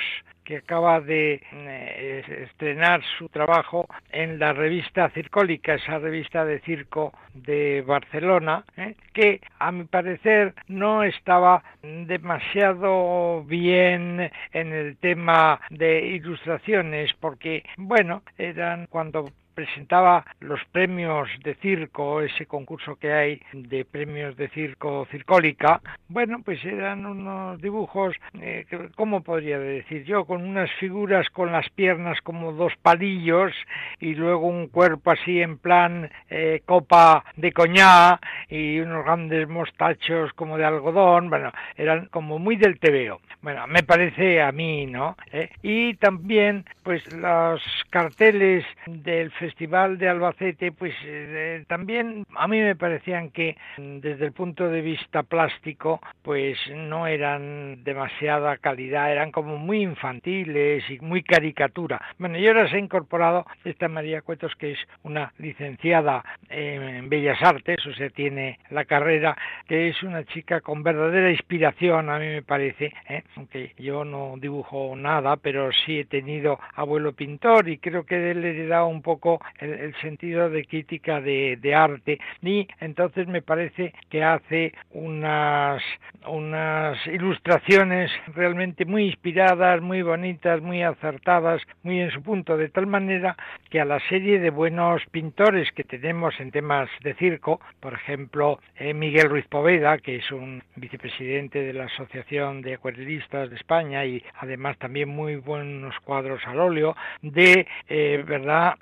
que 0.48 0.56
acaba 0.56 1.00
de 1.00 1.42
eh, 1.52 2.46
estrenar 2.50 3.02
su 3.18 3.28
trabajo 3.28 3.86
en 4.10 4.38
la 4.38 4.54
revista 4.54 5.10
Circólica, 5.10 5.74
esa 5.74 5.98
revista 5.98 6.42
de 6.46 6.60
circo 6.60 7.12
de 7.34 7.84
Barcelona, 7.86 8.64
¿eh? 8.78 8.94
que 9.12 9.42
a 9.58 9.70
mi 9.70 9.84
parecer 9.84 10.54
no 10.66 11.02
estaba 11.02 11.62
demasiado 11.82 13.44
bien 13.44 14.30
en 14.54 14.72
el 14.72 14.96
tema 14.96 15.60
de 15.68 16.06
ilustraciones, 16.06 17.12
porque, 17.20 17.64
bueno, 17.76 18.22
eran 18.38 18.86
cuando 18.86 19.30
presentaba 19.58 20.24
los 20.38 20.60
premios 20.70 21.28
de 21.42 21.56
circo, 21.56 22.20
ese 22.20 22.46
concurso 22.46 22.94
que 22.94 23.12
hay 23.12 23.42
de 23.52 23.84
premios 23.84 24.36
de 24.36 24.46
circo 24.50 25.04
circólica, 25.10 25.80
bueno, 26.06 26.42
pues 26.44 26.64
eran 26.64 27.04
unos 27.04 27.60
dibujos, 27.60 28.14
eh, 28.40 28.66
¿cómo 28.94 29.22
podría 29.22 29.58
decir 29.58 30.04
yo? 30.04 30.26
Con 30.26 30.44
unas 30.44 30.70
figuras 30.78 31.28
con 31.30 31.50
las 31.50 31.68
piernas 31.70 32.20
como 32.22 32.52
dos 32.52 32.72
palillos 32.82 33.52
y 33.98 34.14
luego 34.14 34.46
un 34.46 34.68
cuerpo 34.68 35.10
así 35.10 35.42
en 35.42 35.58
plan 35.58 36.08
eh, 36.30 36.62
copa 36.64 37.24
de 37.34 37.50
coñá 37.50 38.20
y 38.48 38.78
unos 38.78 39.04
grandes 39.04 39.48
mostachos 39.48 40.32
como 40.34 40.56
de 40.56 40.66
algodón, 40.66 41.30
bueno, 41.30 41.50
eran 41.76 42.06
como 42.12 42.38
muy 42.38 42.54
del 42.54 42.78
tebeo. 42.78 43.20
Bueno, 43.42 43.66
me 43.66 43.82
parece 43.82 44.40
a 44.40 44.52
mí, 44.52 44.86
¿no? 44.86 45.16
Eh, 45.32 45.50
y 45.62 45.94
también, 45.94 46.64
pues 46.84 47.02
los 47.12 47.60
carteles 47.90 48.64
del 48.86 49.32
festival 49.32 49.47
Festival 49.48 49.96
de 49.96 50.10
Albacete, 50.10 50.72
pues 50.72 50.92
eh, 51.04 51.64
también 51.68 52.26
a 52.36 52.46
mí 52.46 52.60
me 52.60 52.76
parecían 52.76 53.30
que 53.30 53.56
mm, 53.78 54.00
desde 54.00 54.26
el 54.26 54.32
punto 54.32 54.68
de 54.68 54.82
vista 54.82 55.22
plástico, 55.22 56.00
pues 56.22 56.58
no 56.74 57.06
eran 57.06 57.82
demasiada 57.82 58.58
calidad, 58.58 59.10
eran 59.10 59.32
como 59.32 59.56
muy 59.56 59.80
infantiles 59.80 60.84
y 60.90 60.98
muy 60.98 61.22
caricatura. 61.22 61.98
Bueno, 62.18 62.36
y 62.36 62.46
ahora 62.46 62.68
se 62.68 62.76
ha 62.76 62.78
incorporado 62.78 63.46
esta 63.64 63.88
María 63.88 64.20
Cuetos, 64.20 64.54
que 64.56 64.72
es 64.72 64.78
una 65.02 65.32
licenciada 65.38 66.22
en 66.50 67.08
Bellas 67.08 67.42
Artes, 67.42 67.78
o 67.86 67.94
sea, 67.94 68.10
tiene 68.10 68.58
la 68.68 68.84
carrera, 68.84 69.34
que 69.66 69.88
es 69.88 70.02
una 70.02 70.24
chica 70.24 70.60
con 70.60 70.82
verdadera 70.82 71.30
inspiración, 71.30 72.10
a 72.10 72.18
mí 72.18 72.26
me 72.26 72.42
parece, 72.42 72.92
¿eh? 73.08 73.22
aunque 73.36 73.72
yo 73.78 74.04
no 74.04 74.34
dibujo 74.38 74.94
nada, 74.94 75.36
pero 75.36 75.70
sí 75.72 76.00
he 76.00 76.04
tenido 76.04 76.58
abuelo 76.74 77.14
pintor 77.14 77.70
y 77.70 77.78
creo 77.78 78.04
que 78.04 78.32
él 78.32 78.42
le 78.42 78.66
da 78.66 78.84
un 78.84 79.00
poco 79.00 79.37
el, 79.58 79.94
sentido 80.00 80.50
de 80.50 80.64
crítica 80.64 81.20
de, 81.20 81.58
arte 81.74 82.18
y 82.42 82.66
entonces 82.80 83.26
me 83.28 83.42
parece 83.42 83.92
que 84.08 84.22
hace 84.22 84.72
unas, 84.90 85.82
unas 86.26 87.06
ilustraciones 87.06 88.10
realmente 88.34 88.84
muy 88.84 89.06
inspiradas, 89.06 89.80
muy 89.82 90.02
bonitas, 90.02 90.62
muy 90.62 90.82
acertadas, 90.82 91.62
muy 91.82 92.00
en 92.00 92.10
su 92.10 92.22
punto, 92.22 92.56
de 92.56 92.68
tal 92.68 92.86
manera 92.86 93.36
que 93.70 93.80
a 93.80 93.84
la 93.84 94.00
serie 94.08 94.38
de 94.38 94.50
buenos 94.50 95.02
pintores 95.10 95.70
que 95.72 95.84
tenemos 95.84 96.38
en 96.40 96.50
temas 96.50 96.88
de 97.02 97.14
circo, 97.14 97.60
por 97.80 97.94
ejemplo, 97.94 98.60
eh, 98.76 98.94
Miguel 98.94 99.28
Ruiz 99.28 99.46
Poveda, 99.46 99.98
que 99.98 100.16
es 100.16 100.30
un 100.30 100.62
vicepresidente 100.76 101.60
de 101.60 101.72
la 101.72 101.84
Asociación 101.84 102.62
de 102.62 102.74
Acuarelistas 102.74 103.50
de 103.50 103.56
España 103.56 104.04
y 104.04 104.22
además 104.40 104.78
también 104.78 105.08
muy 105.08 105.36
buenos 105.36 105.94
cuadros 106.04 106.40
al 106.46 106.60
óleo, 106.60 106.96
de, 107.22 107.66
eh, 107.88 108.24
¿verdad?, 108.26 108.74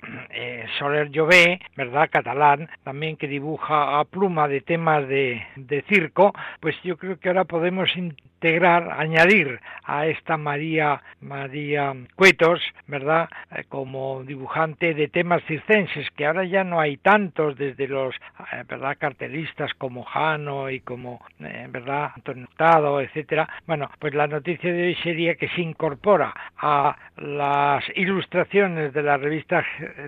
Soler 0.77 1.09
Llobé, 1.09 1.59
¿verdad? 1.75 2.09
Catalán, 2.11 2.69
también 2.83 3.17
que 3.17 3.27
dibuja 3.27 3.99
a 3.99 4.05
pluma 4.05 4.47
de 4.47 4.61
temas 4.61 5.07
de, 5.07 5.41
de 5.55 5.81
circo, 5.83 6.33
pues 6.59 6.75
yo 6.83 6.97
creo 6.97 7.19
que 7.19 7.29
ahora 7.29 7.45
podemos 7.45 7.89
integrar, 8.37 8.91
añadir 8.91 9.59
a 9.83 10.05
esta 10.05 10.37
María 10.37 11.01
María 11.21 11.95
Cuetos, 12.15 12.61
¿verdad? 12.85 13.29
Eh, 13.55 13.63
como 13.67 14.23
dibujante 14.23 14.93
de 14.93 15.07
temas 15.07 15.41
circenses, 15.47 16.07
que 16.11 16.25
ahora 16.25 16.43
ya 16.43 16.63
no 16.63 16.79
hay 16.79 16.97
tantos 16.97 17.57
desde 17.57 17.87
los, 17.87 18.13
eh, 18.15 18.63
¿verdad? 18.67 18.97
cartelistas 18.99 19.73
como 19.75 20.03
Jano 20.03 20.69
y 20.69 20.81
como, 20.81 21.25
eh, 21.39 21.67
¿verdad? 21.69 22.11
Antonio 22.15 22.45
Hurtado, 22.47 23.01
etcétera. 23.01 23.49
Bueno, 23.65 23.89
pues 23.97 24.13
la 24.13 24.27
noticia 24.27 24.71
de 24.71 24.83
hoy 24.83 24.95
sería 25.03 25.35
que 25.35 25.49
se 25.49 25.61
incorpora 25.61 26.33
a 26.57 26.95
las 27.17 27.83
ilustraciones 27.95 28.93
de 28.93 29.01
la 29.01 29.17
revista 29.17 29.65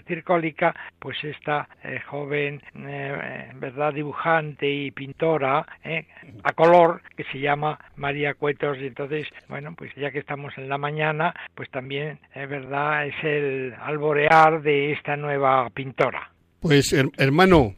Circólica, 0.08 0.76
pues 1.00 1.24
esta 1.24 1.68
joven, 2.08 2.62
¿verdad? 3.56 3.94
dibujante 3.94 4.70
y 4.70 4.92
pintora 4.92 5.66
a 6.44 6.54
color 6.54 7.02
que 7.16 7.24
se 7.26 7.40
llama 7.40 7.80
María 7.96 8.19
Cuetos 8.38 8.78
y 8.80 8.88
entonces, 8.88 9.28
bueno, 9.48 9.74
pues 9.76 9.92
ya 9.96 10.12
que 10.12 10.20
estamos 10.20 10.54
en 10.58 10.70
la 10.70 10.78
mañana, 10.78 11.34
pues 11.56 11.70
también 11.70 12.20
es 12.34 12.50
verdad, 12.50 13.08
es 13.08 13.16
el 13.24 13.74
alborear 13.80 14.62
de 14.62 14.94
esta 14.94 15.16
nueva 15.16 15.70
pintora. 15.70 16.32
Pues 16.60 16.94
hermano, 17.18 17.76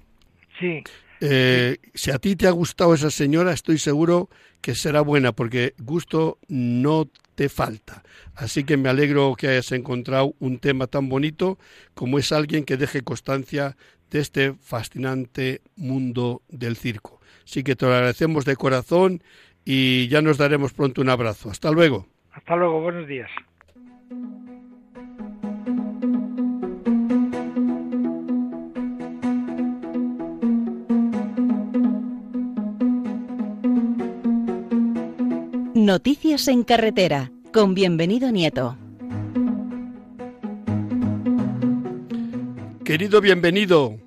sí. 0.60 0.84
Eh, 1.20 1.78
si 1.94 2.10
a 2.10 2.18
ti 2.18 2.36
te 2.36 2.48
ha 2.48 2.52
gustado 2.52 2.96
esa 2.96 3.12
señora, 3.12 3.54
estoy 3.54 3.78
seguro 3.78 4.30
que 4.60 4.74
será 4.74 5.02
buena, 5.02 5.32
porque 5.32 5.74
gusto 5.78 6.39
no 6.48 7.08
te 7.36 7.48
falta. 7.48 8.04
Así 8.36 8.64
que 8.64 8.78
me 8.78 8.89
alegro 8.89 9.36
que 9.36 9.48
hayas 9.48 9.72
encontrado 9.72 10.34
un 10.39 10.60
tema 10.60 10.88
tan 10.88 11.10
bonito 11.10 11.60
como 11.94 12.18
es 12.18 12.32
alguien 12.32 12.64
que 12.64 12.78
deje 12.78 13.04
constancia 13.04 13.78
de 14.10 14.20
este 14.20 14.54
fascinante 14.54 15.62
mundo 15.76 16.42
del 16.50 16.76
circo. 16.76 17.22
Así 17.44 17.64
que 17.64 17.76
te 17.76 17.86
lo 17.86 17.94
agradecemos 17.94 18.46
de 18.46 18.56
corazón 18.56 19.24
y 19.66 20.07
ya 20.07 20.22
nos 20.22 20.38
daremos 20.38 20.74
pronto 20.74 21.01
un 21.01 21.09
abrazo. 21.09 21.49
Hasta 21.49 21.72
luego. 21.72 22.07
Hasta 22.32 22.55
luego, 22.55 22.82
buenos 22.82 23.07
días. 23.07 23.30
Noticias 35.74 36.47
en 36.47 36.64
carretera, 36.64 37.32
con 37.51 37.74
bienvenido 37.74 38.32
Nieto. 38.32 38.78
Querido 42.86 43.20
bienvenido, 43.20 43.97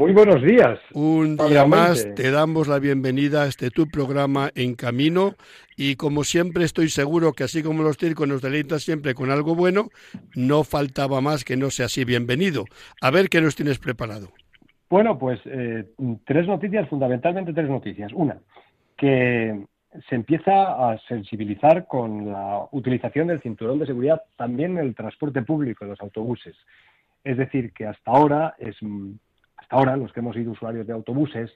muy 0.00 0.12
buenos 0.14 0.42
días. 0.42 0.78
Un 0.94 1.36
día 1.36 1.66
más 1.66 2.08
te 2.14 2.30
damos 2.30 2.68
la 2.68 2.78
bienvenida 2.78 3.42
a 3.42 3.46
este 3.46 3.68
tu 3.68 3.86
programa 3.86 4.48
En 4.54 4.74
Camino 4.74 5.34
y 5.76 5.96
como 5.96 6.24
siempre 6.24 6.64
estoy 6.64 6.88
seguro 6.88 7.34
que 7.34 7.44
así 7.44 7.62
como 7.62 7.82
los 7.82 7.98
circos 7.98 8.26
nos 8.26 8.40
deleitan 8.40 8.80
siempre 8.80 9.12
con 9.12 9.30
algo 9.30 9.54
bueno, 9.54 9.88
no 10.34 10.64
faltaba 10.64 11.20
más 11.20 11.44
que 11.44 11.58
no 11.58 11.68
sea 11.68 11.84
así 11.84 12.06
bienvenido. 12.06 12.64
A 13.02 13.10
ver 13.10 13.28
qué 13.28 13.42
nos 13.42 13.56
tienes 13.56 13.78
preparado. 13.78 14.28
Bueno, 14.88 15.18
pues 15.18 15.38
eh, 15.44 15.84
tres 16.24 16.46
noticias, 16.46 16.88
fundamentalmente 16.88 17.52
tres 17.52 17.68
noticias. 17.68 18.10
Una, 18.14 18.38
que 18.96 19.66
se 20.08 20.14
empieza 20.14 20.92
a 20.92 20.98
sensibilizar 21.08 21.86
con 21.86 22.32
la 22.32 22.66
utilización 22.72 23.26
del 23.28 23.42
cinturón 23.42 23.78
de 23.78 23.86
seguridad 23.86 24.22
también 24.36 24.78
en 24.78 24.86
el 24.86 24.94
transporte 24.94 25.42
público, 25.42 25.84
en 25.84 25.90
los 25.90 26.00
autobuses. 26.00 26.56
Es 27.22 27.36
decir, 27.36 27.74
que 27.74 27.84
hasta 27.84 28.10
ahora 28.10 28.54
es 28.58 28.80
ahora 29.70 29.96
los 29.96 30.12
que 30.12 30.20
hemos 30.20 30.36
sido 30.36 30.52
usuarios 30.52 30.86
de 30.86 30.92
autobuses 30.92 31.50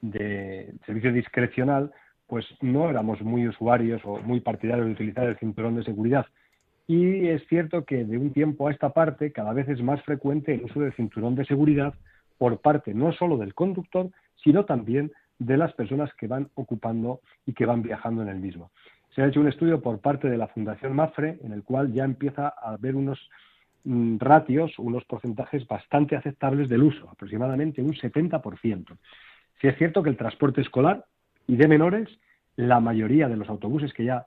de 0.00 0.72
servicio 0.86 1.12
discrecional, 1.12 1.92
pues 2.26 2.46
no 2.60 2.88
éramos 2.88 3.20
muy 3.22 3.46
usuarios 3.46 4.00
o 4.04 4.18
muy 4.18 4.40
partidarios 4.40 4.86
de 4.86 4.92
utilizar 4.92 5.26
el 5.26 5.38
cinturón 5.38 5.76
de 5.76 5.84
seguridad. 5.84 6.26
Y 6.86 7.28
es 7.28 7.46
cierto 7.48 7.84
que 7.84 8.04
de 8.04 8.16
un 8.16 8.32
tiempo 8.32 8.68
a 8.68 8.72
esta 8.72 8.90
parte 8.90 9.32
cada 9.32 9.52
vez 9.52 9.68
es 9.68 9.82
más 9.82 10.02
frecuente 10.02 10.54
el 10.54 10.64
uso 10.64 10.80
del 10.80 10.94
cinturón 10.94 11.34
de 11.34 11.44
seguridad 11.44 11.94
por 12.38 12.60
parte 12.60 12.94
no 12.94 13.12
solo 13.12 13.36
del 13.36 13.54
conductor, 13.54 14.10
sino 14.42 14.64
también 14.64 15.12
de 15.38 15.56
las 15.56 15.72
personas 15.72 16.12
que 16.14 16.28
van 16.28 16.48
ocupando 16.54 17.20
y 17.44 17.52
que 17.52 17.66
van 17.66 17.82
viajando 17.82 18.22
en 18.22 18.28
el 18.28 18.38
mismo. 18.38 18.70
Se 19.14 19.22
ha 19.22 19.26
hecho 19.26 19.40
un 19.40 19.48
estudio 19.48 19.80
por 19.80 20.00
parte 20.00 20.28
de 20.28 20.36
la 20.36 20.48
Fundación 20.48 20.94
MAFRE 20.94 21.38
en 21.42 21.52
el 21.52 21.62
cual 21.62 21.92
ya 21.92 22.04
empieza 22.04 22.48
a 22.48 22.72
haber 22.72 22.94
unos 22.94 23.18
ratios, 24.18 24.78
unos 24.78 25.04
porcentajes 25.04 25.66
bastante 25.66 26.16
aceptables 26.16 26.68
del 26.68 26.82
uso, 26.82 27.08
aproximadamente 27.10 27.82
un 27.82 27.92
70%. 27.92 28.96
Si 29.60 29.68
es 29.68 29.76
cierto 29.78 30.02
que 30.02 30.10
el 30.10 30.16
transporte 30.16 30.60
escolar 30.60 31.04
y 31.46 31.56
de 31.56 31.68
menores, 31.68 32.08
la 32.56 32.80
mayoría 32.80 33.28
de 33.28 33.36
los 33.36 33.48
autobuses 33.48 33.92
que 33.92 34.04
ya 34.04 34.26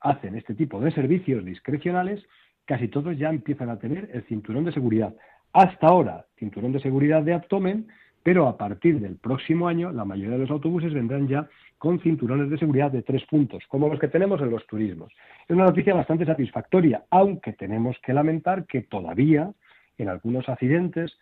hacen 0.00 0.36
este 0.36 0.54
tipo 0.54 0.80
de 0.80 0.92
servicios 0.92 1.44
discrecionales, 1.44 2.24
casi 2.64 2.88
todos 2.88 3.18
ya 3.18 3.30
empiezan 3.30 3.68
a 3.68 3.78
tener 3.78 4.08
el 4.12 4.22
cinturón 4.24 4.64
de 4.64 4.72
seguridad. 4.72 5.14
Hasta 5.52 5.88
ahora, 5.88 6.26
cinturón 6.36 6.72
de 6.72 6.80
seguridad 6.80 7.22
de 7.22 7.34
abdomen, 7.34 7.88
pero 8.22 8.46
a 8.46 8.56
partir 8.56 9.00
del 9.00 9.16
próximo 9.16 9.66
año, 9.66 9.92
la 9.92 10.04
mayoría 10.04 10.36
de 10.36 10.42
los 10.42 10.50
autobuses 10.50 10.94
vendrán 10.94 11.26
ya 11.26 11.48
con 11.80 11.98
cinturones 11.98 12.50
de 12.50 12.58
seguridad 12.58 12.90
de 12.90 13.02
tres 13.02 13.24
puntos, 13.24 13.64
como 13.66 13.88
los 13.88 13.98
que 13.98 14.08
tenemos 14.08 14.38
en 14.42 14.50
los 14.50 14.66
turismos. 14.66 15.10
Es 15.48 15.56
una 15.56 15.64
noticia 15.64 15.94
bastante 15.94 16.26
satisfactoria, 16.26 17.04
aunque 17.08 17.54
tenemos 17.54 17.96
que 18.04 18.12
lamentar 18.12 18.66
que 18.66 18.82
todavía 18.82 19.50
en 19.96 20.10
algunos 20.10 20.46
accidentes 20.50 21.16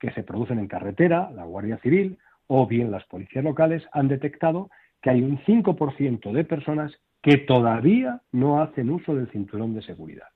que 0.00 0.10
se 0.10 0.24
producen 0.24 0.58
en 0.58 0.66
carretera, 0.66 1.30
la 1.30 1.44
Guardia 1.44 1.78
Civil 1.78 2.18
o 2.48 2.66
bien 2.66 2.90
las 2.90 3.04
policías 3.04 3.44
locales 3.44 3.84
han 3.92 4.08
detectado 4.08 4.68
que 5.00 5.10
hay 5.10 5.22
un 5.22 5.38
5% 5.44 6.32
de 6.32 6.44
personas 6.44 6.92
que 7.22 7.36
todavía 7.36 8.20
no 8.32 8.60
hacen 8.60 8.90
uso 8.90 9.14
del 9.14 9.30
cinturón 9.30 9.74
de 9.74 9.82
seguridad. 9.82 10.26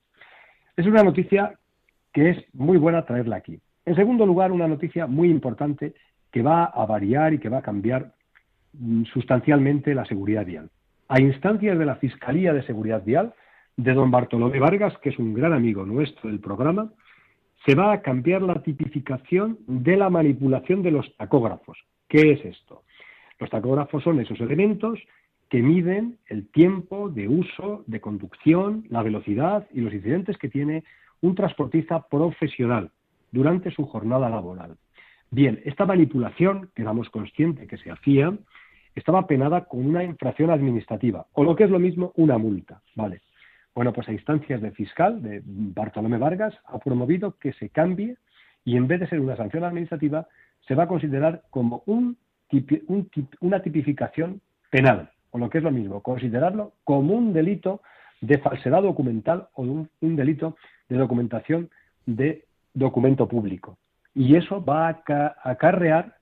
Es 0.76 0.86
una 0.86 1.02
noticia 1.02 1.58
que 2.12 2.30
es 2.30 2.54
muy 2.54 2.78
buena 2.78 3.04
traerla 3.04 3.36
aquí. 3.36 3.58
En 3.86 3.96
segundo 3.96 4.24
lugar, 4.24 4.52
una 4.52 4.68
noticia 4.68 5.08
muy 5.08 5.30
importante 5.30 5.94
que 6.30 6.42
va 6.42 6.66
a 6.66 6.86
variar 6.86 7.34
y 7.34 7.40
que 7.40 7.48
va 7.48 7.58
a 7.58 7.62
cambiar 7.62 8.12
sustancialmente 9.12 9.94
la 9.94 10.04
seguridad 10.04 10.44
vial. 10.46 10.70
A 11.08 11.20
instancias 11.20 11.78
de 11.78 11.84
la 11.84 11.96
Fiscalía 11.96 12.52
de 12.52 12.62
Seguridad 12.62 13.04
Vial, 13.04 13.34
de 13.76 13.92
don 13.92 14.10
Bartolomé 14.10 14.58
Vargas, 14.58 14.96
que 14.98 15.10
es 15.10 15.18
un 15.18 15.34
gran 15.34 15.52
amigo 15.52 15.84
nuestro 15.84 16.30
del 16.30 16.40
programa, 16.40 16.92
se 17.66 17.74
va 17.74 17.92
a 17.92 18.02
cambiar 18.02 18.42
la 18.42 18.62
tipificación 18.62 19.58
de 19.66 19.96
la 19.96 20.10
manipulación 20.10 20.82
de 20.82 20.90
los 20.90 21.16
tacógrafos. 21.16 21.78
¿Qué 22.08 22.32
es 22.32 22.44
esto? 22.44 22.82
Los 23.38 23.50
tacógrafos 23.50 24.02
son 24.02 24.20
esos 24.20 24.40
elementos 24.40 24.98
que 25.48 25.62
miden 25.62 26.18
el 26.26 26.48
tiempo 26.48 27.08
de 27.08 27.28
uso, 27.28 27.84
de 27.86 28.00
conducción, 28.00 28.84
la 28.88 29.02
velocidad 29.02 29.66
y 29.72 29.80
los 29.80 29.92
incidentes 29.92 30.38
que 30.38 30.48
tiene 30.48 30.84
un 31.20 31.34
transportista 31.34 32.06
profesional 32.08 32.90
durante 33.30 33.70
su 33.70 33.86
jornada 33.86 34.28
laboral. 34.28 34.76
Bien, 35.30 35.60
esta 35.64 35.86
manipulación, 35.86 36.70
que 36.74 36.82
éramos 36.82 37.10
conscientes 37.10 37.68
que 37.68 37.76
se 37.78 37.90
hacía, 37.90 38.36
estaba 38.94 39.26
penada 39.26 39.64
con 39.64 39.86
una 39.86 40.04
infracción 40.04 40.50
administrativa, 40.50 41.26
o 41.32 41.44
lo 41.44 41.56
que 41.56 41.64
es 41.64 41.70
lo 41.70 41.78
mismo, 41.78 42.12
una 42.16 42.38
multa. 42.38 42.80
Vale. 42.94 43.22
Bueno, 43.74 43.92
pues 43.92 44.08
a 44.08 44.12
instancias 44.12 44.62
de 44.62 44.70
fiscal, 44.70 45.20
de 45.22 45.42
Bartolomé 45.44 46.18
Vargas, 46.18 46.54
ha 46.66 46.78
promovido 46.78 47.36
que 47.38 47.52
se 47.54 47.70
cambie 47.70 48.16
y 48.64 48.76
en 48.76 48.86
vez 48.86 49.00
de 49.00 49.08
ser 49.08 49.20
una 49.20 49.36
sanción 49.36 49.64
administrativa, 49.64 50.26
se 50.66 50.74
va 50.74 50.84
a 50.84 50.88
considerar 50.88 51.42
como 51.50 51.82
un, 51.86 52.16
una 53.40 53.62
tipificación 53.62 54.40
penal, 54.70 55.10
o 55.30 55.38
lo 55.38 55.50
que 55.50 55.58
es 55.58 55.64
lo 55.64 55.70
mismo, 55.70 56.02
considerarlo 56.02 56.72
como 56.84 57.14
un 57.14 57.32
delito 57.32 57.82
de 58.20 58.38
falsedad 58.38 58.82
documental 58.82 59.48
o 59.54 59.62
un, 59.62 59.90
un 60.00 60.16
delito 60.16 60.56
de 60.88 60.96
documentación 60.96 61.68
de 62.06 62.44
documento 62.72 63.28
público. 63.28 63.76
Y 64.14 64.36
eso 64.36 64.64
va 64.64 64.88
a 64.88 65.34
acarrear 65.42 66.16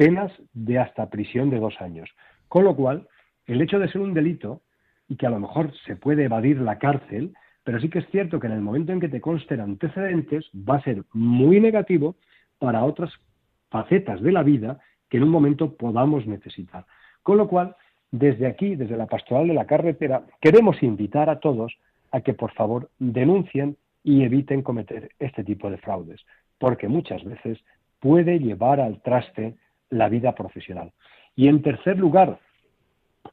penas 0.00 0.32
de 0.54 0.78
hasta 0.78 1.10
prisión 1.10 1.50
de 1.50 1.58
dos 1.58 1.78
años. 1.78 2.08
Con 2.48 2.64
lo 2.64 2.74
cual, 2.74 3.06
el 3.44 3.60
hecho 3.60 3.78
de 3.78 3.86
ser 3.92 4.00
un 4.00 4.14
delito 4.14 4.62
y 5.08 5.16
que 5.16 5.26
a 5.26 5.30
lo 5.30 5.38
mejor 5.38 5.74
se 5.84 5.94
puede 5.94 6.24
evadir 6.24 6.58
la 6.58 6.78
cárcel, 6.78 7.34
pero 7.64 7.78
sí 7.80 7.90
que 7.90 7.98
es 7.98 8.08
cierto 8.08 8.40
que 8.40 8.46
en 8.46 8.54
el 8.54 8.62
momento 8.62 8.92
en 8.92 9.00
que 9.00 9.10
te 9.10 9.20
consten 9.20 9.60
antecedentes 9.60 10.48
va 10.54 10.76
a 10.76 10.82
ser 10.84 11.04
muy 11.12 11.60
negativo 11.60 12.16
para 12.58 12.82
otras 12.82 13.12
facetas 13.68 14.22
de 14.22 14.32
la 14.32 14.42
vida 14.42 14.80
que 15.10 15.18
en 15.18 15.24
un 15.24 15.28
momento 15.28 15.76
podamos 15.76 16.26
necesitar. 16.26 16.86
Con 17.22 17.36
lo 17.36 17.46
cual, 17.46 17.76
desde 18.10 18.46
aquí, 18.46 18.76
desde 18.76 18.96
la 18.96 19.06
pastoral 19.06 19.48
de 19.48 19.54
la 19.54 19.66
carretera, 19.66 20.22
queremos 20.40 20.82
invitar 20.82 21.28
a 21.28 21.40
todos 21.40 21.76
a 22.10 22.22
que 22.22 22.32
por 22.32 22.52
favor 22.52 22.88
denuncien 22.98 23.76
y 24.02 24.22
eviten 24.22 24.62
cometer 24.62 25.10
este 25.18 25.44
tipo 25.44 25.70
de 25.70 25.76
fraudes, 25.76 26.24
porque 26.56 26.88
muchas 26.88 27.22
veces 27.22 27.58
puede 27.98 28.38
llevar 28.38 28.80
al 28.80 29.02
traste 29.02 29.56
la 29.90 30.08
vida 30.08 30.34
profesional. 30.34 30.92
Y 31.36 31.48
en 31.48 31.62
tercer 31.62 31.98
lugar, 31.98 32.38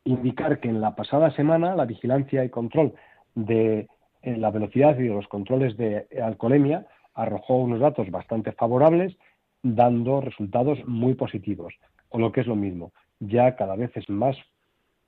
indicar 0.04 0.60
que 0.60 0.70
en 0.70 0.82
la 0.82 0.96
pasada 0.96 1.32
semana 1.32 1.76
la 1.76 1.86
vigilancia 1.86 2.44
y 2.44 2.50
control 2.50 2.94
de 3.36 3.88
eh, 4.22 4.38
la 4.38 4.52
velocidad 4.52 4.98
y 4.98 5.04
de 5.04 5.14
los 5.14 5.28
controles 5.28 5.78
de 5.78 6.08
alcoholemia 6.22 6.86
arrojó 7.14 7.58
unos 7.58 7.80
datos 7.80 8.10
bastante 8.12 8.52
favorables, 8.52 9.18
dando 9.64 10.22
resultados 10.22 10.80
muy 10.86 11.16
positivos. 11.16 11.74
O 12.10 12.20
lo 12.20 12.32
que 12.32 12.42
es 12.42 12.48
lo 12.48 12.56
mismo, 12.56 12.92
ya 13.20 13.56
cada 13.56 13.76
vez 13.76 13.96
es 13.96 14.10
más 14.10 14.38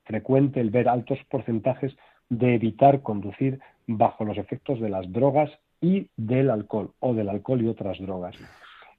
frecuente 0.04 0.60
el 0.60 0.70
ver 0.70 0.88
altos 0.88 1.18
porcentajes 1.30 1.96
de 2.28 2.54
evitar 2.54 3.02
conducir 3.02 3.60
bajo 3.86 4.24
los 4.24 4.38
efectos 4.38 4.80
de 4.80 4.88
las 4.88 5.10
drogas 5.12 5.50
y 5.80 6.08
del 6.16 6.50
alcohol, 6.50 6.92
o 7.00 7.14
del 7.14 7.28
alcohol 7.28 7.62
y 7.62 7.68
otras 7.68 7.98
drogas. 7.98 8.36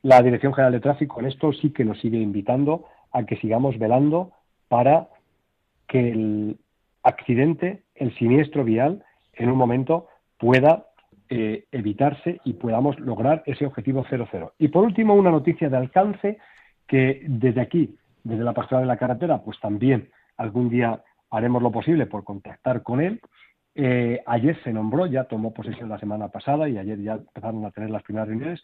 La 0.03 0.21
Dirección 0.21 0.53
General 0.53 0.73
de 0.73 0.79
Tráfico 0.79 1.19
en 1.19 1.27
esto 1.27 1.53
sí 1.53 1.71
que 1.71 1.85
nos 1.85 1.99
sigue 1.99 2.17
invitando 2.17 2.85
a 3.11 3.23
que 3.25 3.37
sigamos 3.37 3.77
velando 3.77 4.31
para 4.67 5.09
que 5.87 6.11
el 6.11 6.57
accidente, 7.03 7.83
el 7.95 8.15
siniestro 8.15 8.63
vial, 8.63 9.03
en 9.33 9.49
un 9.49 9.57
momento 9.57 10.07
pueda 10.37 10.87
eh, 11.29 11.65
evitarse 11.71 12.39
y 12.43 12.53
podamos 12.53 12.99
lograr 12.99 13.43
ese 13.45 13.65
objetivo 13.65 14.05
00. 14.09 14.53
Y 14.57 14.69
por 14.69 14.83
último, 14.83 15.13
una 15.13 15.31
noticia 15.31 15.69
de 15.69 15.77
alcance 15.77 16.37
que 16.87 17.23
desde 17.27 17.61
aquí, 17.61 17.95
desde 18.23 18.43
la 18.43 18.53
pastoral 18.53 18.83
de 18.83 18.87
la 18.87 18.97
carretera, 18.97 19.41
pues 19.41 19.59
también 19.59 20.09
algún 20.37 20.69
día 20.69 21.01
haremos 21.29 21.61
lo 21.61 21.71
posible 21.71 22.05
por 22.05 22.23
contactar 22.23 22.83
con 22.83 23.01
él. 23.01 23.21
Eh, 23.75 24.21
ayer 24.25 24.61
se 24.63 24.73
nombró, 24.73 25.05
ya 25.05 25.23
tomó 25.25 25.53
posesión 25.53 25.89
la 25.89 25.99
semana 25.99 26.27
pasada 26.27 26.67
y 26.67 26.77
ayer 26.77 26.99
ya 27.01 27.13
empezaron 27.13 27.65
a 27.65 27.71
tener 27.71 27.89
las 27.89 28.03
primeras 28.03 28.27
reuniones, 28.27 28.61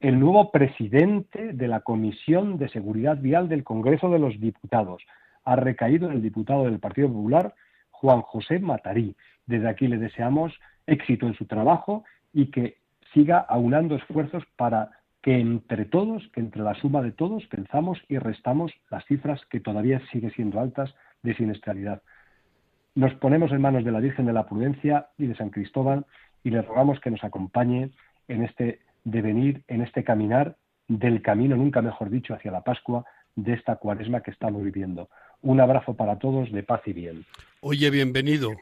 el 0.00 0.20
nuevo 0.20 0.52
presidente 0.52 1.52
de 1.52 1.68
la 1.68 1.80
Comisión 1.80 2.56
de 2.56 2.68
Seguridad 2.68 3.18
Vial 3.18 3.48
del 3.48 3.64
Congreso 3.64 4.08
de 4.10 4.20
los 4.20 4.38
Diputados, 4.38 5.02
ha 5.44 5.56
recaído 5.56 6.06
en 6.06 6.12
el 6.12 6.22
diputado 6.22 6.64
del 6.64 6.78
Partido 6.78 7.08
Popular, 7.08 7.54
Juan 7.90 8.22
José 8.22 8.60
Matarí. 8.60 9.16
Desde 9.46 9.68
aquí 9.68 9.88
le 9.88 9.98
deseamos 9.98 10.52
éxito 10.86 11.26
en 11.26 11.34
su 11.34 11.46
trabajo 11.46 12.04
y 12.32 12.46
que 12.50 12.76
siga 13.12 13.38
aunando 13.38 13.96
esfuerzos 13.96 14.44
para 14.56 14.90
que 15.20 15.40
entre 15.40 15.84
todos, 15.84 16.28
que 16.28 16.40
entre 16.40 16.62
la 16.62 16.74
suma 16.74 17.02
de 17.02 17.10
todos, 17.10 17.44
pensamos 17.46 17.98
y 18.08 18.18
restamos 18.18 18.72
las 18.90 19.04
cifras 19.06 19.44
que 19.46 19.58
todavía 19.58 20.00
siguen 20.12 20.30
siendo 20.32 20.60
altas 20.60 20.94
de 21.22 21.34
siniestralidad. 21.34 22.02
Nos 22.94 23.14
ponemos 23.14 23.50
en 23.50 23.60
manos 23.60 23.84
de 23.84 23.90
la 23.90 24.00
Virgen 24.00 24.26
de 24.26 24.32
la 24.32 24.46
Prudencia 24.46 25.08
y 25.18 25.26
de 25.26 25.34
San 25.34 25.50
Cristóbal 25.50 26.06
y 26.44 26.50
le 26.50 26.62
rogamos 26.62 27.00
que 27.00 27.10
nos 27.10 27.24
acompañe 27.24 27.90
en 28.28 28.44
este 28.44 28.80
devenir, 29.10 29.62
en 29.68 29.82
este 29.82 30.04
caminar 30.04 30.56
del 30.86 31.22
camino, 31.22 31.56
nunca 31.56 31.82
mejor 31.82 32.10
dicho, 32.10 32.34
hacia 32.34 32.50
la 32.50 32.62
Pascua 32.62 33.04
de 33.36 33.54
esta 33.54 33.76
cuaresma 33.76 34.22
que 34.22 34.30
estamos 34.30 34.62
viviendo. 34.62 35.08
Un 35.42 35.60
abrazo 35.60 35.94
para 35.94 36.18
todos 36.18 36.50
de 36.50 36.62
paz 36.62 36.82
y 36.86 36.92
bien. 36.92 37.24
Oye, 37.60 37.90
bienvenido. 37.90 38.56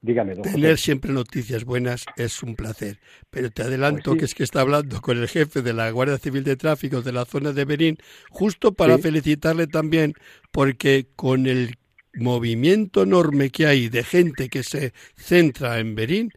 Dígame, 0.00 0.36
Tener 0.36 0.76
siempre 0.76 1.12
noticias 1.12 1.64
buenas 1.64 2.04
es 2.16 2.42
un 2.42 2.56
placer, 2.56 2.98
pero 3.30 3.50
te 3.50 3.62
adelanto 3.62 4.10
pues 4.10 4.18
que 4.18 4.24
es 4.26 4.34
que 4.34 4.42
está 4.42 4.60
hablando 4.60 5.00
con 5.00 5.16
el 5.16 5.28
jefe 5.28 5.62
de 5.62 5.72
la 5.72 5.90
Guardia 5.90 6.18
Civil 6.18 6.44
de 6.44 6.56
Tráfico 6.56 7.00
de 7.00 7.12
la 7.12 7.24
zona 7.24 7.52
de 7.52 7.64
Berín, 7.64 7.96
justo 8.28 8.74
para 8.74 8.98
felicitarle 8.98 9.66
también, 9.66 10.12
porque 10.52 11.06
con 11.16 11.46
el 11.46 11.76
movimiento 12.12 13.04
enorme 13.04 13.48
que 13.48 13.66
hay 13.66 13.88
de 13.88 14.04
gente 14.04 14.50
que 14.50 14.62
se 14.62 14.92
centra 15.16 15.78
en 15.78 15.94
Berín, 15.94 16.32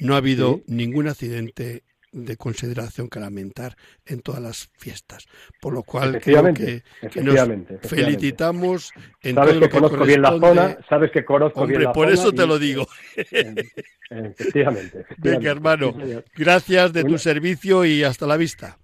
no 0.00 0.14
ha 0.14 0.16
habido 0.16 0.62
ningún 0.66 1.06
accidente 1.06 1.84
de 2.12 2.36
consideración 2.36 3.08
que 3.08 3.18
lamentar 3.18 3.74
en 4.06 4.20
todas 4.20 4.40
las 4.40 4.70
fiestas. 4.78 5.26
Por 5.60 5.72
lo 5.72 5.82
cual 5.82 6.20
creo 6.20 6.54
que, 6.54 6.82
nos 7.22 7.40
felicitamos 7.82 8.92
en 9.22 9.34
sabes 9.34 9.58
que, 9.58 9.68
conozco 9.68 10.04
bien 10.04 10.22
la 10.22 10.38
zona, 10.38 10.78
sabes 10.88 11.10
que 11.10 11.24
conozco 11.24 11.66
bien 11.66 11.84
la 11.84 11.92
por 11.92 12.10
eso 12.10 12.32
te 12.32 12.46
lo 12.46 12.58
digo. 12.58 12.86
Efectivamente. 14.10 15.06
Venga, 15.18 15.50
hermano, 15.50 15.94
gracias 16.36 16.92
de 16.92 17.04
tu 17.04 17.18
servicio 17.18 17.84
y 17.84 18.04
hasta 18.04 18.26
la 18.26 18.36
vista. 18.36 18.78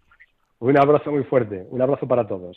Un 0.60 0.76
abrazo 0.76 1.12
muy 1.12 1.22
fuerte, 1.24 1.66
un 1.70 1.82
abrazo 1.82 2.08
para 2.08 2.26
todos. 2.26 2.56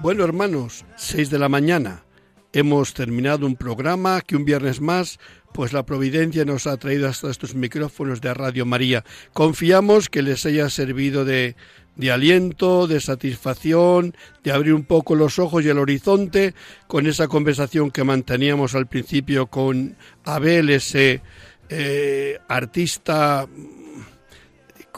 Bueno, 0.00 0.22
hermanos, 0.22 0.84
seis 0.96 1.28
de 1.28 1.40
la 1.40 1.48
mañana. 1.48 2.04
Hemos 2.52 2.94
terminado 2.94 3.46
un 3.46 3.56
programa 3.56 4.20
que 4.20 4.36
un 4.36 4.44
viernes 4.44 4.80
más, 4.80 5.18
pues 5.52 5.72
la 5.72 5.84
providencia 5.84 6.44
nos 6.44 6.68
ha 6.68 6.76
traído 6.76 7.08
hasta 7.08 7.30
estos 7.30 7.56
micrófonos 7.56 8.20
de 8.20 8.32
Radio 8.32 8.64
María. 8.64 9.04
Confiamos 9.32 10.08
que 10.08 10.22
les 10.22 10.46
haya 10.46 10.70
servido 10.70 11.24
de, 11.24 11.56
de 11.96 12.12
aliento, 12.12 12.86
de 12.86 13.00
satisfacción, 13.00 14.14
de 14.44 14.52
abrir 14.52 14.72
un 14.74 14.84
poco 14.84 15.16
los 15.16 15.40
ojos 15.40 15.64
y 15.64 15.68
el 15.68 15.78
horizonte 15.78 16.54
con 16.86 17.08
esa 17.08 17.26
conversación 17.26 17.90
que 17.90 18.04
manteníamos 18.04 18.76
al 18.76 18.86
principio 18.86 19.48
con 19.48 19.96
Abel, 20.24 20.70
ese 20.70 21.22
eh, 21.70 22.38
artista 22.46 23.48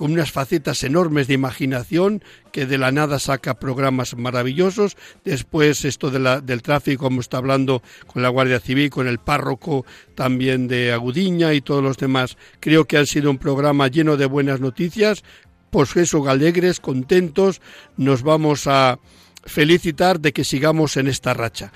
con 0.01 0.12
unas 0.12 0.32
facetas 0.32 0.82
enormes 0.82 1.26
de 1.26 1.34
imaginación, 1.34 2.24
que 2.51 2.66
de 2.66 2.78
la 2.78 2.92
nada 2.92 3.18
saca 3.18 3.59
programas 3.59 4.16
maravillosos. 4.16 4.96
Después 5.24 5.84
esto 5.84 6.11
del 6.11 6.62
tráfico, 6.62 7.05
como 7.05 7.20
está 7.20 7.38
hablando 7.38 7.82
con 8.07 8.22
la 8.22 8.28
Guardia 8.28 8.61
Civil, 8.61 8.90
con 8.90 9.09
el 9.09 9.18
párroco 9.18 9.84
también 10.14 10.68
de 10.68 10.92
Agudiña 10.92 11.55
y 11.55 11.61
todos 11.61 11.82
los 11.82 11.96
demás. 11.96 12.36
Creo 12.61 12.86
que 12.86 12.98
han 12.98 13.07
sido 13.07 13.30
un 13.30 13.38
programa 13.38 13.88
lleno 13.88 14.16
de 14.16 14.26
buenas 14.26 14.61
noticias. 14.61 15.22
Pues 15.70 15.94
eso, 15.96 16.28
alegres, 16.28 16.80
contentos, 16.80 17.61
nos 17.96 18.22
vamos 18.22 18.66
a 18.66 18.98
felicitar 19.44 20.20
de 20.20 20.32
que 20.32 20.44
sigamos 20.44 20.96
en 20.96 21.07
esta 21.07 21.34
racha. 21.34 21.72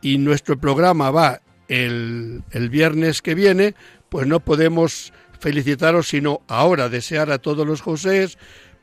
Y 0.00 0.18
nuestro 0.18 0.58
programa 0.58 1.10
va 1.10 1.40
el, 1.68 2.42
el 2.50 2.70
viernes 2.70 3.22
que 3.22 3.34
viene, 3.34 3.74
pues 4.08 4.26
no 4.26 4.40
podemos 4.40 5.12
felicitaros, 5.38 6.08
sino 6.08 6.42
ahora 6.48 6.88
desear 6.88 7.30
a 7.30 7.38
todos 7.38 7.66
los 7.66 7.80
Josés, 7.80 8.38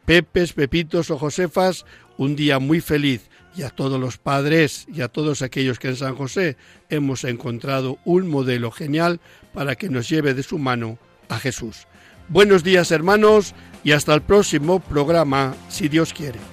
Pepes, 0.06 0.54
Pepitos 0.54 1.12
o 1.12 1.18
Josefas 1.18 1.86
un 2.18 2.36
día 2.36 2.60
muy 2.60 2.82
feliz 2.82 3.30
y 3.56 3.64
a 3.64 3.70
todos 3.70 4.00
los 4.00 4.18
padres 4.18 4.86
y 4.94 5.02
a 5.02 5.08
todos 5.08 5.42
aquellos 5.42 5.80
que 5.80 5.90
en 5.90 5.96
San 5.96 6.16
José 6.16 6.58
hemos 6.90 7.24
encontrado 7.24 7.98
un 8.06 8.28
modelo 8.28 8.72
genial 8.72 9.20
para 9.54 9.76
que 9.76 9.90
nos 9.90 10.10
lleve 10.10 10.34
de 10.34 10.44
su 10.44 10.58
mano 10.58 10.98
a 11.30 11.40
Jesús. 11.40 11.88
Buenos 12.30 12.64
días 12.64 12.92
hermanos 12.92 13.54
y 13.84 13.92
hasta 13.92 14.14
el 14.14 14.22
próximo 14.22 14.80
programa, 14.80 15.56
si 15.70 15.90
Dios 15.90 16.14
quiere. 16.14 16.53